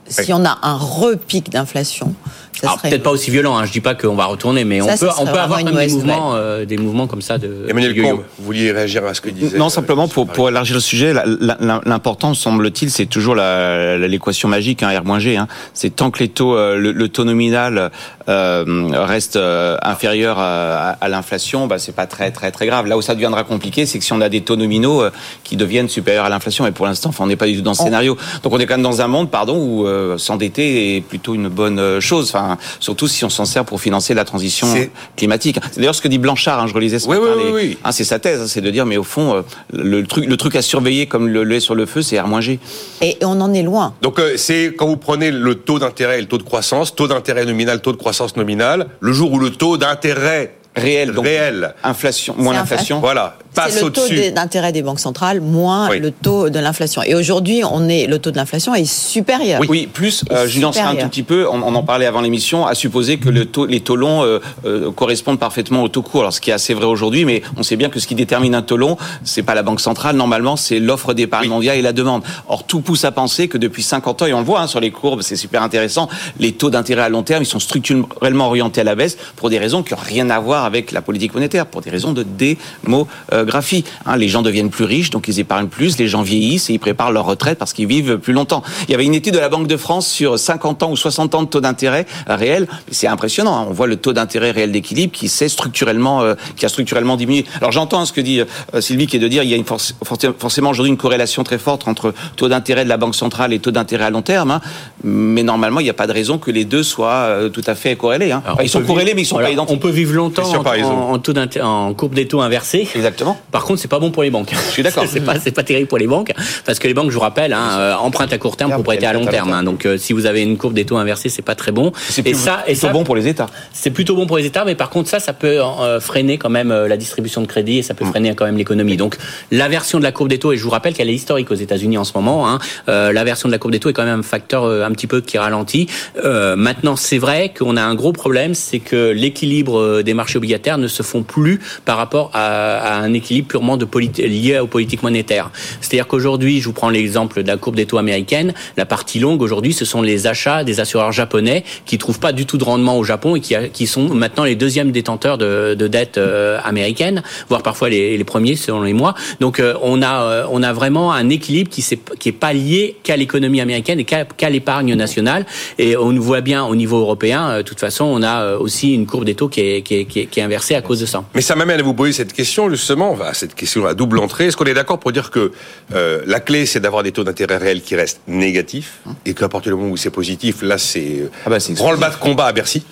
si 0.07 0.33
on 0.33 0.45
a 0.45 0.59
un 0.63 0.77
repic 0.77 1.49
d'inflation, 1.49 2.13
peut-être 2.61 3.03
pas 3.03 3.11
aussi 3.11 3.31
violent. 3.31 3.57
Hein, 3.57 3.65
je 3.65 3.71
dis 3.71 3.81
pas 3.81 3.95
qu'on 3.95 4.15
va 4.15 4.25
retourner, 4.25 4.63
mais 4.63 4.81
on 4.81 4.87
peut, 4.87 5.09
on 5.19 5.25
peut 5.25 5.39
avoir 5.39 5.63
des 5.63 5.71
mouvements, 5.71 6.35
euh, 6.35 6.65
des 6.65 6.77
mouvements 6.77 7.07
comme 7.07 7.21
ça 7.21 7.37
de. 7.37 7.65
Emmanuel 7.69 8.01
Combe, 8.01 8.23
vous 8.37 8.45
vouliez 8.45 8.71
réagir 8.71 9.05
à 9.05 9.13
ce 9.13 9.21
que 9.21 9.29
disait 9.29 9.57
Non, 9.57 9.69
simplement 9.69 10.07
pour, 10.07 10.27
pour 10.27 10.49
élargir 10.49 10.75
le 10.75 10.81
sujet, 10.81 11.13
l'important 11.59 12.33
semble-t-il, 12.33 12.89
c'est 12.91 13.05
toujours 13.05 13.35
l'équation 13.35 14.49
magique, 14.49 14.83
hein, 14.83 14.99
R-G. 14.99 15.37
Hein. 15.37 15.47
C'est 15.73 15.95
tant 15.95 16.11
que 16.11 16.19
les 16.19 16.29
taux, 16.29 16.55
euh, 16.55 16.77
le, 16.77 17.09
taux 17.09 17.23
nominal 17.23 17.91
euh, 18.27 18.89
reste 18.93 19.35
euh, 19.35 19.77
inférieur 19.81 20.39
à, 20.39 20.89
à 20.99 21.09
l'inflation, 21.09 21.67
bah, 21.67 21.79
c'est 21.79 21.95
pas 21.95 22.07
très 22.07 22.31
très 22.31 22.51
très 22.51 22.65
grave. 22.65 22.87
Là 22.87 22.97
où 22.97 23.01
ça 23.01 23.13
deviendra 23.13 23.43
compliqué, 23.43 23.85
c'est 23.85 23.99
que 23.99 24.05
si 24.05 24.13
on 24.13 24.21
a 24.21 24.29
des 24.29 24.41
taux 24.41 24.55
nominaux 24.55 25.03
qui 25.43 25.55
deviennent 25.55 25.89
supérieurs 25.89 26.25
à 26.25 26.29
l'inflation, 26.29 26.65
et 26.67 26.71
pour 26.71 26.85
l'instant, 26.85 27.11
on 27.19 27.27
n'est 27.27 27.35
pas 27.35 27.47
du 27.47 27.57
tout 27.57 27.61
dans 27.61 27.73
ce 27.73 27.83
scénario. 27.83 28.17
Donc 28.43 28.53
on 28.53 28.59
est 28.59 28.65
quand 28.65 28.75
même 28.75 28.83
dans 28.83 29.01
un 29.01 29.07
monde, 29.07 29.29
pardon, 29.29 29.57
où 29.57 30.17
s'endetter 30.17 30.97
est 30.97 31.01
plutôt 31.01 31.35
une 31.35 31.49
bonne 31.49 31.99
chose. 31.99 32.29
Enfin, 32.29 32.44
surtout 32.79 33.08
si 33.08 33.25
on 33.25 33.29
s'en 33.29 33.45
sert 33.45 33.65
pour 33.65 33.81
financer 33.81 34.13
la 34.13 34.25
transition 34.25 34.67
climatique. 35.15 35.60
C'est 35.71 35.79
d'ailleurs 35.79 35.95
ce 35.95 36.01
que 36.01 36.08
dit 36.08 36.17
Blanchard, 36.17 36.60
hein, 36.60 36.67
je 36.67 36.73
relisais 36.73 36.99
ce 36.99 37.08
oui, 37.08 37.17
Oui, 37.19 37.51
oui, 37.53 37.77
hein, 37.84 37.91
c'est 37.91 38.03
sa 38.03 38.19
thèse, 38.19 38.41
hein, 38.41 38.47
c'est 38.47 38.62
de 38.62 38.69
dire, 38.69 38.86
mais 38.86 38.97
au 38.97 39.03
fond, 39.03 39.36
euh, 39.36 39.41
le, 39.73 40.05
truc, 40.05 40.25
le 40.25 40.38
truc 40.38 40.55
à 40.55 40.62
surveiller 40.62 41.05
comme 41.08 41.27
le 41.27 41.43
lait 41.43 41.60
sur 41.60 41.75
le 41.75 41.86
feu, 41.86 42.01
c'est 42.01 42.19
R-G. 42.19 42.60
Et 43.01 43.17
on 43.21 43.39
en 43.41 43.53
est 43.53 43.63
loin. 43.63 43.93
Donc 44.01 44.19
euh, 44.19 44.38
c'est 44.38 44.73
quand 44.75 44.88
vous 44.88 44.97
prenez 44.97 45.31
le 45.31 45.55
taux 45.55 45.79
d'intérêt 45.79 46.17
et 46.17 46.21
le 46.21 46.27
taux 46.27 46.38
de 46.38 46.43
croissance, 46.43 46.95
taux 46.95 47.08
d'intérêt 47.08 47.45
nominal, 47.45 47.81
taux 47.81 47.91
de 47.91 47.97
croissance 47.97 48.36
nominal, 48.36 48.88
le 48.99 49.13
jour 49.13 49.31
où 49.31 49.39
le 49.39 49.51
taux 49.51 49.77
d'intérêt 49.77 50.55
réel, 50.75 51.13
donc 51.13 51.25
réel, 51.25 51.73
inflation, 51.84 52.36
moins 52.38 52.53
l'inflation. 52.53 52.99
Voilà, 52.99 53.38
c'est 53.69 53.83
le 53.83 53.89
taux 53.89 54.07
d'intérêt 54.33 54.71
des 54.71 54.81
banques 54.81 54.99
centrales 54.99 55.41
moins 55.41 55.89
le 55.95 56.11
taux 56.11 56.49
de 56.49 56.59
l'inflation. 56.59 57.01
Et 57.03 57.15
aujourd'hui, 57.15 57.61
on 57.69 57.87
est 57.89 58.07
le 58.07 58.19
taux 58.19 58.31
de 58.31 58.37
l'inflation 58.37 58.73
est 58.75 58.85
supérieur. 58.85 59.61
Oui, 59.67 59.87
plus 59.87 60.23
euh, 60.31 60.47
je 60.47 60.59
nuancerai 60.59 60.83
un 60.83 60.95
tout 60.95 61.07
petit 61.07 61.23
peu. 61.23 61.47
On, 61.49 61.61
en 61.61 61.83
parlait 61.83 62.05
avant 62.05 62.21
l'émission. 62.21 62.65
À 62.65 62.75
supposer 62.75 63.17
que 63.17 63.29
le 63.29 63.45
taux, 63.45 63.65
les 63.65 63.79
taux 63.79 63.95
longs 63.95 64.23
euh, 64.23 64.39
euh, 64.65 64.91
correspondent 64.91 65.39
parfaitement 65.39 65.83
au 65.83 65.87
taux 65.87 66.01
court. 66.01 66.21
Alors, 66.21 66.33
ce 66.33 66.41
qui 66.41 66.49
est 66.49 66.53
assez 66.53 66.73
vrai 66.73 66.85
aujourd'hui, 66.85 67.25
mais 67.25 67.41
on 67.57 67.63
sait 67.63 67.75
bien 67.75 67.89
que 67.89 67.99
ce 67.99 68.07
qui 68.07 68.15
détermine 68.15 68.55
un 68.55 68.61
taux 68.61 68.77
long, 68.77 68.97
c'est 69.23 69.43
pas 69.43 69.55
la 69.55 69.63
banque 69.63 69.81
centrale. 69.81 70.15
Normalement, 70.15 70.55
c'est 70.55 70.79
l'offre 70.79 71.13
d'épargne 71.13 71.49
mondiale 71.49 71.77
et 71.77 71.81
la 71.81 71.93
demande. 71.93 72.23
Or, 72.47 72.65
tout 72.65 72.81
pousse 72.81 73.05
à 73.05 73.11
penser 73.11 73.47
que 73.47 73.57
depuis 73.57 73.83
50 73.83 74.21
ans, 74.21 74.25
et 74.25 74.33
on 74.33 74.39
le 74.39 74.45
voit 74.45 74.61
hein, 74.61 74.67
sur 74.67 74.79
les 74.79 74.91
courbes, 74.91 75.21
c'est 75.21 75.35
super 75.35 75.63
intéressant. 75.63 76.09
Les 76.39 76.53
taux 76.53 76.69
d'intérêt 76.69 77.03
à 77.03 77.09
long 77.09 77.23
terme, 77.23 77.43
ils 77.43 77.47
sont 77.47 77.59
structurellement 77.59 78.47
orientés 78.47 78.81
à 78.81 78.83
la 78.83 78.95
baisse 78.95 79.17
pour 79.35 79.49
des 79.49 79.59
raisons 79.59 79.83
qui 79.83 79.93
n'ont 79.93 79.99
rien 80.01 80.29
à 80.29 80.39
voir 80.39 80.65
avec 80.65 80.91
la 80.91 81.01
politique 81.01 81.33
monétaire, 81.33 81.65
pour 81.65 81.81
des 81.81 81.89
raisons 81.89 82.13
de 82.13 82.23
démographie 82.23 83.44
démographie. 83.45 83.84
Hein. 84.05 84.17
les 84.17 84.27
gens 84.27 84.41
deviennent 84.41 84.69
plus 84.69 84.86
riches, 84.86 85.12
donc 85.12 85.27
ils 85.27 85.39
épargnent 85.39 85.67
plus, 85.67 85.97
les 85.99 86.08
gens 86.08 86.23
vieillissent 86.23 86.69
et 86.69 86.73
ils 86.73 86.79
préparent 86.79 87.12
leur 87.12 87.25
retraite 87.25 87.60
parce 87.60 87.73
qu'ils 87.73 87.88
vivent 87.88 88.17
plus 88.17 88.34
longtemps. 88.34 88.63
Il 88.88 88.91
y 88.91 88.95
avait 88.95 89.05
une 89.05 89.13
étude 89.13 89.36
de 89.36 89.39
la 89.39 89.49
Banque 89.49 89.67
de 89.67 89.77
France 89.77 90.08
sur 90.08 90.39
50 90.39 90.84
ans 90.84 90.91
ou 90.91 90.97
60 90.97 91.36
ans 91.36 91.43
de 91.43 91.47
taux 91.47 91.62
d'intérêt 91.62 92.05
réel. 92.27 92.67
C'est 92.89 93.08
impressionnant. 93.08 93.55
Hein. 93.55 93.65
On 93.69 93.73
voit 93.73 93.88
le 93.88 93.97
taux 93.97 94.13
d'intérêt 94.13 94.51
réel 94.51 94.71
d'équilibre 94.71 95.13
qui 95.13 95.29
s'est 95.29 95.49
structurellement, 95.49 96.23
euh, 96.23 96.34
qui 96.55 96.65
a 96.65 96.69
structurellement 96.69 97.17
diminué. 97.17 97.45
Alors 97.60 97.71
j'entends 97.71 98.05
ce 98.05 98.13
que 98.13 98.21
dit 98.21 98.41
euh, 98.41 98.81
Sylvie, 98.81 99.08
qui 99.08 99.17
est 99.17 99.19
de 99.19 99.27
dire 99.27 99.43
il 99.43 99.49
y 99.49 99.53
a 99.53 99.58
une 99.58 99.65
forcément 99.65 100.71
aujourd'hui 100.71 100.91
une 100.91 100.97
corrélation 100.97 101.43
très 101.43 101.60
forte 101.60 101.88
entre 101.88 102.13
taux 102.36 102.49
d'intérêt 102.49 102.84
de 102.84 102.89
la 102.89 102.97
Banque 102.97 103.15
centrale 103.15 103.53
et 103.53 103.60
taux 103.60 103.71
d'intérêt 103.71 104.05
à 104.05 104.10
long 104.10 104.23
terme. 104.23 104.51
Hein. 104.51 104.62
Mais 105.03 105.43
normalement, 105.43 105.79
il 105.79 105.84
n'y 105.84 105.89
a 105.89 105.93
pas 105.93 106.08
de 106.08 106.13
raison 106.13 106.38
que 106.39 106.49
les 106.49 106.65
deux 106.65 106.84
soient 106.84 107.12
euh, 107.12 107.49
tout 107.49 107.63
à 107.67 107.75
fait 107.75 107.95
corrélés. 107.95 108.31
Hein. 108.31 108.41
ils 108.62 108.69
sont 108.69 108.81
corrélés, 108.81 109.13
mais 109.13 109.21
ils 109.21 109.25
sont 109.25 109.38
pas 109.38 109.51
identiques. 109.51 109.75
On 109.75 109.79
peut 109.79 109.89
vivre 109.89 110.13
longtemps 110.13 110.49
en, 110.51 111.13
en, 111.13 111.19
taux 111.19 111.34
en 111.62 111.93
courbe 111.93 112.15
des 112.15 112.27
taux 112.27 112.41
inversée. 112.41 112.88
Exactement. 112.95 113.35
Par 113.52 113.63
contre, 113.63 113.80
c'est 113.80 113.88
pas 113.88 114.00
bon 114.00 114.12
pour 114.12 114.24
les 114.24 114.30
banques. 114.30 114.52
Je 114.54 114.71
suis 114.71 114.84
d'accord. 114.84 115.06
c'est 115.10 115.21
pas, 115.21 115.39
c'est 115.39 115.52
pas 115.52 115.63
terrible 115.63 115.88
pour 115.88 115.98
les 115.98 116.08
banques 116.08 116.34
parce 116.65 116.80
que 116.80 116.88
les 116.88 116.93
banques, 116.93 117.10
je 117.10 117.15
vous 117.15 117.21
rappelle, 117.21 117.54
hein, 117.54 117.98
empruntent 118.00 118.34
à 118.34 118.38
court 118.38 118.58
terme 118.58 118.74
pour 118.74 118.84
prêter 118.84 119.06
à 119.06 119.13
long 119.13 119.26
terme. 119.26 119.52
Hein. 119.52 119.63
donc, 119.63 119.88
si 119.98 120.13
vous 120.13 120.26
avez 120.26 120.41
une 120.41 120.58
courbe 120.58 120.74
des 120.74 120.86
taux 120.86 120.98
inversée, 120.98 121.30
c'est 121.30 121.41
pas 121.41 121.56
très 121.56 121.71
bon. 121.71 121.91
Et 122.26 122.34
ça, 122.34 122.63
et 122.67 122.76
ça, 122.76 122.89
bon 122.89 123.04
pour 123.04 123.15
les 123.15 123.28
États. 123.28 123.48
C'est 123.74 123.91
plutôt 123.91 124.15
bon 124.15 124.28
pour 124.28 124.38
les 124.38 124.45
États, 124.45 124.65
mais 124.65 124.76
par 124.76 124.89
contre, 124.89 125.10
ça, 125.10 125.19
ça 125.19 125.34
peut 125.34 125.62
euh, 125.62 126.00
freiner 126.00 126.38
quand 126.38 126.50
même 126.50 126.71
euh, 126.71 126.88
la 126.88 126.98
distribution 126.98 127.41
de 127.41 127.48
crédit 127.48 127.80
et 127.80 127.82
ça 127.82 127.93
peut 127.93 128.06
mm. 128.06 128.10
freiner 128.10 128.36
quand 128.36 128.45
même 128.45 128.58
l'économie. 128.58 128.98
Donc, 128.98 129.17
l'inversion 129.52 130.00
de 130.00 130.04
la 130.04 130.12
courbe 130.12 130.30
des 130.30 130.39
taux, 130.39 130.52
et 130.52 130.58
je 130.58 130.63
vous 130.63 130.69
rappelle 130.69 130.93
qu'elle 130.93 131.10
est 131.10 131.13
historique 131.13 131.52
aux 131.52 131.56
États-Unis 131.56 131.98
en 131.98 132.04
ce 132.04 132.13
moment, 132.15 132.50
hein, 132.50 132.60
euh, 132.89 133.12
l'inversion 133.12 133.50
de 133.50 133.52
la 133.52 133.60
courbe 133.60 133.71
des 133.71 133.80
taux 133.80 133.89
est 133.89 133.93
quand 133.93 134.06
même 134.06 134.19
un 134.19 134.24
facteur 134.24 134.65
un 134.65 134.91
petit 134.91 135.08
peu 135.08 135.21
qui 135.21 135.38
ralentit. 135.38 135.88
maintenant, 136.24 136.95
c'est 136.95 137.17
vrai 137.17 137.54
qu'on 137.58 137.78
a 137.78 137.84
un 137.84 137.95
gros 137.95 138.12
problème, 138.12 138.54
c'est 138.54 138.80
que 138.80 139.12
l'équilibre 139.12 140.02
des 140.02 140.13
marchés 140.13 140.38
obligataires 140.38 140.78
ne 140.78 140.88
se 140.88 141.04
font 141.04 141.24
plus 141.24 141.60
par 141.86 141.98
rapport 141.98 142.32
à, 142.34 142.98
un 142.98 143.13
équilibre 143.13 143.24
purement 143.43 143.77
de 143.77 143.88
lié 144.21 144.59
aux 144.59 144.67
politiques 144.67 145.03
monétaires. 145.03 145.51
C'est-à-dire 145.81 146.07
qu'aujourd'hui, 146.07 146.59
je 146.59 146.65
vous 146.65 146.73
prends 146.73 146.89
l'exemple 146.89 147.43
de 147.43 147.47
la 147.47 147.57
courbe 147.57 147.75
des 147.75 147.85
taux 147.85 147.97
américaine, 147.97 148.53
la 148.77 148.85
partie 148.85 149.19
longue 149.19 149.41
aujourd'hui, 149.41 149.73
ce 149.73 149.85
sont 149.85 150.01
les 150.01 150.27
achats 150.27 150.63
des 150.63 150.79
assureurs 150.79 151.11
japonais 151.11 151.63
qui 151.85 151.97
trouvent 151.97 152.19
pas 152.19 152.31
du 152.31 152.45
tout 152.45 152.57
de 152.57 152.63
rendement 152.63 152.97
au 152.97 153.03
Japon 153.03 153.35
et 153.35 153.39
qui, 153.39 153.55
qui 153.73 153.88
sont 153.88 154.09
maintenant 154.09 154.43
les 154.43 154.55
deuxièmes 154.55 154.91
détenteurs 154.91 155.38
de, 155.38 155.75
de 155.77 155.88
dettes 155.88 156.17
euh, 156.17 156.59
américaines, 156.63 157.23
voire 157.49 157.63
parfois 157.63 157.89
les, 157.89 158.17
les, 158.17 158.23
premiers 158.23 158.55
selon 158.55 158.81
les 158.81 158.93
mois. 158.93 159.15
Donc 159.39 159.59
euh, 159.59 159.75
on 159.81 160.01
a 160.01 160.23
euh, 160.23 160.45
on 160.51 160.63
a 160.63 160.73
vraiment 160.73 161.11
un 161.11 161.29
équilibre 161.29 161.69
qui 161.69 161.81
est 161.81 162.17
qui 162.19 162.29
est 162.29 162.31
pas 162.31 162.53
lié 162.53 162.97
qu'à 163.03 163.17
l'économie 163.17 163.61
américaine 163.61 163.99
et 163.99 164.05
qu'à 164.05 164.49
l'épargne 164.49 164.93
nationale. 164.95 165.45
Et 165.77 165.95
on 165.97 166.13
voit 166.19 166.41
bien 166.41 166.65
au 166.65 166.75
niveau 166.75 166.99
européen, 166.99 167.57
de 167.57 167.61
toute 167.61 167.79
façon, 167.79 168.05
on 168.05 168.23
a 168.23 168.55
aussi 168.55 168.93
une 168.93 169.05
courbe 169.05 169.25
des 169.25 169.35
taux 169.35 169.47
qui 169.47 169.61
est, 169.61 169.81
qui 169.81 169.95
est, 169.95 170.05
qui 170.05 170.39
est, 170.39 170.43
inversée 170.43 170.75
à 170.75 170.81
cause 170.81 170.99
de 170.99 171.05
ça. 171.05 171.23
Mais 171.33 171.41
ça 171.41 171.55
m'amène 171.55 171.79
à 171.79 171.83
vous 171.83 171.93
poser 171.93 172.13
cette 172.13 172.33
question 172.33 172.69
justement, 172.69 173.14
cette 173.34 173.56
question 173.56 173.86
à 173.86 173.93
double 173.93 174.19
entrée. 174.19 174.47
Est-ce 174.47 174.58
qu'on 174.58 174.65
est, 174.65 174.73
d'accord 174.73 174.99
pour 174.99 175.12
dire 175.12 175.32
que 175.32 175.51
la 175.91 176.39
clé 176.39 176.65
c'est 176.65 176.80
d'avoir 176.80 177.04
des 177.04 177.12
taux 177.12 177.23
d'intérêt 177.23 177.58
réels 177.58 177.82
qui 177.82 177.95
restent 177.95 178.21
négatifs 178.28 178.99
et 179.25 179.34
qu'à 179.34 179.49
partir 179.49 179.71
du 179.71 179.78
moment 179.78 179.91
où 179.91 179.97
c'est 179.97 180.10
positif, 180.10 180.62
là 180.62 180.78
c'est 180.78 181.30
ah 181.45 181.49
bah, 181.49 181.58
branle-bas 181.75 182.10
de 182.10 182.15
combat 182.15 182.45
à 182.45 182.51
Bercy. 182.51 182.84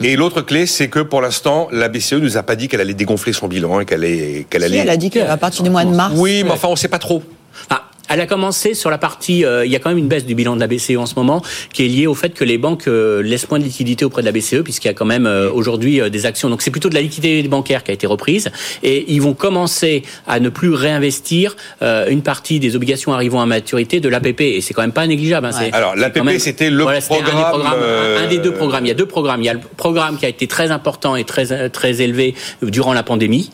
Et 0.00 0.16
l'autre 0.16 0.42
clé, 0.42 0.66
c'est 0.66 0.88
que 0.88 1.00
pour 1.00 1.20
l'instant, 1.20 1.68
la 1.72 1.88
BCE 1.88 2.14
nous 2.14 2.36
a 2.36 2.42
pas 2.42 2.56
dit 2.56 2.68
qu'elle 2.68 2.80
allait 2.80 2.94
dégonfler 2.94 3.32
son 3.32 3.48
bilan 3.48 3.80
et 3.80 3.84
qu'elle 3.84 4.04
allait, 4.04 4.46
qu'elle 4.48 4.64
allait. 4.64 4.78
elle 4.78 4.90
a 4.90 4.96
dit 4.96 5.10
qu'à 5.10 5.36
partir 5.36 5.62
du 5.62 5.70
mois 5.70 5.84
de 5.84 5.94
mars. 5.94 6.14
Oui, 6.16 6.42
mais 6.44 6.50
enfin, 6.50 6.68
on 6.68 6.76
sait 6.76 6.88
pas 6.88 6.98
trop. 6.98 7.22
Ah, 7.70 7.84
elle 8.12 8.20
a 8.20 8.26
commencé 8.26 8.74
sur 8.74 8.90
la 8.90 8.98
partie. 8.98 9.44
Euh, 9.44 9.64
il 9.64 9.72
y 9.72 9.76
a 9.76 9.78
quand 9.78 9.88
même 9.88 9.98
une 9.98 10.08
baisse 10.08 10.26
du 10.26 10.34
bilan 10.34 10.54
de 10.54 10.60
la 10.60 10.66
BCE 10.66 10.96
en 10.98 11.06
ce 11.06 11.14
moment, 11.14 11.42
qui 11.72 11.84
est 11.84 11.88
liée 11.88 12.06
au 12.06 12.14
fait 12.14 12.34
que 12.34 12.44
les 12.44 12.58
banques 12.58 12.86
euh, 12.86 13.22
laissent 13.22 13.48
moins 13.48 13.58
de 13.58 13.64
liquidité 13.64 14.04
auprès 14.04 14.22
de 14.22 14.26
la 14.26 14.32
BCE, 14.32 14.62
puisqu'il 14.62 14.88
y 14.88 14.90
a 14.90 14.94
quand 14.94 15.06
même 15.06 15.26
euh, 15.26 15.50
aujourd'hui 15.50 16.00
des 16.10 16.26
actions. 16.26 16.50
Donc 16.50 16.60
c'est 16.62 16.70
plutôt 16.70 16.90
de 16.90 16.94
la 16.94 17.00
liquidité 17.00 17.42
bancaire 17.48 17.82
qui 17.82 17.90
a 17.90 17.94
été 17.94 18.06
reprise, 18.06 18.50
et 18.82 19.12
ils 19.12 19.22
vont 19.22 19.32
commencer 19.32 20.02
à 20.26 20.40
ne 20.40 20.48
plus 20.48 20.72
réinvestir 20.72 21.56
une 21.80 22.22
partie 22.22 22.60
des 22.60 22.76
obligations 22.76 23.12
arrivant 23.12 23.40
à 23.40 23.46
maturité 23.46 24.00
de 24.00 24.08
l'APP, 24.08 24.40
et 24.40 24.60
c'est 24.60 24.74
quand 24.74 24.82
même 24.82 24.92
pas 24.92 25.06
négligeable. 25.06 25.46
Hein, 25.46 25.70
Alors 25.72 25.96
l'APP, 25.96 26.38
c'était 26.38 26.70
le 26.70 26.84
programme, 26.84 27.78
un, 28.18 28.28
des 28.28 28.38
deux 28.38 28.52
programmes. 28.52 28.84
Il 28.84 28.88
y 28.88 28.92
a 28.92 28.94
deux 28.94 29.06
programmes. 29.06 29.42
Il 29.42 29.46
y 29.46 29.50
a 29.50 29.54
le 29.54 29.60
programme 29.76 30.18
qui 30.18 30.26
a 30.26 30.28
été 30.28 30.46
très 30.46 30.70
important 30.70 31.16
et 31.16 31.24
très 31.24 31.70
très 31.70 32.02
élevé 32.02 32.34
durant 32.62 32.92
la 32.92 33.02
pandémie 33.02 33.50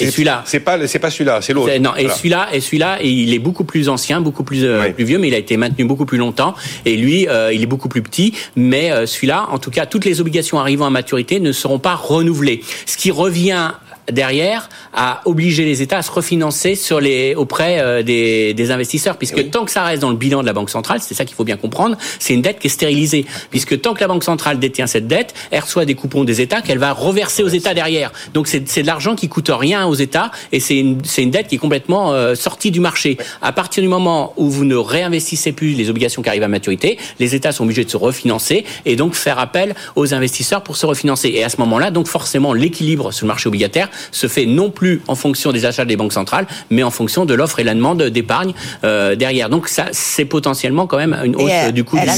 et 0.00 0.10
celui-là. 0.10 0.42
C'est 0.46 0.60
pas, 0.60 0.86
c'est 0.86 0.98
pas 0.98 1.10
celui-là, 1.10 1.40
c'est 1.40 1.52
l'autre. 1.52 1.74
Non, 1.78 1.94
et 1.96 2.08
celui-là, 2.08 2.48
et 2.52 2.60
celui-là, 2.60 2.98
il 3.02 3.32
est 3.32 3.38
beaucoup 3.38 3.64
plus 3.64 3.88
ancien, 3.88 4.20
beaucoup 4.20 4.44
plus, 4.44 4.64
euh, 4.64 4.90
plus 4.90 5.04
vieux, 5.04 5.18
mais 5.18 5.28
il 5.28 5.34
a 5.34 5.38
été 5.38 5.56
maintenu 5.56 5.84
beaucoup 5.84 6.06
plus 6.06 6.18
longtemps. 6.18 6.54
Et 6.84 6.96
lui, 6.96 7.28
euh, 7.28 7.52
il 7.52 7.62
est 7.62 7.66
beaucoup 7.66 7.88
plus 7.88 8.02
petit. 8.02 8.34
Mais 8.56 8.90
euh, 8.90 9.06
celui-là, 9.06 9.48
en 9.50 9.58
tout 9.58 9.70
cas, 9.70 9.86
toutes 9.86 10.04
les 10.04 10.20
obligations 10.20 10.58
arrivant 10.58 10.86
à 10.86 10.90
maturité 10.90 11.40
ne 11.40 11.52
seront 11.52 11.78
pas 11.78 11.94
renouvelées. 11.94 12.62
Ce 12.86 12.96
qui 12.96 13.10
revient 13.10 13.72
derrière 14.10 14.68
à 14.92 15.22
obliger 15.24 15.64
les 15.64 15.82
États 15.82 15.98
à 15.98 16.02
se 16.02 16.10
refinancer 16.10 16.74
sur 16.74 17.00
les 17.00 17.34
auprès 17.34 17.80
euh, 17.80 18.02
des, 18.02 18.54
des 18.54 18.70
investisseurs, 18.70 19.16
puisque 19.16 19.38
eh 19.38 19.48
tant 19.48 19.64
que 19.64 19.70
ça 19.70 19.82
reste 19.82 20.02
dans 20.02 20.10
le 20.10 20.16
bilan 20.16 20.42
de 20.42 20.46
la 20.46 20.52
Banque 20.52 20.70
centrale, 20.70 21.00
c'est 21.00 21.14
ça 21.14 21.24
qu'il 21.24 21.34
faut 21.34 21.44
bien 21.44 21.56
comprendre, 21.56 21.96
c'est 22.18 22.34
une 22.34 22.42
dette 22.42 22.58
qui 22.58 22.66
est 22.66 22.70
stérilisée, 22.70 23.24
puisque 23.50 23.80
tant 23.80 23.94
que 23.94 24.00
la 24.00 24.08
Banque 24.08 24.24
centrale 24.24 24.58
détient 24.58 24.86
cette 24.86 25.06
dette, 25.06 25.34
elle 25.50 25.60
reçoit 25.60 25.84
des 25.84 25.94
coupons 25.94 26.24
des 26.24 26.40
États 26.40 26.60
qu'elle 26.62 26.78
va 26.78 26.92
reverser 26.92 27.42
aux 27.42 27.48
États 27.48 27.74
derrière. 27.74 28.12
Donc 28.32 28.46
c'est 28.48 28.60
de 28.60 28.86
l'argent 28.86 29.14
qui 29.14 29.28
coûte 29.28 29.50
rien 29.52 29.86
aux 29.86 29.94
États 29.94 30.30
et 30.52 30.60
c'est 30.60 30.78
une, 30.78 31.00
une 31.18 31.30
dette 31.30 31.48
qui 31.48 31.56
est 31.56 31.58
complètement 31.58 32.12
euh, 32.12 32.34
sortie 32.34 32.70
du 32.70 32.80
marché. 32.80 33.18
À 33.42 33.52
partir 33.52 33.82
du 33.82 33.88
moment 33.88 34.32
où 34.36 34.50
vous 34.50 34.64
ne 34.64 34.76
réinvestissez 34.76 35.52
plus 35.52 35.74
les 35.74 35.90
obligations 35.90 36.22
qui 36.22 36.28
arrivent 36.28 36.42
à 36.42 36.48
maturité, 36.48 36.98
les 37.18 37.34
États 37.34 37.52
sont 37.52 37.64
obligés 37.64 37.84
de 37.84 37.90
se 37.90 37.96
refinancer 37.96 38.64
et 38.84 38.96
donc 38.96 39.14
faire 39.14 39.38
appel 39.38 39.74
aux 39.96 40.14
investisseurs 40.14 40.62
pour 40.62 40.76
se 40.76 40.86
refinancer. 40.86 41.28
Et 41.28 41.44
à 41.44 41.48
ce 41.48 41.56
moment-là, 41.58 41.90
donc 41.90 42.06
forcément, 42.06 42.52
l'équilibre 42.52 43.12
sur 43.12 43.26
le 43.26 43.28
marché 43.28 43.48
obligataire 43.48 43.88
se 44.10 44.26
fait 44.26 44.46
non 44.46 44.70
plus 44.70 45.02
en 45.08 45.14
fonction 45.14 45.52
des 45.52 45.64
achats 45.64 45.84
des 45.84 45.96
banques 45.96 46.12
centrales, 46.12 46.46
mais 46.70 46.82
en 46.82 46.90
fonction 46.90 47.24
de 47.24 47.34
l'offre 47.34 47.60
et 47.60 47.64
la 47.64 47.74
demande 47.74 48.02
d'épargne 48.02 48.54
euh, 48.84 49.14
derrière. 49.16 49.48
Donc 49.48 49.68
ça, 49.68 49.86
c'est 49.92 50.24
potentiellement 50.24 50.86
quand 50.86 50.98
même 50.98 51.18
une 51.24 51.36
hausse 51.36 51.72
du 51.72 51.84
coût 51.84 51.98
elle 51.98 52.08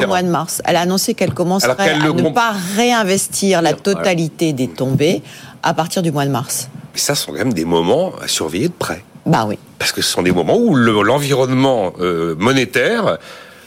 du 0.00 0.06
mois 0.06 0.22
de 0.22 0.28
mars. 0.28 0.62
Elle 0.64 0.76
a 0.76 0.80
annoncé 0.80 1.14
qu'elle 1.14 1.34
commencerait 1.34 1.90
à 1.90 2.12
ne 2.12 2.30
pas 2.30 2.52
réinvestir 2.76 3.62
la 3.62 3.72
totalité 3.72 4.52
des 4.52 4.68
tombées 4.68 5.22
à 5.62 5.74
partir 5.74 6.02
du 6.02 6.12
mois 6.12 6.24
de 6.24 6.30
mars. 6.30 6.68
Mais 6.92 6.98
ça 6.98 7.14
sont 7.14 7.32
quand 7.32 7.38
même 7.38 7.52
des 7.52 7.64
moments 7.64 8.12
à 8.22 8.28
surveiller 8.28 8.68
de 8.68 8.74
près. 8.76 9.04
Bah 9.26 9.44
oui. 9.46 9.58
Parce 9.78 9.92
que 9.92 10.02
ce 10.02 10.10
sont 10.10 10.22
des 10.22 10.32
moments 10.32 10.56
où 10.56 10.74
l'environnement 10.74 11.92
euh, 12.00 12.34
monétaire 12.38 13.18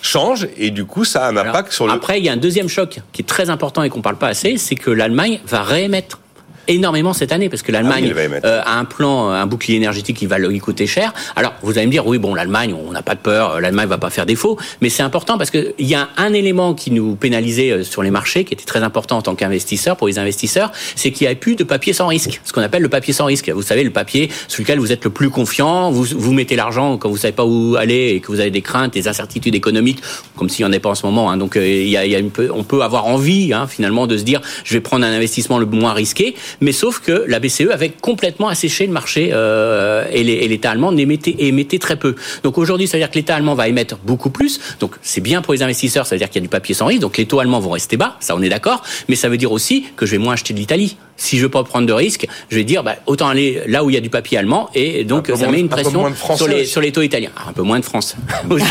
change 0.02 0.48
et 0.58 0.70
du 0.72 0.86
coup 0.86 1.06
ça 1.06 1.26
a 1.26 1.30
un 1.30 1.38
impact 1.38 1.72
sur 1.72 1.88
le. 1.88 1.94
Après, 1.94 2.20
il 2.20 2.26
y 2.26 2.30
a 2.30 2.34
un 2.34 2.38
deuxième 2.38 2.68
choc 2.68 3.00
qui 3.14 3.22
est 3.22 3.26
très 3.26 3.50
important 3.50 3.84
et 3.84 3.90
qu'on 3.90 4.02
parle 4.02 4.18
pas 4.18 4.28
assez, 4.28 4.58
c'est 4.58 4.76
que 4.76 4.92
l'Allemagne 4.92 5.40
va 5.48 5.64
réémettre 5.64 6.20
énormément 6.68 7.14
cette 7.14 7.32
année 7.32 7.50
parce 7.50 7.62
que 7.62 7.72
l'Allemagne 7.72 8.14
ah 8.16 8.46
euh, 8.46 8.62
a 8.66 8.80
un 8.80 8.86
plan, 8.86 9.30
un 9.30 9.46
bouclier 9.46 9.76
énergétique 9.76 10.18
qui 10.18 10.26
va 10.26 10.38
lui 10.38 10.60
coûter 10.60 10.88
cher. 10.88 11.14
Alors 11.36 11.54
vous 11.62 11.78
allez 11.78 11.88
me 11.88 11.92
dire 11.92 12.06
oui 12.06 12.18
bon 12.18 12.36
l'Allemagne 12.36 12.74
on 12.74 12.92
n'a 12.92 13.02
pas 13.02 13.16
de 13.16 13.20
peur, 13.20 13.60
l'Allemagne 13.60 13.88
va 13.88 13.98
pas 13.98 14.10
faire 14.10 14.26
défaut, 14.26 14.58
mais 14.82 14.90
c'est 14.90 15.04
important 15.04 15.38
parce 15.38 15.52
que 15.52 15.74
il 15.78 15.88
y 15.88 15.96
a 15.96 16.10
un 16.18 16.34
élément 16.34 16.74
qui 16.74 16.92
nous 16.92 17.16
pénalisait 17.16 17.72
euh, 17.72 17.84
sur 17.84 18.04
les 18.04 18.12
marchés 18.12 18.44
qui 18.46 18.54
était 18.54 18.66
très 18.66 18.84
important 18.84 19.18
en 19.18 19.22
tant 19.22 19.36
qu'investisseur 19.36 19.98
pour 19.98 20.08
les 20.08 20.20
investisseurs, 20.20 20.72
c'est 20.96 21.12
qu'il 21.12 21.28
n'y 21.28 21.34
a 21.34 21.36
plus 21.36 21.56
de 21.56 21.64
papier 21.64 21.94
sans 21.94 22.08
risque, 22.08 22.42
ce 22.44 22.54
qu'on 22.54 22.62
appelle 22.62 22.82
le 22.82 22.90
papier 22.90 23.14
sans 23.14 23.26
risque. 23.26 23.50
Vous 23.50 23.62
savez 23.62 23.84
le 23.84 23.92
papier 23.92 24.30
sur 24.48 24.62
lequel 24.62 24.80
vous 24.80 24.92
êtes 24.92 25.04
le 25.04 25.10
plus 25.10 25.30
confiant, 25.30 25.92
vous 25.92 26.04
vous 26.04 26.34
mettez 26.34 26.56
l'argent 26.56 26.98
quand 26.98 27.10
vous 27.10 27.18
savez 27.18 27.34
pas 27.34 27.46
où 27.46 27.76
aller 27.76 28.10
et 28.16 28.20
que 28.20 28.28
vous 28.28 28.40
avez 28.40 28.52
des 28.52 28.62
craintes, 28.62 28.94
des 28.94 29.08
incertitudes 29.08 29.56
économiques, 29.56 30.02
comme 30.36 30.50
s'il 30.50 30.66
n'y 30.66 30.70
en 30.70 30.74
ait 30.74 30.80
pas 30.80 30.90
en 30.90 30.96
ce 30.96 31.06
moment. 31.06 31.32
Hein. 31.32 31.38
Donc 31.38 31.58
euh, 31.58 31.68
il 31.68 31.90
y 31.90 31.98
a, 31.98 32.06
y 32.06 32.16
a 32.16 32.20
une, 32.20 32.32
on 32.54 32.64
peut 32.64 32.82
avoir 32.82 33.06
envie 33.06 33.54
hein, 33.54 33.68
finalement 33.68 34.08
de 34.08 34.18
se 34.18 34.24
dire 34.24 34.42
je 34.64 34.74
vais 34.74 34.82
prendre 34.82 35.06
un 35.06 35.12
investissement 35.14 35.58
le 35.58 35.66
moins 35.66 35.94
risqué 35.94 36.36
mais 36.62 36.72
sauf 36.72 37.00
que 37.00 37.26
la 37.28 37.40
BCE 37.40 37.70
avait 37.72 37.90
complètement 37.90 38.48
asséché 38.48 38.86
le 38.86 38.94
marché 38.94 39.30
euh, 39.34 40.06
et 40.12 40.24
l'État 40.24 40.72
allemand 40.72 40.96
émettait, 40.96 41.36
émettait 41.40 41.80
très 41.80 41.96
peu. 41.96 42.16
Donc 42.44 42.58
aujourd'hui, 42.58 42.88
ça 42.88 42.98
veut 42.98 43.02
dire 43.04 43.10
que 43.10 43.16
l'État 43.16 43.36
allemand 43.36 43.56
va 43.56 43.68
émettre 43.68 43.98
beaucoup 44.04 44.30
plus. 44.30 44.60
Donc 44.80 44.96
c'est 45.02 45.22
bien 45.22 45.42
pour 45.42 45.54
les 45.54 45.64
investisseurs, 45.64 46.06
ça 46.06 46.16
veut 46.16 46.20
dire 46.20 46.30
qu'il 46.30 46.42
y 46.42 46.44
a 46.44 46.48
du 46.48 46.50
papier 46.50 46.76
sans 46.76 46.86
risque. 46.86 47.02
Donc 47.02 47.18
les 47.18 47.26
taux 47.26 47.40
allemands 47.40 47.60
vont 47.60 47.72
rester 47.72 47.98
bas, 47.98 48.18
ça 48.20 48.36
on 48.36 48.42
est 48.42 48.50
d'accord. 48.50 48.84
Mais 49.10 49.16
ça 49.16 49.30
veut 49.30 49.38
dire 49.38 49.52
aussi 49.52 49.86
que 49.96 50.06
je 50.06 50.12
vais 50.12 50.18
moins 50.18 50.34
acheter 50.34 50.54
de 50.54 50.60
l'Italie 50.60 50.98
si 51.16 51.38
je 51.38 51.44
veux 51.44 51.50
pas 51.50 51.64
prendre 51.64 51.88
de 51.88 51.94
risques, 51.94 52.28
je 52.50 52.56
vais 52.56 52.64
dire 52.64 52.84
bah, 52.84 52.96
autant 53.06 53.28
aller 53.28 53.62
là 53.68 53.84
où 53.84 53.90
il 53.90 53.94
y 53.94 53.98
a 53.98 54.02
du 54.02 54.10
papier 54.10 54.38
allemand 54.38 54.70
et 54.74 55.04
donc 55.04 55.32
ça 55.34 55.50
met 55.50 55.60
une 55.60 55.70
pression 55.70 56.12
sur 56.36 56.48
les 56.48 56.66
sur 56.66 56.82
les 56.82 56.92
taux 56.92 57.02
italiens. 57.02 57.30
Ah, 57.38 57.50
un 57.50 57.54
peu 57.54 57.62
moins 57.62 57.80
de 57.80 57.86
France 57.86 58.16
aussi. 58.50 58.66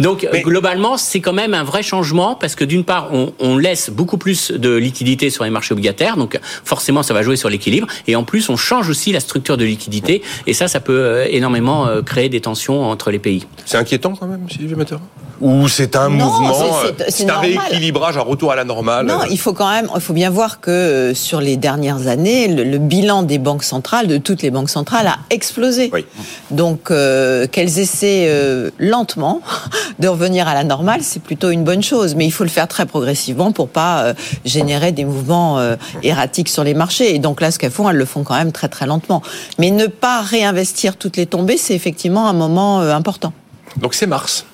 Donc 0.00 0.26
globalement, 0.44 0.96
c'est 0.96 1.20
quand 1.20 1.32
même 1.32 1.54
un 1.54 1.64
vrai 1.64 1.82
changement 1.82 2.34
parce 2.34 2.54
que 2.54 2.64
d'une 2.64 2.84
part, 2.84 3.10
on, 3.12 3.32
on, 3.38 3.56
laisse 3.56 3.90
beaucoup 3.90 4.18
plus 4.18 4.50
de 4.50 4.76
liquidité 4.76 5.30
sur 5.30 5.44
les 5.44 5.50
marchés 5.50 5.72
obligataires, 5.72 6.16
donc 6.16 6.38
forcément 6.64 7.02
ça 7.02 7.14
va 7.14 7.22
jouer 7.26 7.36
sur 7.36 7.50
l'équilibre 7.50 7.86
et 8.06 8.16
en 8.16 8.24
plus 8.24 8.48
on 8.48 8.56
change 8.56 8.88
aussi 8.88 9.12
la 9.12 9.20
structure 9.20 9.56
de 9.56 9.64
liquidité 9.64 10.22
et 10.46 10.54
ça, 10.54 10.68
ça 10.68 10.80
peut 10.80 10.98
euh, 10.98 11.26
énormément 11.28 11.86
euh, 11.86 12.02
créer 12.02 12.28
des 12.28 12.40
tensions 12.40 12.84
entre 12.84 13.10
les 13.10 13.18
pays. 13.18 13.46
C'est 13.64 13.76
inquiétant 13.76 14.14
quand 14.18 14.26
même, 14.26 14.48
Sylvie 14.48 14.74
Matter 14.74 14.96
Ou 15.40 15.68
c'est 15.68 15.96
un 15.96 16.08
mouvement, 16.08 16.54
c'est 17.08 17.28
un 17.28 17.38
rééquilibrage, 17.38 18.16
un 18.16 18.22
retour 18.22 18.52
à 18.52 18.56
la 18.56 18.64
normale 18.64 19.06
Non, 19.06 19.20
il 19.30 19.38
faut 19.38 19.52
quand 19.52 19.70
même, 19.70 19.88
il 19.94 20.00
faut 20.00 20.12
bien 20.12 20.30
voir 20.30 20.60
que 20.60 20.70
euh, 20.70 21.14
sur 21.14 21.40
les 21.40 21.56
dernières 21.56 22.06
années, 22.06 22.48
le, 22.48 22.78
bilan 22.78 23.22
des 23.22 23.38
banques 23.38 23.64
centrales, 23.64 24.06
de 24.06 24.18
toutes 24.18 24.42
les 24.42 24.50
banques 24.50 24.70
centrales, 24.70 25.08
a 25.08 25.18
explosé. 25.30 25.90
Donc, 26.50 26.90
euh, 26.90 27.46
qu'elles 27.46 27.78
essaient 27.78 28.26
euh, 28.28 28.70
lentement 28.78 29.40
de 29.98 30.08
revenir 30.08 30.46
à 30.48 30.54
la 30.54 30.64
normale, 30.64 31.00
c'est 31.02 31.22
plutôt 31.22 31.50
une 31.50 31.64
bonne 31.64 31.82
chose. 31.82 32.14
Mais 32.14 32.26
il 32.26 32.30
faut 32.30 32.44
le 32.44 32.50
faire 32.50 32.68
très 32.68 32.86
progressivement 32.86 33.52
pour 33.52 33.68
pas 33.68 34.04
euh, 34.04 34.14
générer 34.44 34.92
des 34.92 35.04
mouvements 35.04 35.58
erratiques 36.02 36.48
sur 36.48 36.64
les 36.64 36.74
marchés. 36.74 37.14
Et 37.16 37.18
donc 37.18 37.40
là, 37.40 37.50
ce 37.50 37.58
qu'elles 37.58 37.70
font, 37.70 37.88
elles 37.88 37.96
le 37.96 38.04
font 38.04 38.24
quand 38.24 38.34
même 38.34 38.52
très 38.52 38.68
très 38.68 38.84
lentement. 38.84 39.22
Mais 39.58 39.70
ne 39.70 39.86
pas 39.86 40.20
réinvestir 40.20 40.98
toutes 40.98 41.16
les 41.16 41.24
tombées, 41.24 41.56
c'est 41.56 41.74
effectivement 41.74 42.28
un 42.28 42.34
moment 42.34 42.82
euh, 42.82 42.92
important. 42.92 43.32
Donc 43.78 43.94
c'est 43.94 44.06
mars. 44.06 44.44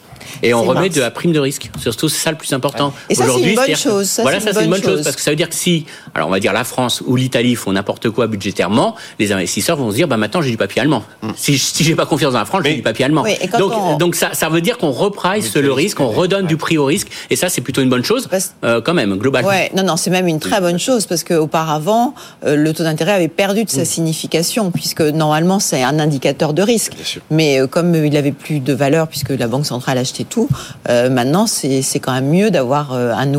Et 0.44 0.54
on 0.54 0.62
remet 0.62 0.88
de 0.88 1.00
la 1.00 1.10
prime 1.10 1.32
de 1.32 1.40
risque. 1.40 1.72
Surtout, 1.80 2.08
c'est 2.08 2.22
ça 2.22 2.30
le 2.30 2.36
plus 2.36 2.52
important. 2.52 2.94
Et 3.08 3.16
ça, 3.16 3.24
c'est 3.26 3.40
une 3.42 3.56
bonne 3.56 3.74
chose. 3.74 4.20
voilà, 4.22 4.38
ça, 4.38 4.52
c'est 4.52 4.62
une 4.62 4.70
bonne 4.70 4.80
chose. 4.80 5.02
Parce 5.02 5.16
que 5.16 5.22
ça 5.22 5.32
veut 5.32 5.36
dire 5.36 5.48
que 5.48 5.56
si, 5.56 5.86
alors 6.14 6.28
on 6.28 6.30
va 6.30 6.40
dire 6.40 6.52
la 6.52 6.64
France 6.64 7.02
ou 7.06 7.16
l'Italie 7.16 7.54
font 7.54 7.72
n'importe 7.72 8.10
quoi 8.10 8.26
budgétairement, 8.26 8.94
les 9.18 9.32
investisseurs 9.32 9.76
vont 9.76 9.90
se 9.90 9.96
dire, 9.96 10.08
bah 10.08 10.16
maintenant, 10.16 10.42
j'ai 10.42 10.50
du 10.50 10.56
papier 10.56 10.82
allemand. 10.82 11.04
Mm. 11.22 11.30
Si, 11.36 11.58
si 11.58 11.84
j'ai 11.84 11.94
pas 11.94 12.06
confiance 12.06 12.32
dans 12.32 12.38
la 12.38 12.44
France, 12.44 12.62
j'ai 12.64 12.74
du 12.74 12.82
papier 12.82 13.04
allemand. 13.04 13.24
donc, 13.58 13.98
donc 13.98 14.14
ça, 14.14 14.30
ça 14.32 14.48
veut 14.48 14.60
dire 14.60 14.78
qu'on 14.78 14.90
reprice 14.90 15.54
le 15.56 15.72
risque, 15.72 16.00
on 16.00 16.08
redonne 16.08 16.46
du 16.46 16.56
prix 16.56 16.78
au 16.78 16.84
risque. 16.84 17.08
Et 17.30 17.36
ça, 17.36 17.48
c'est 17.48 17.60
plutôt 17.60 17.82
une 17.82 17.90
bonne 17.90 18.04
chose, 18.04 18.28
euh, 18.64 18.80
quand 18.80 18.94
même, 18.94 19.16
globalement. 19.16 19.48
Ouais, 19.48 19.70
non, 19.74 19.82
non, 19.82 19.96
c'est 19.96 20.10
même 20.10 20.28
une 20.28 20.40
très 20.40 20.60
bonne 20.60 20.78
chose 20.78 21.06
parce 21.06 21.24
qu'auparavant, 21.24 22.14
euh, 22.44 22.56
le 22.56 22.72
taux 22.72 22.82
d'intérêt 22.82 23.12
avait 23.12 23.28
perdu 23.28 23.64
de 23.64 23.70
sa 23.70 23.82
mm. 23.82 23.86
signification 23.86 24.70
puisque 24.70 25.02
normalement, 25.02 25.60
c'est 25.60 25.82
un 25.82 25.98
indicateur 25.98 26.52
de 26.52 26.62
risque. 26.62 26.92
Mais 27.30 27.60
euh, 27.60 27.66
comme 27.66 27.94
il 27.94 28.16
avait 28.16 28.32
plus 28.32 28.60
de 28.60 28.72
valeur 28.72 29.08
puisque 29.08 29.30
la 29.30 29.46
Banque 29.46 29.66
centrale 29.66 29.98
achetait 29.98 30.24
tout, 30.24 30.48
euh, 30.88 31.08
maintenant, 31.10 31.46
c'est 31.46 32.00
quand 32.00 32.12
même 32.12 32.28
mieux 32.28 32.50
d'avoir 32.50 32.92
euh, 32.92 33.12
un 33.12 33.32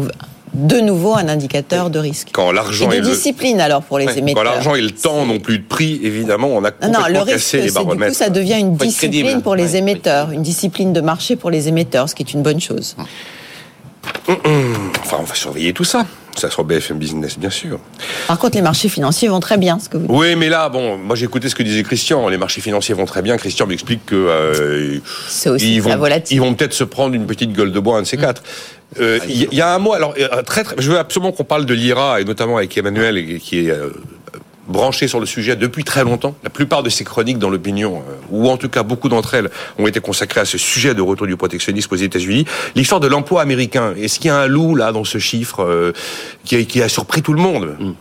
de 0.53 0.79
nouveau 0.79 1.15
un 1.15 1.27
indicateur 1.27 1.89
de 1.89 1.99
risque. 1.99 2.29
Quand 2.31 2.51
l'argent 2.51 2.91
et 2.91 3.01
alors 3.59 3.83
pour 3.83 3.97
les 3.97 4.17
émetteurs. 4.17 4.43
Quand 4.43 4.49
l'argent 4.49 4.75
et 4.75 4.81
le 4.81 4.91
temps 4.91 5.25
n'ont 5.25 5.39
plus 5.39 5.59
de 5.59 5.63
prix, 5.63 5.99
évidemment, 6.03 6.49
on 6.49 6.63
a 6.63 6.71
complètement 6.71 6.99
non, 6.99 7.07
le 7.07 7.19
risque, 7.19 7.35
cassé 7.35 7.61
les 7.61 7.71
baromètres. 7.71 8.11
Du 8.11 8.17
coup, 8.17 8.23
ça 8.23 8.29
devient 8.29 8.59
une 8.59 8.75
discipline 8.75 9.41
pour 9.41 9.55
les 9.55 9.75
émetteurs, 9.75 10.31
une 10.31 10.43
discipline 10.43 10.93
de 10.93 11.01
marché 11.01 11.35
pour 11.35 11.49
les 11.49 11.67
émetteurs, 11.67 12.09
ce 12.09 12.15
qui 12.15 12.23
est 12.23 12.33
une 12.33 12.43
bonne 12.43 12.61
chose. 12.61 12.95
Hum, 14.27 14.37
hum. 14.45 14.91
Enfin, 15.01 15.17
on 15.19 15.23
va 15.23 15.35
surveiller 15.35 15.73
tout 15.73 15.83
ça. 15.83 16.05
Ça 16.35 16.49
sera 16.49 16.63
BFM 16.63 16.97
Business, 16.97 17.37
bien 17.37 17.49
sûr. 17.49 17.79
Par 18.27 18.37
contre, 18.37 18.55
les 18.55 18.61
marchés 18.61 18.89
financiers 18.89 19.27
vont 19.27 19.39
très 19.39 19.57
bien, 19.57 19.79
ce 19.79 19.89
que 19.89 19.97
vous 19.97 20.07
dites. 20.07 20.15
Oui, 20.15 20.35
mais 20.35 20.49
là, 20.49 20.69
bon, 20.69 20.97
moi 20.97 21.15
j'ai 21.15 21.25
écouté 21.25 21.49
ce 21.49 21.55
que 21.55 21.63
disait 21.63 21.83
Christian. 21.83 22.27
Les 22.27 22.37
marchés 22.37 22.61
financiers 22.61 22.95
vont 22.95 23.05
très 23.05 23.21
bien. 23.21 23.37
Christian 23.37 23.67
m'explique 23.67 24.05
que 24.05 24.15
euh, 24.15 24.99
aussi 25.45 25.75
ils 25.75 25.81
vont, 25.81 25.91
ils 26.31 26.41
vont 26.41 26.53
peut-être 26.53 26.73
se 26.73 26.83
prendre 26.83 27.15
une 27.15 27.25
petite 27.25 27.53
gueule 27.53 27.71
de 27.71 27.79
bois, 27.79 27.97
un 27.97 28.01
de 28.01 28.07
ces 28.07 28.17
mm. 28.17 28.21
quatre. 28.21 28.43
Euh, 28.99 29.19
il 29.27 29.53
y, 29.53 29.61
a 29.61 29.73
un 29.73 29.79
mot. 29.79 29.93
Alors, 29.93 30.13
euh, 30.19 30.43
très, 30.43 30.63
très, 30.63 30.75
je 30.77 30.91
veux 30.91 30.99
absolument 30.99 31.31
qu'on 31.31 31.43
parle 31.43 31.65
de 31.65 31.73
l'IRA 31.73 32.21
et 32.21 32.25
notamment 32.25 32.57
avec 32.57 32.77
Emmanuel, 32.77 33.39
qui 33.39 33.67
est 33.67 33.73
branché 34.67 35.07
sur 35.07 35.19
le 35.19 35.25
sujet 35.25 35.55
depuis 35.55 35.83
très 35.83 36.03
longtemps. 36.03 36.35
La 36.43 36.49
plupart 36.49 36.83
de 36.83 36.89
ces 36.89 37.03
chroniques 37.03 37.39
dans 37.39 37.49
l'opinion, 37.49 37.97
euh, 37.97 38.13
ou 38.29 38.49
en 38.49 38.57
tout 38.57 38.69
cas 38.69 38.83
beaucoup 38.83 39.09
d'entre 39.09 39.33
elles, 39.33 39.49
ont 39.77 39.87
été 39.87 39.99
consacrées 39.99 40.41
à 40.41 40.45
ce 40.45 40.57
sujet 40.57 40.93
de 40.93 41.01
retour 41.01 41.27
du 41.27 41.35
protectionnisme 41.35 41.93
aux 41.93 41.97
États-Unis. 41.97 42.45
L'histoire 42.75 43.01
de 43.01 43.07
l'emploi 43.07 43.41
américain. 43.41 43.93
Est-ce 43.97 44.19
qu'il 44.19 44.27
y 44.27 44.31
a 44.31 44.37
un 44.37 44.47
loup 44.47 44.75
là 44.75 44.91
dans 44.91 45.03
ce 45.03 45.17
chiffre 45.17 45.63
euh, 45.63 45.91
qui, 46.45 46.81
a, 46.81 46.89
surpris 46.89 47.21
tout 47.21 47.33
le 47.33 47.41
monde? 47.41 47.75
Mm. 47.79 47.91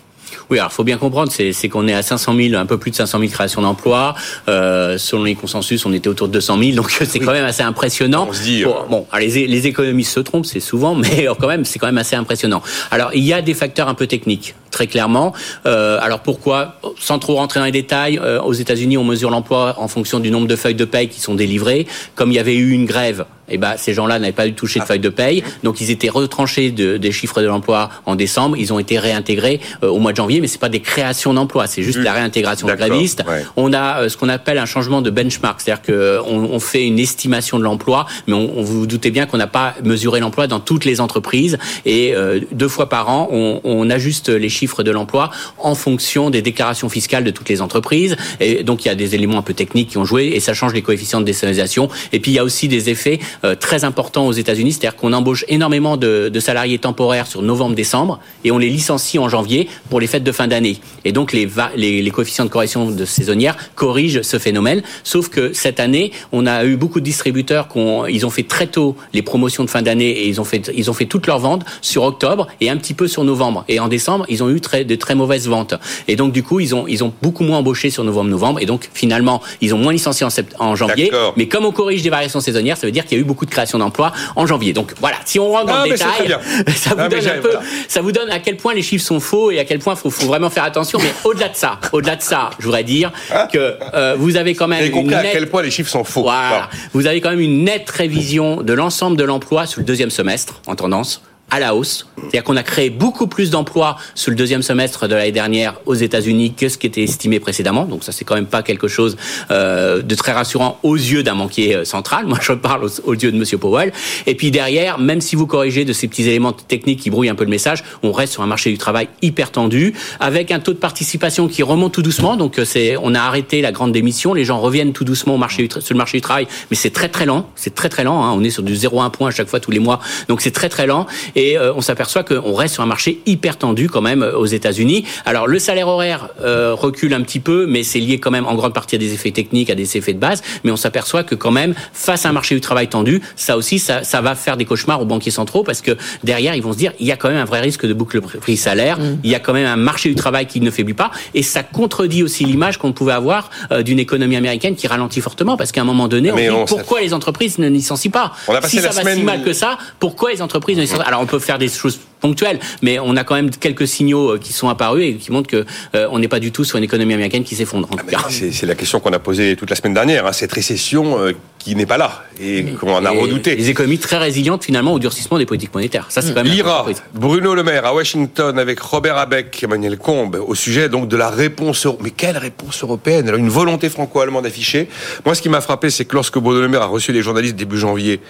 Oui, 0.51 0.59
alors 0.59 0.73
faut 0.73 0.85
bien 0.85 0.99
comprendre, 0.99 1.33
c'est 1.33 1.69
qu'on 1.69 1.89
est 1.89 1.95
à 1.95 2.03
500 2.03 2.35
000, 2.37 2.55
un 2.55 2.67
peu 2.67 2.79
plus 2.79 2.91
de 2.91 2.97
500 2.97 3.19
000 3.19 3.31
créations 3.31 3.63
d'emplois. 3.63 4.15
Euh, 4.49 4.99
selon 4.99 5.25
les 5.25 5.35
consensus, 5.35 5.85
on 5.87 5.93
était 5.93 6.09
autour 6.09 6.29
de 6.29 6.33
200 6.33 6.59
000, 6.59 6.77
donc 6.77 6.91
c'est 7.05 7.19
quand 7.19 7.33
même 7.33 7.45
assez 7.45 7.63
impressionnant. 7.63 8.27
On 8.29 8.33
se 8.33 8.43
dit, 8.43 8.65
bon, 8.65 9.07
les, 9.19 9.47
les, 9.47 9.67
économistes 9.67 10.13
se 10.13 10.21
trompent, 10.21 10.47
c'est 10.47 10.61
souvent, 10.61 10.95
mais 10.97 11.27
quand 11.39 11.49
même, 11.49 11.65
c'est 11.65 11.79
quand 11.79 11.87
même 11.87 11.99
assez 11.99 12.17
impressionnant. 12.17 12.63
Alors, 12.91 13.11
il 13.15 13.25
y 13.25 13.33
a 13.33 13.43
des 13.43 13.55
facteurs 13.55 13.89
un 13.89 13.95
peu 13.95 14.07
techniques 14.07 14.55
très 14.73 14.89
clairement. 14.89 15.33
Euh, 15.67 15.99
alors 16.01 16.21
pourquoi 16.21 16.81
Sans 16.99 17.21
trop 17.21 17.37
rentrer 17.37 17.61
dans 17.61 17.67
les 17.67 17.73
détails, 17.73 18.19
euh, 18.19 18.41
aux 18.41 18.55
États-Unis, 18.55 18.97
on 18.97 19.05
mesure 19.05 19.31
l'emploi 19.31 19.75
en 19.79 19.87
fonction 19.87 20.19
du 20.19 20.33
nombre 20.33 20.49
de 20.49 20.57
feuilles 20.57 20.75
de 20.75 20.85
paye 20.85 21.09
qui 21.09 21.21
sont 21.21 21.37
délivrées. 21.37 21.87
Comme 22.17 22.33
il 22.33 22.35
y 22.35 22.41
avait 22.41 22.57
eu 22.57 22.73
une 22.73 22.87
grève, 22.87 23.27
eh 23.53 23.59
ben, 23.59 23.75
ces 23.77 23.95
gens-là 23.95 24.19
n'avaient 24.19 24.33
pas 24.33 24.47
eu 24.47 24.55
touché 24.55 24.79
de 24.81 24.85
ah. 24.85 24.87
feuilles 24.87 24.99
de 24.99 25.09
paye, 25.09 25.45
donc 25.63 25.81
ils 25.81 25.91
étaient 25.91 26.09
retranchés 26.09 26.71
de, 26.71 26.97
des 26.97 27.13
chiffres 27.13 27.41
de 27.41 27.47
l'emploi 27.47 27.91
en 28.07 28.17
décembre. 28.17 28.57
Ils 28.57 28.73
ont 28.73 28.79
été 28.79 28.99
réintégrés 28.99 29.61
euh, 29.83 29.89
au 29.89 29.99
mois 29.99 30.13
de 30.13 30.17
janvier, 30.17 30.41
mais 30.41 30.47
c'est 30.47 30.61
pas 30.61 30.69
des 30.69 30.81
créations 30.81 31.35
d'emplois, 31.35 31.67
c'est 31.67 31.83
juste 31.83 31.99
la 31.99 32.13
réintégration 32.13 32.67
de 32.67 32.75
grévistes. 32.75 33.23
On 33.57 33.73
a 33.73 34.03
euh, 34.03 34.09
ce 34.09 34.17
qu'on 34.17 34.29
appelle 34.29 34.59
un 34.59 34.67
changement 34.67 35.03
de 35.03 35.11
benchmark, 35.11 35.61
c'est-à-dire 35.61 35.83
qu'on 35.83 36.49
on 36.51 36.61
fait 36.61 36.87
une 36.87 36.99
estimation 36.99 37.59
de 37.59 37.65
l'emploi, 37.65 38.07
mais 38.27 38.35
on, 38.35 38.59
on, 38.59 38.63
vous, 38.63 38.81
vous 38.81 38.87
doutez 38.87 39.11
bien 39.11 39.27
qu'on 39.27 39.39
n'a 39.39 39.47
pas 39.47 39.75
mesuré 39.85 40.21
l'emploi 40.21 40.47
dans 40.47 40.61
toutes 40.61 40.85
les 40.85 41.01
entreprises 41.01 41.59
et 41.85 42.15
euh, 42.15 42.41
deux 42.53 42.69
fois 42.69 42.89
par 42.89 43.09
an, 43.09 43.29
on, 43.31 43.61
on 43.65 43.91
ajuste 43.91 44.29
les 44.29 44.49
chiffres 44.49 44.83
de 44.83 44.91
l'emploi 44.91 45.31
en 45.59 45.75
fonction 45.75 46.31
des 46.31 46.43
déclarations 46.43 46.89
fiscales 46.89 47.25
de 47.25 47.31
toutes 47.31 47.49
les 47.49 47.61
entreprises. 47.61 48.17
Et 48.41 48.65
donc 48.65 48.85
il 48.85 48.89
y 48.89 48.91
a 48.91 48.95
des 48.95 49.15
éléments 49.15 49.39
un 49.39 49.43
peu 49.43 49.55
techniques 49.55 49.91
qui 49.91 49.99
ont 49.99 50.05
joué 50.05 50.33
et 50.35 50.41
ça 50.41 50.55
change 50.55 50.75
les 50.75 50.83
coefficients 50.83 51.21
de 51.21 51.27
décentralisation. 51.27 51.89
Et 52.13 52.21
puis 52.21 52.33
il 52.33 52.35
y 52.35 52.39
a 52.39 52.45
aussi 52.45 52.69
des 52.69 52.91
effets 52.91 53.19
euh, 53.42 53.42
très 53.59 53.85
importants 53.85 54.27
aux 54.27 54.33
États-Unis, 54.33 54.73
c'est-à-dire 54.73 54.97
qu'on 54.97 55.13
embauche 55.13 55.45
énormément 55.49 55.97
de, 55.97 56.29
de 56.29 56.41
salariés 56.41 56.79
temporaires 56.79 57.27
sur 57.27 57.43
novembre-décembre 57.43 58.21
et 58.45 58.51
on 58.51 58.59
les 58.59 58.69
licencie 58.69 59.19
en 59.19 59.29
janvier 59.29 59.69
pour 59.91 60.01
les 60.01 60.07
fêtes 60.07 60.25
de 60.25 60.33
fin 60.33 60.47
d'année. 60.47 60.79
Et 61.05 61.13
donc 61.13 61.33
les, 61.33 61.49
les, 61.77 62.03
les, 62.03 62.11
coefficients 62.11 62.45
de 62.45 62.51
correction 62.51 62.91
de 62.91 63.05
saisonnière 63.05 63.57
corrigent 63.75 64.23
ce 64.23 64.39
phénomène. 64.39 64.83
Sauf 65.05 65.29
que 65.29 65.53
cette 65.53 65.81
année, 65.81 66.13
on 66.33 66.47
a 66.47 66.65
eu 66.65 66.77
beaucoup 66.77 67.01
de 67.01 67.05
distributeurs 67.05 67.69
qui 67.69 67.79
ont, 67.79 68.07
ils 68.07 68.27
ont 68.27 68.31
fait 68.31 68.43
très 68.45 68.67
tôt 68.67 68.97
les 69.13 69.23
promotions 69.23 69.65
de 69.65 69.71
fin 69.71 69.83
d'année 69.83 70.11
et 70.11 70.29
ils 70.29 70.41
ont 70.41 70.45
fait 70.45 70.71
ils 70.75 70.91
ont 70.91 70.95
fait 70.95 71.07
toutes 71.07 71.27
leurs 71.27 71.39
ventes 71.39 71.65
sur 71.81 72.03
octobre 72.03 72.49
et 72.61 72.71
un 72.71 72.77
petit 72.77 72.95
peu 72.95 73.09
sur 73.09 73.25
novembre. 73.25 73.65
Et 73.69 73.81
en 73.81 73.89
décembre, 73.89 74.27
ils 74.29 74.43
ont 74.43 74.51
eu 74.51 74.61
très, 74.61 74.85
de 74.85 74.95
très 74.95 75.15
mauvaises 75.15 75.49
ventes. 75.49 75.75
Et 76.09 76.17
donc, 76.17 76.33
du 76.33 76.43
coup, 76.43 76.61
ils 76.61 76.75
ont, 76.75 76.87
ils 76.87 77.05
ont 77.05 77.13
beaucoup 77.23 77.45
moins 77.45 77.59
embauché 77.59 77.91
sur 77.91 78.05
novembre-novembre. 78.05 78.61
Et 78.61 78.67
donc, 78.67 78.89
finalement, 78.93 79.43
ils 79.61 79.75
ont 79.75 79.79
moins 79.79 79.93
licencié 79.93 80.27
en, 80.27 80.31
en 80.59 80.77
janvier. 80.77 81.11
Mais 81.37 81.49
comme 81.49 81.65
on 81.65 81.73
corrige 81.73 82.03
des 82.03 82.11
variations 82.11 82.41
saisonnières, 82.41 82.77
ça 82.77 82.87
veut 82.87 82.93
dire 82.93 83.05
qu'il 83.05 83.19
y 83.19 83.21
a 83.21 83.25
eu 83.25 83.27
beaucoup 83.33 83.47
de 83.47 83.51
création 83.51 83.79
d'emplois 83.79 84.13
en 84.37 84.47
janvier. 84.47 84.75
Donc, 84.75 84.93
voilà. 85.01 85.17
Si 85.25 85.39
on 85.39 85.51
rentre 85.51 85.67
dans 85.67 85.75
ah, 85.75 85.87
le 85.87 85.93
détail, 85.93 86.37
ça 86.77 86.91
vous 86.91 87.09
donne 87.09 87.27
un 87.27 87.41
peu, 87.41 87.55
ça 87.89 88.03
vous 88.03 88.13
donne 88.13 88.31
à 88.31 88.41
quel 88.41 88.59
point 88.59 88.75
les 88.75 88.83
chiffres 88.83 89.05
sont 89.05 89.21
faux 89.21 89.51
et 89.51 89.59
à 89.59 89.65
quel 89.65 89.79
point 89.79 89.95
il 89.95 89.99
faut, 89.99 90.11
faut, 90.11 90.27
vraiment 90.27 90.51
faire 90.51 90.65
attention. 90.65 90.99
Mais 91.03 91.13
au-delà 91.25 91.49
de 91.49 91.57
ça, 91.57 91.81
au-delà 91.93 92.17
de 92.17 92.23
ça, 92.23 92.51
je 92.59 92.67
voudrais 92.67 92.85
dire 92.85 93.11
ah. 93.33 93.49
que 93.51 93.77
euh, 93.95 94.17
vous 94.19 94.37
avez 94.37 94.55
quand 94.55 94.69
même 94.69 94.93
nette... 94.93 95.15
à 95.15 95.23
quel 95.33 95.49
point 95.49 95.63
les 95.63 95.71
chiffres 95.71 95.91
sont 95.91 96.05
faux. 96.05 96.25
Voilà. 96.25 96.69
Vous 96.93 97.07
avez 97.07 97.23
quand 97.23 97.31
même 97.31 97.41
une 97.41 97.65
nette 97.65 97.89
révision 97.89 98.63
de 98.63 98.73
l'ensemble 98.75 99.17
de 99.17 99.25
l'emploi 99.25 99.65
sur 99.65 99.81
le 99.81 99.87
deuxième 99.87 100.11
semestre 100.11 100.61
en 100.67 100.75
tendance 100.75 101.23
à 101.53 101.61
la 101.61 101.75
hausse. 101.75 102.07
C'est-à-dire 102.17 102.45
qu'on 102.45 102.57
a 102.57 102.63
créé 102.63 102.89
beaucoup 102.89 103.27
plus 103.27 103.51
d'emplois 103.51 103.97
sur 104.15 104.31
le 104.31 104.37
deuxième 104.37 104.63
semestre 104.63 105.07
de 105.07 105.15
l'année 105.15 105.33
dernière 105.33 105.75
aux 105.85 105.95
États-Unis 105.95 106.55
que 106.55 106.71
ce 106.71 106.79
qui 106.79 106.87
était 106.87 107.03
estimé 107.03 107.41
précédemment. 107.41 107.85
Donc 107.85 108.05
ça, 108.05 108.13
c'est 108.13 108.25
quand 108.25 108.37
même 108.37 108.47
pas 108.47 108.63
quelque 108.63 108.89
chose 108.89 109.19
euh, 109.51 110.01
de 110.01 110.15
très 110.15 110.33
rassurant 110.33 110.79
aux 110.83 110.97
yeux 110.97 111.23
d'un 111.23 111.37
banquier 111.37 111.77
euh, 111.77 111.85
central. 111.85 112.27
Moi, 112.33 112.39
je 112.41 112.53
parle 112.53 112.89
aux, 113.05 113.15
yeux 113.15 113.33
de 113.33 113.37
Monsieur 113.37 113.59
Powell. 113.59 113.93
Et 114.27 114.35
puis 114.35 114.51
derrière, 114.51 114.99
même 114.99 115.21
si 115.21 115.37
vous 115.37 115.47
corrigez 115.47 115.85
de 115.85 115.93
ces 115.93 116.09
petits 116.09 116.27
éléments 116.27 116.53
techniques 116.53 117.01
qui 117.01 117.11
brouillent 117.11 117.29
un 117.29 117.35
peu 117.35 117.45
le 117.45 117.51
message, 117.51 117.85
on 118.03 118.13
reste 118.13 118.33
sur 118.33 118.43
un 118.43 118.47
marché 118.47 118.71
du 118.71 118.79
travail 118.79 119.09
hyper 119.21 119.51
tendu, 119.51 119.93
avec 120.21 120.53
un 120.53 120.59
taux 120.59 120.73
de 120.73 120.79
participation 120.79 121.49
qui 121.49 121.63
remonte 121.63 121.93
tout 121.93 122.03
doucement. 122.03 122.37
Donc 122.37 122.59
euh, 122.59 122.65
c'est, 122.65 122.97
on 122.97 123.15
a 123.15 123.21
arrêté 123.21 123.61
la 123.61 123.73
grande 123.73 123.93
démission. 123.93 124.33
Les 124.33 124.47
gens 124.47 124.59
reviennent 124.59 124.95
tout 124.95 125.05
doucement 125.05 125.35
au 125.35 125.39
marché 125.39 125.69
sur 125.69 125.95
le 125.95 125.99
marché 125.99 126.17
du 126.17 126.23
travail, 126.23 126.47
mais 126.71 126.77
c'est 126.77 126.91
très 126.91 127.11
très 127.11 127.27
lent. 127.27 127.51
C'est 127.57 127.75
très 127.75 127.91
très 127.91 128.05
lent. 128.05 128.25
Hein. 128.25 128.33
On 128.35 128.43
est 128.43 128.51
sur 128.51 128.63
du 128.63 128.75
0,1 128.75 129.11
point 129.11 129.29
à 129.29 129.33
chaque 129.33 129.49
fois 129.49 129.61
tous 129.61 129.71
les 129.71 129.81
mois. 129.81 130.01
Donc 130.29 130.41
c'est 130.41 130.51
très 130.51 130.71
très 130.71 130.87
lent. 130.87 131.07
Et 131.43 131.59
euh, 131.59 131.73
on 131.75 131.81
s'aperçoit 131.81 132.23
qu'on 132.23 132.55
reste 132.55 132.75
sur 132.75 132.83
un 132.83 132.87
marché 132.87 133.21
hyper 133.27 133.59
tendu 133.59 133.89
quand 133.89 134.01
même 134.01 134.23
euh, 134.23 134.37
aux 134.37 134.47
États-Unis. 134.47 135.05
Alors 135.25 135.47
le 135.49 135.59
salaire 135.59 135.89
horaire 135.89 136.29
euh, 136.43 136.75
recule 136.75 137.15
un 137.15 137.23
petit 137.23 137.41
peu, 137.41 137.67
mais 137.67 137.83
c'est 137.83 137.99
lié 137.99 138.19
quand 138.21 138.31
même 138.31 138.47
en 138.47 138.55
grande 138.55 138.75
partie 138.75 138.95
à 138.95 138.99
des 138.99 139.13
effets 139.13 139.33
techniques, 139.33 139.71
à 139.71 139.75
des 139.75 139.97
effets 139.97 140.13
de 140.13 140.19
base. 140.19 140.43
Mais 140.63 140.71
on 140.71 140.77
s'aperçoit 140.77 141.25
que 141.25 141.35
quand 141.35 141.51
même, 141.51 141.75
face 141.93 142.27
à 142.27 142.29
un 142.29 142.33
marché 142.33 142.55
du 142.55 142.61
travail 142.61 142.89
tendu, 142.89 143.21
ça 143.35 143.57
aussi, 143.57 143.79
ça, 143.79 144.05
ça 144.05 144.21
va 144.21 144.35
faire 144.35 144.57
des 144.57 144.65
cauchemars 144.65 145.01
aux 145.01 145.05
banquiers 145.05 145.33
centraux 145.33 145.65
parce 145.65 145.81
que 145.81 145.97
derrière, 146.23 146.55
ils 146.55 146.63
vont 146.63 146.73
se 146.73 146.79
dire, 146.79 146.93
il 147.01 147.07
y 147.07 147.13
a 147.13 147.17
quand 147.17 147.29
même 147.29 147.39
un 147.39 147.45
vrai 147.45 147.61
risque 147.61 147.87
de 147.87 147.93
boucle 147.93 148.21
prix-salaire. 148.21 148.99
Mm. 148.99 149.19
Il 149.25 149.31
y 149.31 149.35
a 149.35 149.41
quand 149.41 149.53
même 149.53 149.67
un 149.67 149.77
marché 149.77 150.09
du 150.09 150.15
travail 150.15 150.47
qui 150.47 150.61
ne 150.61 150.71
faiblit 150.71 150.95
pas, 150.95 151.11
et 151.35 151.43
ça 151.43 151.63
contredit 151.63 152.23
aussi 152.23 152.45
l'image 152.45 152.79
qu'on 152.79 152.93
pouvait 152.93 153.13
avoir 153.13 153.51
d'une 153.85 153.99
économie 153.99 154.37
américaine 154.37 154.77
qui 154.77 154.87
ralentit 154.87 155.21
fortement 155.21 155.57
parce 155.57 155.73
qu'à 155.73 155.81
un 155.81 155.85
moment 155.85 156.09
donné, 156.09 156.31
on 156.31 156.37
dit 156.37 156.49
pourquoi 156.69 157.01
les 157.01 157.15
entreprises 157.15 157.59
ne 157.59 157.69
licencient 157.69 158.11
pas? 158.11 158.33
On 158.49 158.55
a 158.55 158.63
Si 158.63 158.79
ça 158.79 158.91
va 158.91 159.15
si 159.15 159.23
mal 159.23 159.43
que 159.43 159.53
ça, 159.53 159.79
pourquoi 159.99 160.31
les 160.31 160.43
entreprises 160.43 160.77
ne 160.77 160.83
licencient 160.83 161.03
pas? 161.03 161.09
Alors 161.09 161.22
on 161.23 161.27
peut 161.27 161.39
faire 161.39 161.59
des 161.59 161.69
choses 161.69 162.01
ponctuelles, 162.21 162.61
mais 162.83 162.99
on 162.99 163.17
a 163.17 163.25
quand 163.25 163.35
même 163.35 163.51
quelques 163.51 163.87
signaux 163.87 164.33
euh, 164.33 164.39
qui 164.39 164.53
sont 164.53 164.69
apparus 164.69 165.05
et 165.05 165.15
qui 165.15 165.33
montrent 165.33 165.49
que 165.49 165.65
euh, 165.95 166.09
on 166.11 166.19
n'est 166.19 166.29
pas 166.29 166.41
du 166.41 166.53
tout 166.53 166.65
sur 166.65 166.79
une 166.79 166.85
économie 166.85 167.15
américaine 167.15 167.45
qui 167.45 167.57
s'effondre. 167.57 167.89
Ah, 168.15 168.29
c'est 168.31 168.67
la 168.67 168.75
question 168.75 169.01
qu'on 169.01 169.13
a 169.13 169.19
posée 169.19 169.57
toute 169.57 169.71
la 169.71 169.77
semaine 169.77 169.95
dernière. 169.95 170.27
Hein, 170.27 170.33
cette 170.33 170.53
récession 170.53 171.19
euh, 171.19 171.33
qui 171.63 171.77
n'est 171.77 171.87
pas 171.87 171.97
là 171.97 172.25
et 172.41 172.65
qu'on 172.81 172.95
en 172.95 173.05
a 173.05 173.11
redouté. 173.11 173.55
Les 173.55 173.71
économies 173.71 173.99
très 173.99 174.19
résilientes 174.19 174.65
finalement 174.65 174.93
au 174.93 174.99
durcissement 174.99 175.39
des 175.39 175.47
politiques 175.47 175.73
monétaires. 175.75 176.07
Ça, 176.09 176.23
c'est 176.23 176.41
L'IRA, 176.43 176.87
Bruno 177.15 177.55
Le 177.55 177.63
Maire 177.63 177.87
à 177.87 177.95
Washington 177.95 178.59
avec 178.59 178.81
Robert 178.81 179.17
Abeck, 179.17 179.63
Emmanuel 179.63 179.97
Combe 179.97 180.43
au 180.45 180.55
sujet 180.55 180.89
donc 180.89 181.09
de 181.09 181.17
la 181.17 181.31
réponse. 181.31 181.87
Mais 182.01 182.11
quelle 182.11 182.37
réponse 182.37 182.83
européenne? 182.83 183.29
Alors 183.29 183.39
une 183.39 183.49
volonté 183.49 183.89
franco-allemande 183.89 184.47
affichée. 184.47 184.89
Moi, 185.25 185.35
ce 185.35 185.43
qui 185.43 185.49
m'a 185.49 185.61
frappé, 185.61 185.91
c'est 185.91 186.05
que 186.05 186.15
lorsque 186.15 186.39
Bruno 186.39 186.61
Le 186.61 186.69
Maire 186.69 186.83
a 186.83 186.87
reçu 186.87 187.13
les 187.13 187.23
journalistes 187.23 187.55
début 187.55 187.79
janvier, 187.79 188.21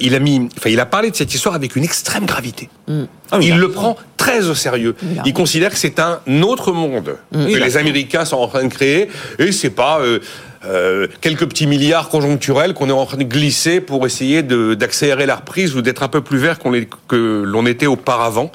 il 0.00 0.14
a 0.14 0.18
mis, 0.18 0.48
enfin, 0.58 0.70
il 0.70 0.80
a 0.80 0.86
parlé 0.86 1.10
de 1.10 1.16
cette 1.16 1.32
histoire 1.34 1.54
avec 1.54 1.76
une 1.76 1.84
extrême 1.84 2.26
gravité. 2.26 2.68
Mm. 2.86 3.04
Ah 3.30 3.38
il 3.42 3.58
le 3.58 3.70
prend 3.70 3.96
très 4.16 4.48
au 4.48 4.54
sérieux. 4.54 4.94
Il, 5.24 5.32
considère 5.32 5.70
que 5.70 5.76
c'est 5.76 5.98
un 5.98 6.20
autre 6.42 6.72
monde 6.72 7.16
que 7.32 7.38
les 7.38 7.76
Américains 7.76 8.24
sont 8.24 8.36
en 8.36 8.48
train 8.48 8.64
de 8.64 8.72
créer 8.72 9.08
et 9.38 9.52
c'est 9.52 9.70
pas 9.70 10.00
euh, 10.00 10.20
euh, 10.64 11.06
quelques 11.20 11.46
petits 11.46 11.66
milliards 11.66 12.08
conjoncturels 12.08 12.74
qu'on 12.74 12.88
est 12.88 12.92
en 12.92 13.06
train 13.06 13.16
de 13.16 13.24
glisser 13.24 13.80
pour 13.80 14.06
essayer 14.06 14.42
d'accélérer 14.42 15.26
la 15.26 15.36
reprise 15.36 15.76
ou 15.76 15.82
d'être 15.82 16.02
un 16.02 16.08
peu 16.08 16.20
plus 16.20 16.38
vert 16.38 16.58
qu'on 16.58 16.72
que 17.06 17.44
l'on 17.46 17.66
était 17.66 17.86
auparavant. 17.86 18.50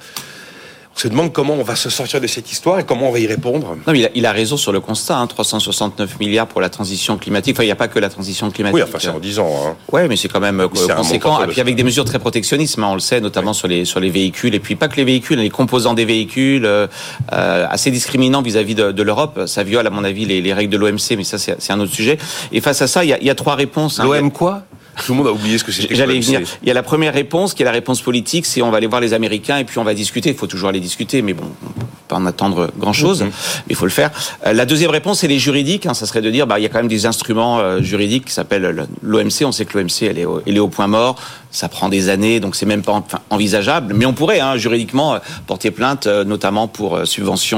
On 0.96 1.00
se 1.00 1.08
demande 1.08 1.34
comment 1.34 1.56
on 1.56 1.64
va 1.64 1.76
se 1.76 1.90
sortir 1.90 2.22
de 2.22 2.28
cette 2.28 2.52
histoire 2.52 2.80
et 2.80 2.84
comment 2.84 3.10
on 3.10 3.12
va 3.12 3.20
y 3.20 3.28
répondre. 3.28 3.76
Non, 3.88 3.94
il, 3.94 4.06
a, 4.06 4.10
il 4.14 4.26
a 4.26 4.32
raison 4.32 4.58
sur 4.58 4.72
le 4.72 4.80
constat. 4.80 5.18
Hein, 5.18 5.28
369 5.28 6.20
milliards 6.20 6.48
pour 6.48 6.62
la 6.62 6.70
transition 6.70 7.18
climatique. 7.18 7.56
Enfin, 7.56 7.64
il 7.64 7.68
n'y 7.68 7.72
a 7.72 7.76
pas 7.76 7.88
que 7.88 8.00
la 8.00 8.10
transition 8.10 8.52
climatique. 8.52 8.76
Oui, 8.76 8.84
enfin, 8.84 9.00
c'est 9.02 9.10
en 9.10 9.20
10 9.20 9.40
ans. 9.40 9.50
Hein. 9.66 9.76
Oui, 9.92 10.02
mais 10.08 10.16
c'est 10.16 10.28
quand 10.28 10.40
même 10.40 10.60
euh, 10.60 10.68
conséquent. 10.68 11.44
Et 11.44 11.48
puis 11.48 11.62
avec 11.62 11.76
des 11.76 11.84
mesures 11.84 12.06
très 12.06 12.20
protectionnistes, 12.20 12.78
hein, 12.78 12.88
on 12.90 12.94
le 12.94 13.00
sait, 13.00 13.22
notamment 13.22 13.54
sur, 13.54 13.68
les, 13.68 13.86
sur 13.86 14.00
les 14.00 14.10
véhicules. 14.10 14.54
Et 14.54 14.60
puis 14.60 14.76
pas 14.76 14.88
que 14.88 14.98
les 14.98 15.04
véhicules, 15.04 15.40
les 15.40 15.50
composants 15.50 15.94
des 15.94 16.06
véhicules, 16.06 16.66
euh, 16.66 16.88
euh 17.32 17.66
assez 17.70 17.92
discriminants 17.92 18.42
vis-à-vis 18.42 18.76
de, 18.76 18.92
de 18.92 19.04
l'Europe. 19.04 19.42
Ça 19.48 19.64
viole, 19.64 19.88
à 19.88 19.90
mon 19.90 20.04
avis, 20.04 20.26
les, 20.26 20.42
les 20.42 20.54
règles 20.54 20.72
de 20.72 20.78
l'OMC, 20.78 21.18
mais 21.18 21.24
ça, 21.24 21.38
c'est 21.38 21.72
un 21.72 21.80
autre 21.80 21.94
sujet. 21.94 22.18
Et 22.52 22.62
face 22.62 22.82
à 22.82 22.88
ça, 22.88 23.04
il 23.04 23.10
y 23.10 23.14
a, 23.14 23.20
il 23.20 23.26
y 23.26 23.30
a 23.30 23.36
trois 23.36 23.56
réponses. 23.56 24.00
Hein. 24.00 24.06
L'OM 24.06 24.32
quoi? 24.32 24.64
Tout 24.98 25.12
le 25.12 25.18
monde 25.18 25.28
a 25.28 25.32
oublié 25.32 25.58
ce 25.58 25.64
que 25.64 25.72
c'était. 25.72 25.94
J'allais 25.96 26.20
venir. 26.20 26.42
Il 26.62 26.68
y 26.68 26.72
a 26.72 26.74
la 26.74 26.84
première 26.84 27.14
réponse, 27.14 27.54
qui 27.54 27.64
est 27.64 27.66
la 27.66 27.72
réponse 27.72 28.02
politique, 28.02 28.46
c'est 28.46 28.62
on 28.62 28.72
va 28.72 28.78
aller 28.78 28.88
voir 28.88 29.02
les 29.02 29.14
Américains 29.14 29.58
et 29.58 29.64
puis 29.64 29.80
on 29.80 29.84
va 29.84 29.94
discuter. 29.94 30.30
Il 30.30 30.36
faut 30.36 30.48
toujours 30.48 30.70
aller 30.70 30.80
discuter, 30.80 31.22
mais 31.22 31.34
bon, 31.34 31.46
on 31.66 31.80
peut 31.80 31.86
pas 32.08 32.16
en 32.16 32.26
attendre 32.26 32.72
grand-chose, 32.78 33.24
mm-hmm. 33.24 33.28
mais 33.28 33.70
il 33.70 33.76
faut 33.76 33.86
le 33.86 33.92
faire. 33.92 34.12
Euh, 34.46 34.54
la 34.54 34.66
deuxième 34.66 34.92
réponse, 34.92 35.20
c'est 35.20 35.28
les 35.28 35.40
juridiques. 35.40 35.86
Hein, 35.86 35.94
ça 35.94 36.06
serait 36.06 36.22
de 36.22 36.30
dire, 36.30 36.48
bah, 36.48 36.60
il 36.60 36.64
y 36.64 36.66
a 36.66 36.70
quand 36.70 36.80
même 36.80 36.88
des 36.88 37.06
instruments 37.06 37.60
euh, 37.60 37.82
juridiques 37.82 38.26
qui 38.26 38.34
s'appellent 38.34 38.88
l'OMC. 39.02 39.46
On 39.46 39.52
sait 39.52 39.66
que 39.66 39.78
l'OMC, 39.78 40.04
elle 40.04 40.20
est, 40.20 40.26
elle 40.46 40.56
est 40.56 40.60
au 40.60 40.70
point 40.70 40.88
mort 40.88 41.20
ça 41.54 41.70
prend 41.70 41.88
des 41.88 42.10
années, 42.10 42.40
donc 42.42 42.56
c'est 42.56 42.66
même 42.66 42.82
pas 42.82 43.04
envisageable. 43.30 43.94
Mais 43.96 44.06
on 44.06 44.14
pourrait 44.14 44.42
hein, 44.42 44.58
juridiquement 44.58 45.14
euh, 45.14 45.20
porter 45.48 45.72
plainte, 45.72 46.08
euh, 46.08 46.24
notamment 46.26 46.68
pour 46.68 46.98
euh, 46.98 47.06
subvention 47.06 47.54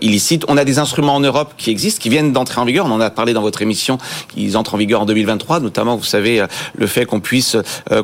illicite. 0.00 0.44
On 0.48 0.56
a 0.56 0.64
des 0.64 0.78
instruments 0.78 1.16
en 1.16 1.20
Europe 1.20 1.54
qui 1.56 1.70
existent, 1.70 2.00
qui 2.00 2.08
viennent 2.08 2.32
d'entrer 2.32 2.60
en 2.60 2.64
vigueur. 2.64 2.86
On 2.86 2.92
en 2.92 3.00
a 3.00 3.10
parlé 3.10 3.32
dans 3.32 3.42
votre 3.42 3.60
émission. 3.60 3.98
Ils 4.36 4.56
entrent 4.56 4.74
en 4.74 4.78
vigueur 4.78 5.02
en 5.02 5.06
2023, 5.06 5.58
notamment, 5.58 5.96
vous 5.96 6.04
savez, 6.04 6.44
le 6.74 6.86
fait 6.86 7.04
qu'on 7.04 7.18
puisse 7.18 7.56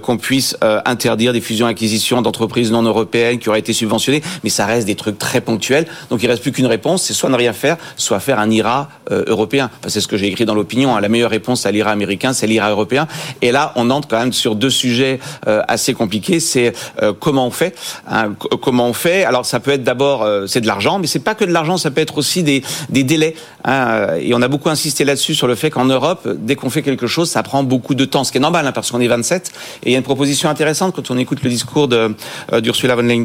qu'on 0.02 0.16
puisse 0.16 0.56
interdire 0.84 1.32
des 1.32 1.40
fusions-acquisitions 1.40 2.20
d'entreprises 2.20 2.72
non 2.72 2.82
européennes 2.82 3.38
qui 3.38 3.48
auraient 3.48 3.60
été 3.60 3.72
subventionnées. 3.72 4.22
Mais 4.42 4.50
ça 4.50 4.66
reste 4.66 4.86
des 4.86 4.96
trucs 4.96 5.18
très 5.18 5.40
ponctuels. 5.40 5.86
Donc 6.10 6.22
il 6.22 6.26
reste 6.26 6.42
plus 6.42 6.52
qu'une 6.52 6.66
réponse, 6.66 7.04
c'est 7.04 7.14
soit 7.14 7.30
ne 7.30 7.36
rien 7.36 7.52
faire, 7.52 7.76
soit 7.96 8.18
faire 8.18 8.40
un 8.40 8.50
IRA 8.50 8.88
européen. 9.10 9.70
C'est 9.86 10.00
ce 10.00 10.08
que 10.08 10.16
j'ai 10.16 10.26
écrit 10.26 10.44
dans 10.44 10.54
l'opinion. 10.54 10.96
Hein. 10.96 11.00
La 11.00 11.08
meilleure 11.08 11.30
réponse 11.30 11.64
à 11.64 11.70
l'IRA 11.70 11.90
américain, 11.90 12.32
c'est 12.32 12.46
l'IRA 12.46 12.70
européen. 12.70 13.06
Et 13.40 13.52
là, 13.52 13.72
on 13.76 13.90
entre 13.90 14.08
quand 14.08 14.18
même 14.18 14.32
sur 14.32 14.56
deux 14.56 14.70
sujets 14.70 15.11
euh, 15.46 15.62
assez 15.68 15.94
compliqué, 15.94 16.40
c'est 16.40 16.72
euh, 17.02 17.12
comment 17.18 17.46
on 17.46 17.50
fait. 17.50 17.76
Hein, 18.08 18.32
comment 18.62 18.88
on 18.88 18.92
fait 18.92 19.24
Alors 19.24 19.46
ça 19.46 19.60
peut 19.60 19.70
être 19.72 19.84
d'abord 19.84 20.22
euh, 20.22 20.46
c'est 20.46 20.60
de 20.60 20.66
l'argent, 20.66 20.98
mais 20.98 21.06
c'est 21.06 21.20
pas 21.20 21.34
que 21.34 21.44
de 21.44 21.52
l'argent, 21.52 21.76
ça 21.76 21.90
peut 21.90 22.00
être 22.00 22.18
aussi 22.18 22.42
des, 22.42 22.62
des 22.90 23.04
délais. 23.04 23.34
Hein, 23.64 24.16
et 24.20 24.34
on 24.34 24.42
a 24.42 24.48
beaucoup 24.48 24.70
insisté 24.70 25.04
là-dessus 25.04 25.34
sur 25.34 25.46
le 25.46 25.54
fait 25.54 25.70
qu'en 25.70 25.84
Europe, 25.84 26.28
dès 26.36 26.56
qu'on 26.56 26.70
fait 26.70 26.82
quelque 26.82 27.06
chose, 27.06 27.30
ça 27.30 27.42
prend 27.42 27.62
beaucoup 27.62 27.94
de 27.94 28.04
temps, 28.04 28.24
ce 28.24 28.32
qui 28.32 28.38
est 28.38 28.40
normal 28.40 28.66
hein, 28.66 28.72
parce 28.72 28.90
qu'on 28.90 29.00
est 29.00 29.08
27. 29.08 29.52
Et 29.84 29.90
il 29.90 29.92
y 29.92 29.94
a 29.94 29.98
une 29.98 30.04
proposition 30.04 30.48
intéressante 30.48 30.94
quand 30.94 31.10
on 31.10 31.18
écoute 31.18 31.42
le 31.42 31.50
discours 31.50 31.88
de 31.88 32.14
d'Ursula 32.60 32.94
von 32.94 33.02
Leyen, 33.02 33.24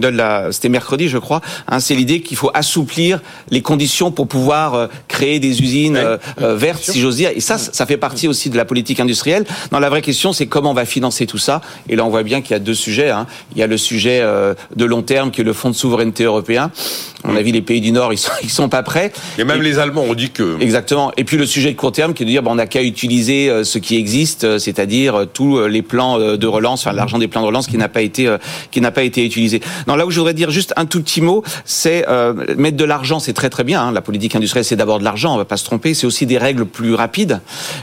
c'était 0.52 0.70
mercredi, 0.70 1.08
je 1.10 1.18
crois. 1.18 1.42
Hein, 1.68 1.80
c'est 1.80 1.96
l'idée 1.96 2.22
qu'il 2.22 2.38
faut 2.38 2.52
assouplir 2.54 3.22
les 3.50 3.62
conditions 3.62 4.12
pour 4.12 4.28
pouvoir 4.28 4.90
créer 5.08 5.40
des 5.40 5.62
usines 5.62 6.00
vertes, 6.38 6.84
si 6.84 7.00
j'ose 7.00 7.18
dire. 7.18 7.32
Et 7.36 7.42
ça, 7.42 7.58
ça 7.58 7.86
fait 7.86 7.98
partie 7.98 8.28
aussi 8.28 8.50
de 8.50 8.58
la 8.58 8.66
politique 8.66 9.00
industrielle. 9.00 9.46
Non, 9.72 9.80
la 9.80 9.90
vraie 9.90 10.02
question, 10.02 10.34
c'est 10.34 10.48
comment 10.48 10.72
on 10.72 10.74
va 10.74 10.86
financer 10.86 11.26
tout 11.26 11.38
ça. 11.38 11.62
Et 11.90 11.96
là, 11.96 12.06
on 12.06 12.10
voit 12.10 12.24
bien 12.24 12.42
qu'il 12.42 12.52
y 12.52 12.56
a 12.56 12.60
deux 12.60 12.74
sujets. 12.74 13.10
Hein. 13.10 13.28
Il 13.54 13.60
y 13.60 13.64
a 13.64 13.68
le 13.68 13.78
sujet 13.78 14.20
euh, 14.22 14.54
de 14.76 14.86
long 14.86 15.02
terme, 15.02 15.32
qui 15.32 15.42
est 15.42 15.44
le 15.44 15.54
fonds 15.54 15.70
de 15.70 15.76
souveraineté 15.76 16.24
européen. 16.24 16.72
On 17.28 17.36
a 17.36 17.42
vu 17.42 17.52
les 17.52 17.62
pays 17.62 17.82
du 17.82 17.92
Nord, 17.92 18.14
ils 18.14 18.18
sont, 18.18 18.32
ils 18.44 18.50
sont 18.50 18.70
pas 18.70 18.84
prêts. 18.84 19.12
Et 19.38 19.44
même 19.44 19.62
les 19.62 19.80
Allemands 19.80 20.04
ont 20.04 20.14
dit 20.14 20.32
que. 20.32 20.60
Exactement. 20.62 21.12
Et 21.18 21.24
puis 21.24 21.38
le 21.38 21.46
sujet 21.46 21.72
de 21.72 21.78
court 21.78 21.92
terme, 21.92 22.14
qui 22.14 22.24
est 22.24 22.26
de 22.26 22.32
dire, 22.32 22.44
bon, 22.44 22.52
on 22.52 22.56
n'a 22.56 22.68
qu'à 22.68 22.82
utiliser 22.82 23.50
euh, 23.50 23.64
ce 23.64 23.78
qui 23.78 23.98
existe, 23.98 24.44
euh, 24.44 24.60
c'est-à-dire 24.60 25.28
tous 25.34 25.66
les 25.68 25.82
plans 25.82 26.18
de 26.20 26.48
relance, 26.48 26.86
enfin 26.86 26.96
l'argent 26.96 27.18
des 27.18 27.28
plans 27.28 27.42
de 27.42 27.48
relance 27.48 27.68
qui 27.68 27.78
n'a 27.78 27.90
pas 27.90 28.02
été 28.02 28.36
qui 28.72 28.82
n'a 28.82 28.92
pas 28.92 29.04
été 29.04 29.26
utilisé. 29.26 29.62
Non, 29.88 29.96
là 29.96 30.06
où 30.06 30.12
je 30.12 30.20
voudrais 30.20 30.34
dire 30.34 30.52
juste 30.52 30.74
un 30.78 30.86
tout 30.86 31.02
petit 31.02 31.22
mot, 31.22 31.44
c'est 31.66 32.06
mettre 32.58 32.78
de 32.78 32.86
l'argent, 32.86 33.20
c'est 33.20 33.34
très 33.34 33.50
très 33.50 33.64
bien. 33.64 33.82
Hein. 33.82 33.92
La 33.92 34.02
politique 34.02 34.36
industrielle, 34.36 34.66
c'est 34.66 34.76
d'abord 34.76 35.00
de 35.00 35.04
l'argent, 35.04 35.34
on 35.34 35.38
va 35.38 35.46
pas 35.46 35.58
se 35.58 35.66
tromper. 35.66 35.94
C'est 35.94 36.08
aussi 36.08 36.26
des 36.26 36.38
règles 36.38 36.66
plus 36.66 36.94
rapides, 36.94 37.42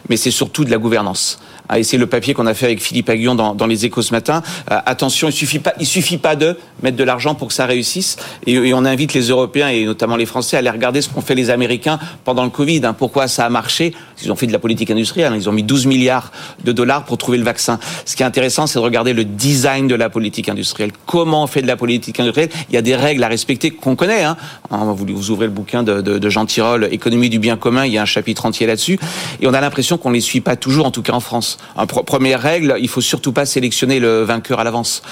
mais 0.09 0.17
c'est 0.17 0.31
surtout 0.31 0.65
de 0.65 0.71
la 0.71 0.79
gouvernance. 0.79 1.39
Ah, 1.69 1.79
et 1.79 1.83
c'est 1.83 1.97
le 1.97 2.07
papier 2.07 2.35
qu'on 2.35 2.47
a 2.47 2.53
fait 2.53 2.67
avec 2.67 2.83
Philippe 2.83 3.09
Aguillon 3.09 3.35
dans, 3.35 3.55
dans 3.55 3.67
les 3.67 3.87
Échos 3.87 4.03
ce 4.03 4.13
matin. 4.13 4.43
Euh, 4.71 4.79
attention, 4.85 5.29
il 5.29 5.33
suffit 5.33 5.61
pas, 5.61 5.73
il 5.81 5.87
suffit 5.87 6.19
pas 6.19 6.37
de 6.37 6.59
mettre 6.83 6.97
de 6.97 7.05
l'argent 7.05 7.35
pour 7.35 7.49
que 7.49 7.55
ça 7.55 7.65
réussisse. 7.65 8.17
Et, 8.47 8.75
on 8.75 8.85
invite 8.85 9.15
les 9.15 9.31
Européens 9.35 9.69
et 9.69 9.85
notamment 9.85 10.17
les 10.17 10.27
Français 10.27 10.57
aller 10.57 10.71
regarder 10.71 11.03
ce 11.03 11.09
qu'ont 11.09 11.21
fait 11.21 11.35
les 11.35 11.51
Américains 11.51 11.99
pendant 12.25 12.45
le 12.45 12.51
Covid. 12.51 12.81
Hein. 12.85 12.95
Pourquoi 12.95 13.29
ça 13.29 13.45
a 13.45 13.49
marché? 13.49 13.95
Ils 14.23 14.33
ont 14.33 14.37
fait 14.37 14.47
de 14.47 14.53
la 14.53 14.59
politique 14.59 14.91
industrielle. 14.91 15.33
Hein. 15.33 15.37
Ils 15.37 15.49
ont 15.49 15.53
mis 15.53 15.63
12 15.63 15.87
milliards 15.87 16.33
de 16.65 16.73
dollars 16.73 17.05
pour 17.05 17.19
trouver 17.19 17.39
le 17.39 17.45
vaccin. 17.45 17.79
Ce 18.05 18.17
qui 18.17 18.23
est 18.23 18.27
intéressant, 18.27 18.67
c'est 18.67 18.79
de 18.79 18.85
regarder 18.85 19.13
le 19.13 19.25
design 19.25 19.89
de 19.89 19.95
la 19.95 20.09
politique 20.11 20.49
industrielle. 20.49 20.93
Comment 21.07 21.45
on 21.45 21.47
fait 21.47 21.63
de 21.63 21.67
la 21.67 21.77
politique 21.77 22.19
industrielle? 22.21 22.51
Il 22.71 22.75
y 22.75 22.79
a 22.79 22.83
des 22.83 22.97
règles 22.97 23.23
à 23.25 23.29
respecter 23.29 23.71
qu'on 23.71 23.97
connaît. 23.97 24.25
Hein. 24.25 24.37
Vous, 24.71 25.07
vous, 25.09 25.31
ouvrez 25.31 25.47
le 25.47 25.53
bouquin 25.53 25.83
de, 25.83 26.01
de, 26.01 26.19
de 26.19 26.31
Jean 26.31 26.47
Tirole, 26.47 26.89
Économie 26.91 27.29
du 27.29 27.39
bien 27.39 27.57
commun. 27.57 27.85
Il 27.85 27.93
y 27.93 27.99
a 27.99 28.03
un 28.03 28.07
chapitre 28.07 28.47
entier 28.47 28.67
là-dessus. 28.67 28.99
Et 29.41 29.47
on 29.47 29.55
a 29.55 29.61
l'impression 29.61 29.99
qu'on 29.99 30.11
les 30.11 30.21
suit 30.21 30.41
pas 30.41 30.57
toujours, 30.57 30.87
en 30.87 30.91
tout 30.91 31.03
cas 31.03 31.13
en 31.13 31.21
France. 31.21 31.59
première 32.07 32.41
règle, 32.41 32.77
il 32.81 32.89
faut 32.89 33.01
surtout 33.01 33.33
pas 33.33 33.47
sélectionner 33.47 34.01
le 34.01 34.23
vainqueur 34.23 34.61
à 34.61 34.65
l'avance. 34.65 35.03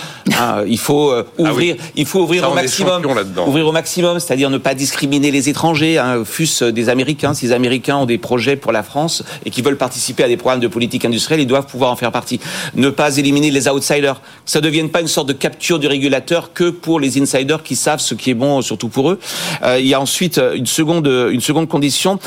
Il 0.66 0.78
faut 0.78 1.10
euh, 1.10 1.24
ah 1.38 1.42
ouvrir, 1.42 1.76
il 1.96 2.06
faut 2.06 2.20
ouvrir 2.20 2.50
au 2.50 2.54
maximum, 2.54 3.02
ouvrir 3.46 3.66
au 3.66 3.72
maximum, 3.72 4.01
c'est-à-dire 4.20 4.50
ne 4.50 4.58
pas 4.58 4.74
discriminer 4.74 5.30
les 5.30 5.48
étrangers, 5.48 5.98
hein, 5.98 6.24
fût-ce 6.24 6.64
des 6.66 6.88
Américains. 6.88 7.34
Si 7.34 7.46
les 7.46 7.52
Américains 7.52 7.96
ont 7.96 8.06
des 8.06 8.18
projets 8.18 8.56
pour 8.56 8.72
la 8.72 8.82
France 8.82 9.22
et 9.44 9.50
qui 9.50 9.62
veulent 9.62 9.76
participer 9.76 10.24
à 10.24 10.28
des 10.28 10.36
programmes 10.36 10.60
de 10.60 10.68
politique 10.68 11.04
industrielle, 11.04 11.40
ils 11.40 11.46
doivent 11.46 11.66
pouvoir 11.66 11.90
en 11.90 11.96
faire 11.96 12.12
partie. 12.12 12.40
Ne 12.74 12.90
pas 12.90 13.16
éliminer 13.16 13.50
les 13.50 13.68
outsiders. 13.68 14.20
Ça 14.44 14.60
ne 14.60 14.64
devienne 14.64 14.90
pas 14.90 15.00
une 15.00 15.08
sorte 15.08 15.28
de 15.28 15.32
capture 15.32 15.78
du 15.78 15.86
régulateur 15.86 16.52
que 16.52 16.70
pour 16.70 17.00
les 17.00 17.20
insiders 17.20 17.62
qui 17.62 17.76
savent 17.76 18.00
ce 18.00 18.14
qui 18.14 18.30
est 18.30 18.34
bon, 18.34 18.62
surtout 18.62 18.88
pour 18.88 19.10
eux. 19.10 19.18
Euh, 19.62 19.78
il 19.78 19.86
y 19.86 19.94
a 19.94 20.00
ensuite 20.00 20.40
une 20.54 20.66
seconde, 20.66 21.06
une 21.06 21.40
seconde 21.40 21.68
condition 21.68 22.18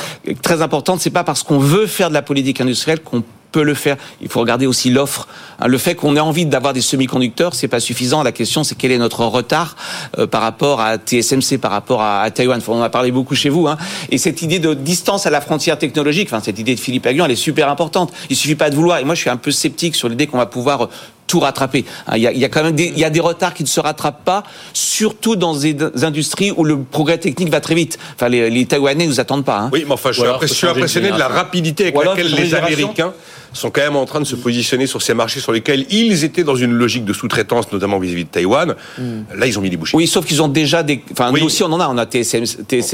très 0.42 0.62
importante. 0.62 1.00
C'est 1.02 1.10
pas 1.10 1.24
parce 1.24 1.44
qu'on 1.44 1.60
veut 1.60 1.88
faire 1.88 2.10
de 2.10 2.14
la 2.14 2.22
politique 2.22 2.62
industrielle 2.62 3.02
qu'on 3.02 3.24
peut 3.56 3.64
le 3.64 3.74
faire. 3.74 3.96
Il 4.20 4.28
faut 4.28 4.42
regarder 4.42 4.68
aussi 4.68 4.90
l'offre. 4.90 5.30
Hein, 5.60 5.68
le 5.68 5.78
fait 5.78 5.96
qu'on 5.96 6.18
ait 6.18 6.20
envie 6.20 6.46
d'avoir 6.46 6.74
des 6.74 6.82
semi-conducteurs, 6.82 7.56
c'est 7.56 7.70
pas 7.70 7.80
suffisant. 7.80 8.22
La 8.22 8.34
question, 8.34 8.66
c'est 8.66 8.76
quel 8.76 8.92
est 8.92 8.98
notre 8.98 9.24
retard 9.24 9.78
euh, 10.20 10.28
par 10.28 10.42
rapport 10.42 10.82
à 10.82 10.98
TSMC, 10.98 11.58
par 11.58 11.72
rapport 11.72 12.02
à, 12.02 12.20
à 12.20 12.32
Taïwan. 12.32 12.60
On 12.68 12.80
en 12.80 12.82
a 12.82 12.90
parlé 12.90 13.12
beaucoup 13.12 13.34
chez 13.34 13.48
vous. 13.48 13.70
Hein. 13.70 13.78
Et 14.10 14.18
cette 14.18 14.42
idée 14.42 14.60
de 14.60 14.74
distance 14.74 15.26
à 15.26 15.30
la 15.30 15.40
frontière 15.40 15.80
technologique, 15.80 16.28
enfin 16.30 16.42
cette 16.44 16.60
idée 16.60 16.76
de 16.76 16.80
Philippe 16.82 17.06
Aguillon, 17.06 17.24
elle 17.24 17.32
est 17.32 17.38
super 17.38 17.70
importante. 17.70 18.12
Il 18.30 18.36
suffit 18.36 18.56
pas 18.56 18.70
de 18.70 18.76
vouloir. 18.76 19.00
Et 19.00 19.06
moi, 19.06 19.16
je 19.16 19.22
suis 19.22 19.30
un 19.30 19.38
peu 19.38 19.52
sceptique 19.52 19.96
sur 19.96 20.10
l'idée 20.10 20.28
qu'on 20.28 20.38
va 20.38 20.48
pouvoir 20.48 20.90
tout 21.28 21.40
rattraper. 21.40 21.86
Hein, 22.08 22.18
il 22.18 22.24
y, 22.24 22.28
a, 22.28 22.32
il 22.32 22.40
y 22.40 22.46
a 22.46 22.50
quand 22.50 22.64
même 22.64 22.76
des, 22.76 22.86
il 22.86 23.00
y 23.00 23.04
a 23.06 23.10
des 23.10 23.20
retards 23.20 23.54
qui 23.54 23.64
ne 23.64 23.68
se 23.68 23.80
rattrapent 23.80 24.24
pas, 24.24 24.44
surtout 24.74 25.36
dans 25.36 25.56
des 25.56 25.76
industries 26.04 26.52
où 26.52 26.64
le 26.64 26.80
progrès 26.84 27.18
technique 27.18 27.50
va 27.50 27.62
très 27.62 27.76
vite. 27.76 27.98
Enfin, 28.16 28.30
les, 28.30 28.50
les 28.50 28.66
Taïwanais 28.66 29.08
nous 29.08 29.20
attendent 29.20 29.46
pas. 29.46 29.60
Hein. 29.60 29.70
Oui, 29.74 29.86
mais 29.88 29.94
enfin, 29.94 30.12
je 30.12 30.22
suis, 30.48 30.68
impressionné 30.68 31.12
de 31.12 31.18
la 31.18 31.28
rapidité 31.28 31.84
avec 31.84 32.04
laquelle 32.04 32.34
les 32.34 32.54
Américains 32.54 33.14
sont 33.56 33.72
quand 33.72 33.82
même 33.82 33.96
en 33.96 34.06
train 34.06 34.20
de 34.20 34.26
se 34.26 34.36
positionner 34.36 34.88
sur 34.88 35.02
ces 35.02 35.14
marchés 35.14 35.40
sur 35.40 35.52
lesquels 35.52 35.86
ils 35.90 36.24
étaient 36.24 36.44
dans 36.44 36.56
une 36.56 36.72
logique 36.72 37.06
de 37.06 37.14
sous-traitance, 37.14 37.72
notamment 37.72 38.00
vis-à-vis 38.00 38.26
de 38.26 38.30
Taïwan. 38.30 38.76
Hmm. 38.98 39.22
Là, 39.36 39.48
ils 39.48 39.58
ont 39.58 39.62
mis 39.62 39.70
des 39.70 39.78
bouchées. 39.78 39.96
Oui, 39.96 40.08
sauf 40.08 40.26
qu'ils 40.26 40.42
ont 40.42 40.48
déjà 40.48 40.84
des. 40.84 41.02
Enfin, 41.12 41.32
nous 41.32 41.46
aussi, 41.46 41.64
on 41.64 41.72
en 41.72 41.80
a. 41.80 41.88
On 41.88 41.98
a 41.98 42.06
TSM, 42.06 42.44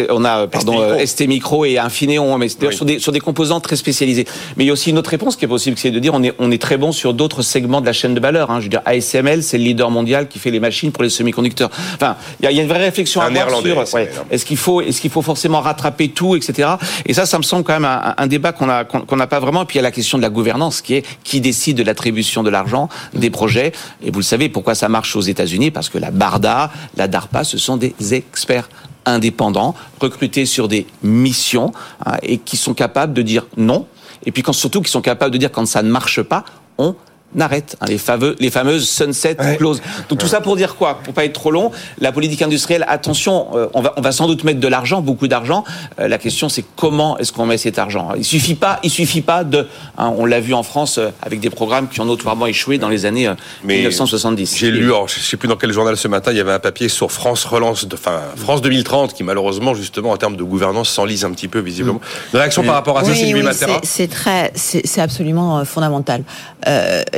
on 0.09 0.25
a 0.25 0.47
pardon, 0.47 0.97
ST 1.05 1.27
Micro, 1.27 1.65
et 1.65 1.77
Infineon, 1.77 2.37
mais 2.37 2.49
c'est 2.49 2.71
sur 2.71 2.85
des 2.85 2.99
sur 2.99 3.11
des 3.11 3.19
composants 3.19 3.59
très 3.59 3.75
spécialisés. 3.75 4.25
Mais 4.57 4.63
il 4.63 4.67
y 4.67 4.69
a 4.69 4.73
aussi 4.73 4.89
une 4.89 4.97
autre 4.97 5.09
réponse 5.09 5.35
qui 5.35 5.45
est 5.45 5.47
possible, 5.47 5.77
c'est 5.77 5.91
de 5.91 5.99
dire 5.99 6.13
on 6.13 6.23
est 6.23 6.33
on 6.39 6.51
est 6.51 6.61
très 6.61 6.77
bon 6.77 6.91
sur 6.91 7.13
d'autres 7.13 7.41
segments 7.41 7.81
de 7.81 7.85
la 7.85 7.93
chaîne 7.93 8.13
de 8.13 8.19
valeur. 8.19 8.51
Hein. 8.51 8.59
Je 8.59 8.65
veux 8.65 8.69
dire, 8.69 8.81
ASML, 8.85 9.43
c'est 9.43 9.57
le 9.57 9.63
leader 9.63 9.89
mondial 9.89 10.27
qui 10.27 10.39
fait 10.39 10.51
les 10.51 10.59
machines 10.59 10.91
pour 10.91 11.03
les 11.03 11.09
semi-conducteurs. 11.09 11.69
Enfin, 11.95 12.15
il 12.39 12.51
y, 12.51 12.59
a 12.59 12.61
une 12.61 12.67
vraie 12.67 12.83
réflexion 12.83 13.21
à 13.21 13.25
avoir 13.25 13.61
sur 13.61 13.83
est-ce 14.29 14.45
qu'il 14.45 14.57
faut 14.57 14.81
est-ce 14.81 15.01
qu'il 15.01 15.11
faut 15.11 15.21
forcément 15.21 15.61
rattraper 15.61 16.09
tout, 16.09 16.35
etc. 16.35 16.69
Et 17.05 17.13
ça, 17.13 17.25
ça 17.25 17.37
me 17.37 17.43
semble 17.43 17.63
quand 17.63 17.79
même 17.79 17.85
un, 18.17 18.27
débat 18.27 18.51
qu'on 18.51 18.69
a 18.69 18.83
qu'on 18.83 19.15
n'a 19.15 19.27
pas 19.27 19.39
vraiment. 19.39 19.63
Et 19.63 19.65
puis 19.65 19.75
il 19.75 19.79
y 19.79 19.79
a 19.79 19.83
la 19.83 19.91
question 19.91 20.17
de 20.17 20.23
la 20.23 20.29
gouvernance 20.29 20.50
qui 20.83 20.95
est 20.95 21.05
qui 21.23 21.41
décide 21.41 21.77
de 21.77 21.83
l'attribution 21.83 22.43
de 22.43 22.49
l'argent 22.49 22.89
des 23.13 23.29
projets. 23.29 23.71
Et 24.03 24.11
vous 24.11 24.19
le 24.19 24.25
savez, 24.25 24.49
pourquoi 24.49 24.75
ça 24.75 24.89
marche 24.89 25.15
aux 25.15 25.21
États-Unis? 25.21 25.71
Parce 25.71 25.89
que 25.89 25.97
la 25.97 26.11
BARDA, 26.11 26.71
la 26.97 27.07
DARPA, 27.07 27.43
ce 27.43 27.57
sont 27.57 27.77
des 27.77 27.95
experts 28.13 28.69
indépendants, 29.05 29.75
recrutés 29.99 30.45
sur 30.45 30.67
des 30.67 30.85
missions 31.03 31.71
hein, 32.05 32.17
et 32.21 32.37
qui 32.37 32.57
sont 32.57 32.73
capables 32.73 33.13
de 33.13 33.21
dire 33.21 33.47
non. 33.57 33.87
Et 34.25 34.31
puis 34.31 34.43
quand, 34.43 34.53
surtout 34.53 34.81
qui 34.81 34.91
sont 34.91 35.01
capables 35.01 35.33
de 35.33 35.37
dire 35.37 35.51
quand 35.51 35.65
ça 35.65 35.81
ne 35.81 35.89
marche 35.89 36.21
pas, 36.21 36.45
on 36.77 36.95
n'arrête 37.35 37.77
hein, 37.79 37.85
les, 37.87 37.97
fameux, 37.97 38.35
les 38.39 38.51
fameuses 38.51 38.89
sunset 38.89 39.37
clauses. 39.57 39.81
Donc 40.09 40.19
tout 40.19 40.27
ça 40.27 40.41
pour 40.41 40.55
dire 40.55 40.75
quoi? 40.75 40.99
Pour 41.03 41.13
pas 41.13 41.25
être 41.25 41.33
trop 41.33 41.51
long, 41.51 41.71
la 41.99 42.11
politique 42.11 42.41
industrielle, 42.41 42.85
attention, 42.87 43.47
euh, 43.55 43.67
on, 43.73 43.81
va, 43.81 43.93
on 43.97 44.01
va 44.01 44.11
sans 44.11 44.27
doute 44.27 44.43
mettre 44.43 44.59
de 44.59 44.67
l'argent, 44.67 45.01
beaucoup 45.01 45.27
d'argent. 45.27 45.63
Euh, 45.99 46.07
la 46.07 46.17
question 46.17 46.49
c'est 46.49 46.65
comment 46.75 47.17
est-ce 47.17 47.31
qu'on 47.31 47.45
met 47.45 47.57
cet 47.57 47.79
argent? 47.79 48.09
Il 48.17 48.25
suffit 48.25 48.55
pas, 48.55 48.79
il 48.83 48.89
suffit 48.89 49.21
pas 49.21 49.43
de. 49.43 49.67
Hein, 49.97 50.13
on 50.17 50.25
l'a 50.25 50.39
vu 50.39 50.53
en 50.53 50.63
France 50.63 50.97
euh, 50.97 51.09
avec 51.21 51.39
des 51.39 51.49
programmes 51.49 51.87
qui 51.87 52.01
ont 52.01 52.05
notoirement 52.05 52.47
échoué 52.47 52.77
dans 52.77 52.89
les 52.89 53.05
années 53.05 53.29
1970. 53.63 54.57
J'ai 54.57 54.71
lu, 54.71 54.91
je 55.07 55.19
sais 55.19 55.37
plus 55.37 55.47
dans 55.47 55.55
quel 55.55 55.71
journal 55.71 55.95
ce 55.97 56.07
matin, 56.07 56.31
il 56.31 56.37
y 56.37 56.41
avait 56.41 56.51
un 56.51 56.59
papier 56.59 56.89
sur 56.89 57.11
France 57.11 57.45
Relance, 57.45 57.87
de, 57.87 57.95
enfin 57.95 58.19
France 58.35 58.61
2030, 58.61 59.13
qui 59.13 59.23
malheureusement 59.23 59.73
justement 59.73 60.11
en 60.11 60.17
termes 60.17 60.35
de 60.35 60.43
gouvernance 60.43 60.89
s'enlise 60.89 61.25
un 61.25 61.31
petit 61.31 61.47
peu 61.47 61.59
visiblement. 61.59 62.01
Une 62.33 62.39
réaction 62.39 62.63
par 62.63 62.75
rapport 62.75 62.97
à 62.97 63.05
ça, 63.05 63.13
c'est 63.15 63.33
oui, 63.33 63.43
C'est 63.83 64.09
très, 64.09 64.51
c'est 64.55 65.01
absolument 65.01 65.63
fondamental 65.65 66.23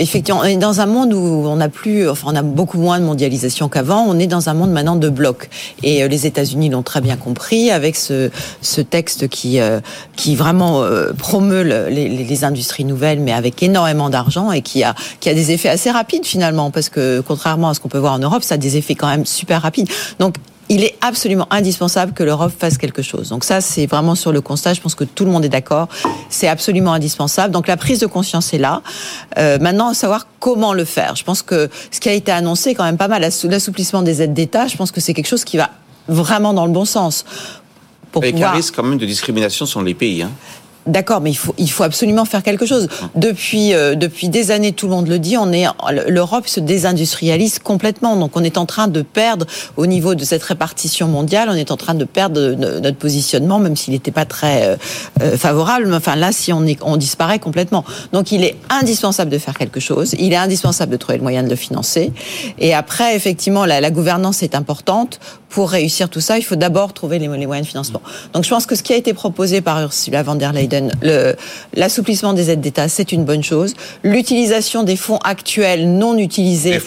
effectivement, 0.03 0.41
on 0.41 0.45
est 0.45 0.57
dans 0.57 0.81
un 0.81 0.85
monde 0.85 1.13
où 1.13 1.43
on 1.47 1.59
a 1.59 1.69
plus, 1.69 2.09
enfin, 2.09 2.27
on 2.31 2.35
a 2.35 2.41
beaucoup 2.41 2.77
moins 2.77 2.99
de 2.99 3.05
mondialisation 3.05 3.69
qu'avant. 3.69 4.05
On 4.07 4.19
est 4.19 4.27
dans 4.27 4.49
un 4.49 4.53
monde 4.53 4.71
maintenant 4.71 4.95
de 4.95 5.09
blocs. 5.09 5.49
Et 5.81 6.07
les 6.07 6.27
États-Unis 6.27 6.69
l'ont 6.69 6.83
très 6.83 7.01
bien 7.01 7.17
compris 7.17 7.71
avec 7.71 7.95
ce, 7.95 8.29
ce 8.61 8.81
texte 8.81 9.27
qui, 9.27 9.59
qui 10.15 10.35
vraiment 10.35 10.83
promeut 11.17 11.63
les, 11.89 12.09
les, 12.09 12.43
industries 12.43 12.85
nouvelles, 12.85 13.19
mais 13.19 13.31
avec 13.31 13.63
énormément 13.63 14.09
d'argent 14.09 14.51
et 14.51 14.61
qui 14.61 14.83
a, 14.83 14.95
qui 15.19 15.29
a 15.29 15.33
des 15.33 15.51
effets 15.51 15.69
assez 15.69 15.91
rapides 15.91 16.25
finalement, 16.25 16.71
parce 16.71 16.89
que 16.89 17.21
contrairement 17.21 17.69
à 17.69 17.73
ce 17.73 17.79
qu'on 17.79 17.89
peut 17.89 17.97
voir 17.97 18.13
en 18.13 18.19
Europe, 18.19 18.43
ça 18.43 18.55
a 18.55 18.57
des 18.57 18.77
effets 18.77 18.95
quand 18.95 19.07
même 19.07 19.25
super 19.25 19.61
rapides. 19.61 19.89
Donc 20.19 20.35
il 20.69 20.83
est 20.83 20.95
absolument 21.01 21.47
indispensable 21.51 22.13
que 22.13 22.23
l'Europe 22.23 22.51
fasse 22.57 22.77
quelque 22.77 23.01
chose. 23.01 23.29
Donc 23.29 23.43
ça, 23.43 23.61
c'est 23.61 23.85
vraiment 23.85 24.15
sur 24.15 24.31
le 24.31 24.41
constat. 24.41 24.73
Je 24.73 24.81
pense 24.81 24.95
que 24.95 25.03
tout 25.03 25.25
le 25.25 25.31
monde 25.31 25.45
est 25.45 25.49
d'accord. 25.49 25.87
C'est 26.29 26.47
absolument 26.47 26.93
indispensable. 26.93 27.53
Donc 27.53 27.67
la 27.67 27.77
prise 27.77 27.99
de 27.99 28.05
conscience 28.05 28.53
est 28.53 28.57
là. 28.57 28.81
Euh, 29.37 29.59
maintenant, 29.59 29.93
savoir 29.93 30.27
comment 30.39 30.73
le 30.73 30.85
faire. 30.85 31.15
Je 31.15 31.23
pense 31.23 31.41
que 31.41 31.69
ce 31.91 31.99
qui 31.99 32.09
a 32.09 32.13
été 32.13 32.31
annoncé, 32.31 32.75
quand 32.75 32.83
même 32.83 32.97
pas 32.97 33.07
mal, 33.07 33.21
l'assouplissement 33.21 34.01
des 34.01 34.21
aides 34.21 34.33
d'État. 34.33 34.67
Je 34.67 34.77
pense 34.77 34.91
que 34.91 35.01
c'est 35.01 35.13
quelque 35.13 35.27
chose 35.27 35.43
qui 35.43 35.57
va 35.57 35.69
vraiment 36.07 36.53
dans 36.53 36.65
le 36.65 36.71
bon 36.71 36.85
sens. 36.85 37.25
Pour 38.11 38.23
Avec 38.23 38.39
un 38.41 38.51
risque 38.51 38.75
quand 38.75 38.83
même 38.83 38.99
de 38.99 39.05
discrimination 39.05 39.65
sur 39.65 39.81
les 39.81 39.93
pays. 39.93 40.21
Hein. 40.21 40.31
D'accord, 40.85 41.21
mais 41.21 41.31
il 41.31 41.37
faut, 41.37 41.55
il 41.57 41.71
faut 41.71 41.83
absolument 41.83 42.25
faire 42.25 42.43
quelque 42.43 42.65
chose. 42.65 42.89
Depuis, 43.15 43.73
euh, 43.73 43.95
depuis 43.95 44.27
des 44.27 44.51
années, 44.51 44.73
tout 44.73 44.87
le 44.87 44.91
monde 44.91 45.07
le 45.07 45.17
dit, 45.17 45.37
on 45.37 45.53
est, 45.53 45.65
l'Europe 46.09 46.47
se 46.47 46.59
désindustrialise 46.59 47.59
complètement. 47.59 48.17
Donc, 48.17 48.35
on 48.35 48.43
est 48.43 48.57
en 48.57 48.65
train 48.65 48.89
de 48.89 49.01
perdre, 49.01 49.45
au 49.77 49.85
niveau 49.85 50.13
de 50.13 50.25
cette 50.25 50.43
répartition 50.43 51.07
mondiale, 51.07 51.47
on 51.49 51.55
est 51.55 51.71
en 51.71 51.77
train 51.77 51.93
de 51.93 52.03
perdre 52.03 52.55
notre 52.55 52.97
positionnement, 52.97 53.59
même 53.59 53.77
s'il 53.77 53.93
n'était 53.93 54.11
pas 54.11 54.25
très 54.25 54.67
euh, 54.67 54.75
euh, 55.21 55.37
favorable. 55.37 55.87
Mais 55.87 55.95
enfin, 55.95 56.17
là, 56.17 56.33
si 56.33 56.51
on, 56.51 56.65
est, 56.65 56.77
on 56.81 56.97
disparaît 56.97 57.39
complètement. 57.39 57.85
Donc, 58.11 58.33
il 58.33 58.43
est 58.43 58.57
indispensable 58.69 59.31
de 59.31 59.37
faire 59.37 59.57
quelque 59.57 59.79
chose. 59.79 60.15
Il 60.19 60.33
est 60.33 60.37
indispensable 60.37 60.91
de 60.91 60.97
trouver 60.97 61.17
le 61.17 61.23
moyen 61.23 61.43
de 61.43 61.49
le 61.49 61.55
financer. 61.55 62.11
Et 62.59 62.73
après, 62.73 63.15
effectivement, 63.15 63.65
la, 63.65 63.79
la 63.79 63.91
gouvernance 63.91 64.43
est 64.43 64.53
importante. 64.53 65.21
Pour 65.53 65.69
réussir 65.69 66.09
tout 66.09 66.19
ça, 66.19 66.37
il 66.39 66.41
faut 66.41 66.55
d'abord 66.55 66.93
trouver 66.93 67.19
les, 67.19 67.27
les 67.27 67.45
moyens 67.45 67.67
de 67.67 67.69
financement. 67.69 68.01
Donc, 68.33 68.43
je 68.43 68.49
pense 68.49 68.65
que 68.65 68.75
ce 68.75 68.81
qui 68.81 68.91
a 68.91 68.95
été 68.95 69.13
proposé 69.13 69.61
par 69.61 69.79
Ursula 69.81 70.23
von 70.23 70.35
der 70.35 70.51
Leyen 70.51 70.89
l'assouplissement 71.75 72.33
des 72.33 72.49
aides 72.49 72.61
d'État, 72.61 72.87
c'est 72.87 73.11
une 73.11 73.23
bonne 73.23 73.43
chose. 73.43 73.75
L'utilisation 74.03 74.83
des 74.83 74.95
fonds 74.95 75.19
actuels 75.23 75.87
non 75.87 76.17
utilisés, 76.17 76.79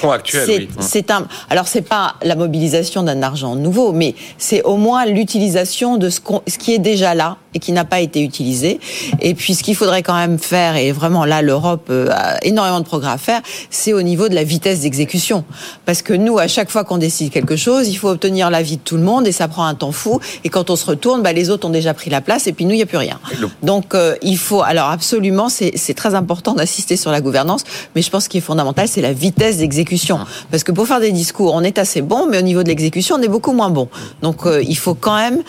c'est 0.81 1.11
un. 1.11 1.29
Alors 1.49 1.69
c'est 1.69 1.83
pas 1.83 2.17
la 2.23 2.35
mobilisation 2.35 3.03
d'un 3.03 3.23
argent 3.23 3.55
nouveau, 3.55 3.93
mais 3.93 4.15
c'est 4.39 4.63
au 4.63 4.77
moins 4.77 5.07
l'utilisation 5.07 5.97
de 5.97 6.11
ce, 6.11 6.21
ce 6.47 6.59
qui 6.59 6.75
est 6.75 6.79
déjà 6.79 7.15
là 7.15 7.37
et 7.57 7.59
qui 7.59 7.73
n'a 7.73 7.85
pas 7.85 8.01
été 8.01 8.23
utilisé. 8.23 8.79
Et 9.21 9.35
puis 9.35 9.55
ce 9.55 9.63
qu'il 9.63 9.75
faudrait 9.75 10.03
quand 10.03 10.15
même 10.15 10.39
faire, 10.39 10.77
et 10.77 10.93
vraiment 10.93 11.25
là 11.25 11.41
l'Europe 11.41 11.87
euh, 11.91 12.09
a 12.11 12.45
énormément 12.45 12.81
de 12.81 12.85
progrès 12.85 13.13
à 13.13 13.19
faire, 13.19 13.41
c'est 13.71 13.95
au 13.95 14.03
niveau 14.03 14.29
de 14.29 14.35
la 14.35 14.45
vitesse 14.45 14.81
d'exécution. 14.81 15.45
Parce 15.87 16.03
que 16.03 16.13
nous, 16.13 16.39
à 16.39 16.49
chaque 16.49 16.71
fois 16.71 16.85
qu'on 16.85 16.99
décide 16.99 17.33
quelque 17.33 17.57
chose, 17.57 17.89
il 17.89 17.97
faut 17.97 18.11
obtenir 18.11 18.51
l'avis 18.51 18.77
de 18.77 18.83
tout 18.83 18.97
le 18.97 19.03
monde 19.03 19.27
et 19.27 19.33
ça 19.33 19.49
prend 19.49 19.65
un 19.65 19.75
temps 19.75 19.91
fou. 19.91 20.21
Et 20.45 20.51
quand 20.51 20.69
on 20.69 20.77
se 20.77 20.85
retourne, 20.85 21.23
bah, 21.23 21.33
les 21.33 21.49
autres 21.49 21.67
ont 21.67 21.71
déjà 21.71 21.95
pris 21.95 22.11
la 22.11 22.21
place 22.21 22.47
et 22.47 22.53
puis 22.53 22.67
nous, 22.67 22.73
il 22.73 22.77
n'y 22.77 22.83
a 22.83 22.87
plus 22.87 22.99
rien. 22.99 23.19
Donc 23.63 23.95
euh, 23.95 24.17
il 24.21 24.37
faut, 24.37 24.63
alors 24.63 24.91
absolument, 24.91 25.49
c'est 25.49 25.95
très 25.95 26.15
important 26.15 26.53
d'assister 26.53 26.97
sur 26.97 27.11
la 27.11 27.23
gouvernance, 27.23 27.65
mais 27.95 28.03
je 28.03 28.11
pense 28.11 28.25
ce 28.25 28.29
qui 28.29 28.39
est 28.39 28.43
fondamental, 28.43 28.87
c'est 28.87 29.01
la 29.01 29.15
vitesse 29.15 29.59
d'exécution. 29.59 30.19
Parce 30.51 30.63
que 30.63 30.73
pour 30.73 30.87
faire 30.87 31.01
des 31.01 31.13
discours, 31.13 31.55
on 31.55 31.63
est 31.63 31.79
assez 31.79 32.03
bon, 32.03 32.27
mais 32.31 32.39
au 32.39 32.43
niveau 32.43 32.63
de 32.63 32.69
l'exécution, 32.69 33.17
on 33.17 33.23
est 33.23 33.29
beaucoup 33.29 33.53
moins 33.53 33.71
bon. 33.71 33.89
Donc 34.21 34.45
euh, 34.45 34.63
il 34.63 34.77
faut 34.77 34.95
quand 34.95 35.17
même 35.17 35.43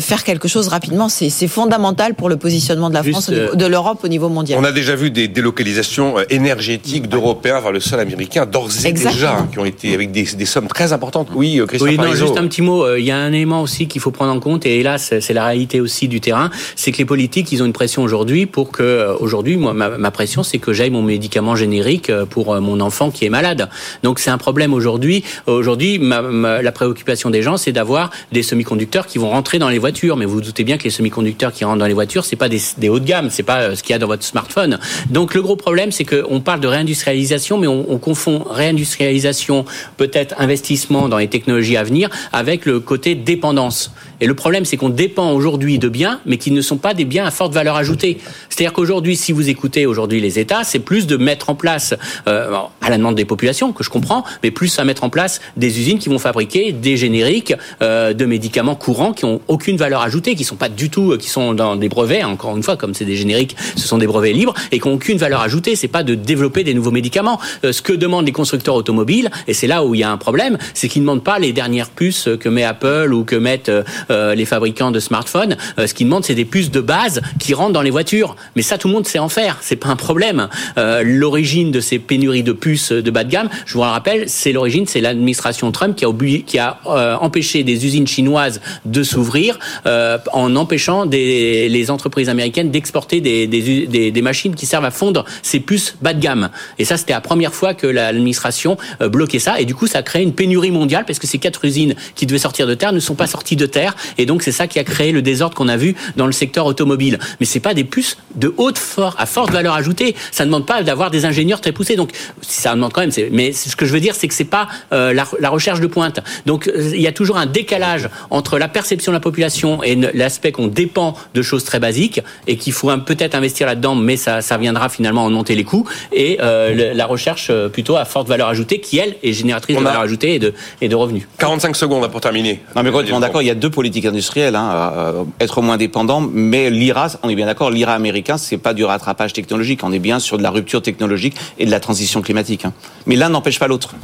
faire 0.00 0.24
quelque 0.24 0.48
chose 0.48 0.66
rapidement. 0.66 1.08
C'est 1.08 1.45
fondamental 1.48 2.14
pour 2.14 2.28
le 2.28 2.36
positionnement 2.36 2.88
de 2.88 2.94
la 2.94 3.02
France, 3.02 3.30
euh, 3.32 3.54
de 3.54 3.66
l'Europe 3.66 4.00
au 4.04 4.08
niveau 4.08 4.28
mondial. 4.28 4.58
On 4.60 4.64
a 4.64 4.72
déjà 4.72 4.94
vu 4.94 5.10
des 5.10 5.28
délocalisations 5.28 6.18
euh, 6.18 6.24
énergétiques 6.30 7.08
d'Européens 7.08 7.60
vers 7.60 7.72
le 7.72 7.80
sol 7.80 8.00
américain, 8.00 8.46
d'ores 8.46 8.70
et 8.84 8.92
déjà, 8.92 9.38
hein, 9.38 9.48
qui 9.50 9.58
ont 9.58 9.64
été 9.64 9.94
avec 9.94 10.12
des, 10.12 10.24
sommes 10.46 10.68
très 10.68 10.92
importantes. 10.92 11.28
Oui, 11.34 11.58
euh, 11.58 11.66
Christian 11.66 11.88
Oui, 11.88 11.96
non, 11.98 12.14
juste 12.14 12.36
un 12.36 12.46
petit 12.46 12.62
mot. 12.62 12.96
Il 12.96 13.04
y 13.04 13.10
a 13.10 13.16
un 13.16 13.32
élément 13.32 13.62
aussi 13.62 13.88
qu'il 13.88 14.00
faut 14.00 14.12
prendre 14.12 14.32
en 14.32 14.40
compte, 14.40 14.64
et 14.66 14.78
hélas, 14.78 15.12
c'est 15.20 15.32
la 15.32 15.44
réalité 15.44 15.80
aussi 15.80 16.06
du 16.06 16.20
terrain, 16.20 16.50
c'est 16.76 16.92
que 16.92 16.98
les 16.98 17.04
politiques, 17.04 17.50
ils 17.52 17.62
ont 17.62 17.66
une 17.66 17.72
pression 17.72 18.02
aujourd'hui 18.02 18.46
pour 18.46 18.70
que, 18.70 19.16
aujourd'hui, 19.18 19.56
moi, 19.56 19.72
ma, 19.72 20.10
pression, 20.10 20.42
c'est 20.42 20.58
que 20.58 20.72
j'aille 20.72 20.90
mon 20.90 21.02
médicament 21.02 21.56
générique 21.56 22.12
pour 22.30 22.58
mon 22.60 22.80
enfant 22.80 23.10
qui 23.10 23.24
est 23.24 23.30
malade. 23.30 23.68
Donc 24.02 24.18
c'est 24.18 24.30
un 24.30 24.38
problème 24.38 24.72
aujourd'hui. 24.72 25.24
Aujourd'hui, 25.46 25.98
la 25.98 26.72
préoccupation 26.72 27.30
des 27.30 27.42
gens, 27.42 27.56
c'est 27.56 27.72
d'avoir 27.72 28.10
des 28.32 28.42
semi-conducteurs 28.42 29.06
qui 29.06 29.18
vont 29.18 29.30
rentrer 29.30 29.58
dans 29.58 29.68
les 29.68 29.78
voitures. 29.78 30.16
Mais 30.16 30.24
vous, 30.24 30.36
vous 30.36 30.42
doutez 30.42 30.64
bien 30.64 30.76
que 30.76 30.84
les 30.84 30.90
semi-conducteurs 30.90 31.35
qui 31.36 31.64
rentrent 31.64 31.78
dans 31.78 31.86
les 31.86 31.94
voitures, 31.94 32.24
c'est 32.24 32.36
pas 32.36 32.48
des, 32.48 32.88
hauts 32.88 32.98
de 32.98 33.04
gamme, 33.04 33.30
c'est 33.30 33.42
pas 33.42 33.60
euh, 33.60 33.74
ce 33.76 33.82
qu'il 33.82 33.92
y 33.92 33.94
a 33.94 33.98
dans 33.98 34.06
votre 34.06 34.24
smartphone. 34.24 34.78
Donc 35.10 35.34
le 35.34 35.42
gros 35.42 35.56
problème, 35.56 35.92
c'est 35.92 36.04
qu'on 36.04 36.40
parle 36.40 36.60
de 36.60 36.68
réindustrialisation, 36.68 37.58
mais 37.58 37.66
on, 37.66 37.98
confond 37.98 38.44
réindustrialisation, 38.48 39.64
peut-être 39.96 40.34
investissement 40.38 41.08
dans 41.08 41.18
les 41.18 41.28
technologies 41.28 41.76
à 41.76 41.82
venir, 41.82 42.10
avec 42.32 42.66
le 42.66 42.80
côté 42.80 43.14
dépendance. 43.14 43.92
Et 44.20 44.26
le 44.26 44.34
problème, 44.34 44.64
c'est 44.64 44.76
qu'on 44.76 44.88
dépend 44.88 45.32
aujourd'hui 45.32 45.78
de 45.78 45.88
biens, 45.88 46.20
mais 46.24 46.38
qui 46.38 46.50
ne 46.50 46.60
sont 46.60 46.78
pas 46.78 46.94
des 46.94 47.04
biens 47.04 47.26
à 47.26 47.30
forte 47.30 47.52
valeur 47.52 47.76
ajoutée. 47.76 48.18
C'est-à-dire 48.48 48.72
qu'aujourd'hui, 48.72 49.16
si 49.16 49.32
vous 49.32 49.48
écoutez 49.48 49.86
aujourd'hui 49.86 50.20
les 50.20 50.38
États, 50.38 50.64
c'est 50.64 50.78
plus 50.78 51.06
de 51.06 51.16
mettre 51.16 51.50
en 51.50 51.54
place, 51.54 51.94
euh, 52.26 52.56
à 52.80 52.90
la 52.90 52.96
demande 52.96 53.14
des 53.14 53.24
populations, 53.24 53.72
que 53.72 53.84
je 53.84 53.90
comprends, 53.90 54.24
mais 54.42 54.50
plus 54.50 54.78
à 54.78 54.84
mettre 54.84 55.04
en 55.04 55.10
place 55.10 55.40
des 55.56 55.80
usines 55.80 55.98
qui 55.98 56.08
vont 56.08 56.18
fabriquer 56.18 56.72
des 56.72 56.96
génériques 56.96 57.54
euh, 57.82 58.14
de 58.14 58.24
médicaments 58.24 58.74
courants 58.74 59.12
qui 59.12 59.24
ont 59.24 59.40
aucune 59.48 59.76
valeur 59.76 60.00
ajoutée, 60.00 60.34
qui 60.34 60.44
sont 60.44 60.56
pas 60.56 60.68
du 60.68 60.88
tout, 60.88 61.16
qui 61.18 61.28
sont 61.28 61.52
dans 61.52 61.76
des 61.76 61.88
brevets. 61.88 62.24
Encore 62.24 62.56
une 62.56 62.62
fois, 62.62 62.76
comme 62.76 62.94
c'est 62.94 63.04
des 63.04 63.16
génériques, 63.16 63.56
ce 63.76 63.86
sont 63.86 63.98
des 63.98 64.06
brevets 64.06 64.32
libres 64.32 64.54
et 64.72 64.80
qui 64.80 64.88
n'ont 64.88 64.94
aucune 64.94 65.18
valeur 65.18 65.42
ajoutée. 65.42 65.76
C'est 65.76 65.88
pas 65.88 66.02
de 66.02 66.14
développer 66.14 66.64
des 66.64 66.74
nouveaux 66.74 66.90
médicaments. 66.90 67.38
Euh, 67.64 67.72
ce 67.72 67.82
que 67.82 67.92
demandent 67.92 68.26
les 68.26 68.32
constructeurs 68.32 68.74
automobiles, 68.74 69.30
et 69.46 69.52
c'est 69.52 69.66
là 69.66 69.84
où 69.84 69.94
il 69.94 70.00
y 70.00 70.04
a 70.04 70.10
un 70.10 70.16
problème, 70.16 70.56
c'est 70.72 70.88
qu'ils 70.88 71.02
ne 71.02 71.06
demandent 71.06 71.24
pas 71.24 71.38
les 71.38 71.52
dernières 71.52 71.90
puces 71.90 72.28
que 72.40 72.48
met 72.48 72.64
Apple 72.64 73.12
ou 73.12 73.24
que 73.24 73.36
mettent 73.36 73.70
euh, 74.10 74.34
les 74.34 74.44
fabricants 74.44 74.90
de 74.90 75.00
smartphones. 75.00 75.56
ce 75.78 75.92
qu'ils 75.94 76.06
demandent, 76.06 76.24
c'est 76.24 76.34
des 76.34 76.44
puces 76.44 76.70
de 76.70 76.80
base 76.80 77.20
qui 77.38 77.54
rentrent 77.54 77.72
dans 77.72 77.82
les 77.82 77.90
voitures. 77.90 78.36
Mais 78.54 78.62
ça, 78.62 78.78
tout 78.78 78.88
le 78.88 78.94
monde 78.94 79.06
sait 79.06 79.18
en 79.18 79.28
faire. 79.28 79.58
C'est 79.60 79.76
pas 79.76 79.88
un 79.88 79.96
problème. 79.96 80.48
l'origine 80.76 81.70
de 81.70 81.80
ces 81.80 81.98
pénuries 81.98 82.42
de 82.42 82.52
puces 82.52 82.92
de 82.92 83.10
bas 83.10 83.24
de 83.24 83.30
gamme, 83.30 83.48
je 83.66 83.74
vous 83.74 83.80
le 83.80 83.86
rappelle, 83.86 84.28
c'est 84.28 84.52
l'origine, 84.52 84.86
c'est 84.86 85.00
l'administration 85.00 85.70
Trump 85.72 85.96
qui 85.96 86.04
a, 86.04 86.08
qui 86.46 86.58
a 86.58 86.78
empêché 87.20 87.62
des 87.64 87.86
usines 87.86 88.06
chinoises 88.06 88.60
de 88.84 89.02
s'ouvrir 89.02 89.58
en 89.84 90.56
empêchant 90.56 91.06
des 91.06 91.26
les, 91.68 91.90
entreprises 91.90 92.28
américaines 92.28 92.70
d'exporter 92.70 93.20
des, 93.20 93.46
des, 93.46 94.22
machines 94.22 94.54
qui 94.54 94.66
servent 94.66 94.84
à 94.84 94.90
fondre 94.90 95.24
ces 95.42 95.60
puces 95.60 95.96
bas 96.02 96.14
de 96.14 96.20
gamme. 96.20 96.50
Et 96.78 96.84
ça, 96.84 96.96
c'était 96.96 97.12
la 97.12 97.20
première 97.20 97.54
fois 97.54 97.74
que 97.74 97.86
l'administration 97.86 98.76
euh, 99.00 99.08
bloquait 99.08 99.38
ça. 99.38 99.60
Et 99.60 99.64
du 99.64 99.74
coup, 99.74 99.86
ça 99.86 99.98
a 99.98 100.02
créé 100.02 100.22
une 100.22 100.32
pénurie 100.32 100.70
mondiale 100.70 101.04
parce 101.06 101.18
que 101.18 101.26
ces 101.26 101.38
quatre 101.38 101.64
usines 101.64 101.94
qui 102.14 102.26
devaient 102.26 102.38
sortir 102.38 102.66
de 102.66 102.74
terre 102.74 102.92
ne 102.92 103.00
sont 103.00 103.14
pas 103.14 103.26
sorties 103.26 103.56
de 103.56 103.66
terre. 103.66 103.94
Et 104.18 104.26
donc, 104.26 104.42
c'est 104.42 104.52
ça 104.52 104.66
qui 104.66 104.78
a 104.78 104.84
créé 104.84 105.12
le 105.12 105.22
désordre 105.22 105.54
qu'on 105.54 105.68
a 105.68 105.76
vu 105.76 105.94
dans 106.16 106.26
le 106.26 106.32
secteur 106.32 106.66
automobile. 106.66 107.18
Mais 107.40 107.46
c'est 107.46 107.60
pas 107.60 107.74
des 107.74 107.84
puces 107.84 108.16
de 108.34 108.52
haute 108.56 108.78
fort, 108.78 109.14
à 109.18 109.26
forte 109.26 109.50
valeur 109.50 109.74
ajoutée. 109.74 110.14
Ça 110.30 110.44
ne 110.44 110.50
demande 110.50 110.66
pas 110.66 110.82
d'avoir 110.82 111.10
des 111.10 111.24
ingénieurs 111.24 111.60
très 111.60 111.72
poussés. 111.72 111.96
Donc, 111.96 112.10
ça 112.42 112.74
demande 112.74 112.92
quand 112.92 113.00
même. 113.00 113.12
Mais 113.32 113.52
ce 113.52 113.76
que 113.76 113.86
je 113.86 113.92
veux 113.92 114.00
dire, 114.00 114.14
c'est 114.14 114.28
que 114.28 114.34
c'est 114.34 114.44
pas 114.44 114.68
euh, 114.92 115.12
la, 115.12 115.50
recherche 115.50 115.80
de 115.80 115.86
pointe. 115.86 116.20
Donc, 116.44 116.68
euh, 116.68 116.92
il 116.94 117.00
y 117.00 117.06
a 117.06 117.12
toujours 117.12 117.36
un 117.36 117.46
décalage 117.46 118.08
entre 118.30 118.58
la 118.58 118.68
perception 118.68 119.12
de 119.12 119.16
la 119.16 119.20
population 119.20 119.82
et 119.82 119.94
l'aspect 120.14 120.52
qu'on 120.52 120.66
dépend 120.66 121.14
de 121.34 121.42
choses 121.42 121.64
très 121.64 121.80
basiques 121.80 122.20
et 122.46 122.56
qu'il 122.56 122.72
faut 122.72 122.94
peut-être 122.98 123.34
investir 123.34 123.66
là-dedans, 123.66 123.94
mais 123.94 124.16
ça, 124.16 124.42
ça 124.42 124.58
viendra 124.58 124.88
finalement 124.88 125.24
en 125.24 125.30
monter 125.30 125.54
les 125.54 125.64
coûts 125.64 125.88
et 126.12 126.38
euh, 126.40 126.94
la 126.94 127.06
recherche 127.06 127.50
plutôt 127.72 127.96
à 127.96 128.04
forte 128.04 128.28
valeur 128.28 128.48
ajoutée 128.48 128.80
qui, 128.80 128.98
elle, 128.98 129.16
est 129.22 129.32
génératrice 129.32 129.76
de 129.76 129.82
valeur 129.82 130.00
ajoutée 130.00 130.34
et 130.34 130.38
de, 130.38 130.54
et 130.80 130.88
de 130.88 130.94
revenus. 130.94 131.26
45 131.38 131.76
secondes 131.76 132.10
pour 132.10 132.20
terminer. 132.20 132.60
Non, 132.74 132.82
mais 132.82 132.90
complètement 132.90 133.20
d'accord, 133.20 133.42
il 133.42 133.46
y 133.46 133.50
a 133.50 133.54
deux 133.54 133.70
politiques 133.70 133.85
industrielles. 134.06 134.56
Hein, 134.56 134.92
euh, 134.96 135.24
être 135.40 135.62
moins 135.62 135.76
dépendant, 135.76 136.20
mais 136.20 136.70
l'IRA, 136.70 137.08
on 137.22 137.28
est 137.28 137.34
bien 137.34 137.46
d'accord, 137.46 137.70
l'IRA 137.70 137.94
américain, 137.94 138.38
c'est 138.38 138.58
pas 138.58 138.74
du 138.74 138.84
rattrapage 138.84 139.32
technologique, 139.32 139.80
on 139.82 139.92
est 139.92 139.98
bien 139.98 140.18
sur 140.18 140.38
de 140.38 140.42
la 140.42 140.50
rupture 140.50 140.82
technologique 140.82 141.36
et 141.58 141.66
de 141.66 141.70
la 141.70 141.80
transition 141.80 142.22
climatique. 142.22 142.64
Hein. 142.64 142.72
Mais 143.06 143.16
l'un 143.16 143.28
n'empêche 143.28 143.58
pas 143.58 143.68
l'autre. 143.68 143.94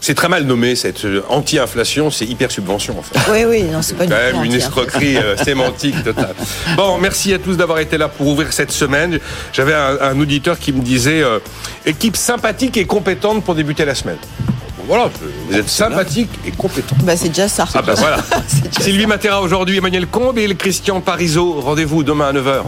C'est 0.00 0.14
très 0.14 0.28
mal 0.28 0.44
nommé 0.44 0.76
cette 0.76 1.04
euh, 1.04 1.22
anti-inflation, 1.28 2.12
c'est 2.12 2.26
hyper 2.26 2.50
subvention 2.52 2.96
en 2.98 3.02
fait. 3.02 3.18
Oui, 3.32 3.44
oui, 3.44 3.62
non, 3.64 3.82
c'est 3.82 3.96
pas 3.96 4.06
quand 4.06 4.14
même 4.14 4.44
une 4.44 4.52
escroquerie 4.52 5.16
euh, 5.16 5.36
sémantique 5.44 6.02
totale. 6.04 6.34
Bon, 6.76 6.98
merci 6.98 7.32
à 7.34 7.38
tous 7.38 7.56
d'avoir 7.56 7.80
été 7.80 7.98
là 7.98 8.08
pour 8.08 8.28
ouvrir 8.28 8.52
cette 8.52 8.70
semaine. 8.70 9.18
J'avais 9.52 9.74
un, 9.74 10.18
auditeur 10.20 10.58
qui 10.60 10.72
me 10.72 10.80
disait 10.80 11.22
euh, 11.22 11.40
équipe 11.84 12.16
sympathique 12.16 12.76
et 12.76 12.84
compétente 12.84 13.42
pour 13.42 13.56
débuter 13.56 13.84
la 13.84 13.96
semaine. 13.96 14.18
Voilà, 14.86 15.10
vous 15.48 15.56
êtes 15.56 15.68
sympathique 15.68 16.30
et 16.46 16.52
compétent. 16.52 16.96
Bah, 17.02 17.16
c'est 17.16 17.28
déjà 17.28 17.48
ça. 17.48 17.66
Ah 17.74 17.82
bah 17.82 17.94
voilà. 17.96 18.18
Sylvie 18.80 19.06
Matera 19.06 19.42
aujourd'hui, 19.42 19.78
Emmanuel 19.78 20.06
Combe 20.06 20.38
et 20.38 20.46
le 20.46 20.54
Christian 20.54 21.00
Parizeau. 21.00 21.60
Rendez-vous 21.60 22.04
demain 22.04 22.28
à 22.28 22.32
9h. 22.32 22.62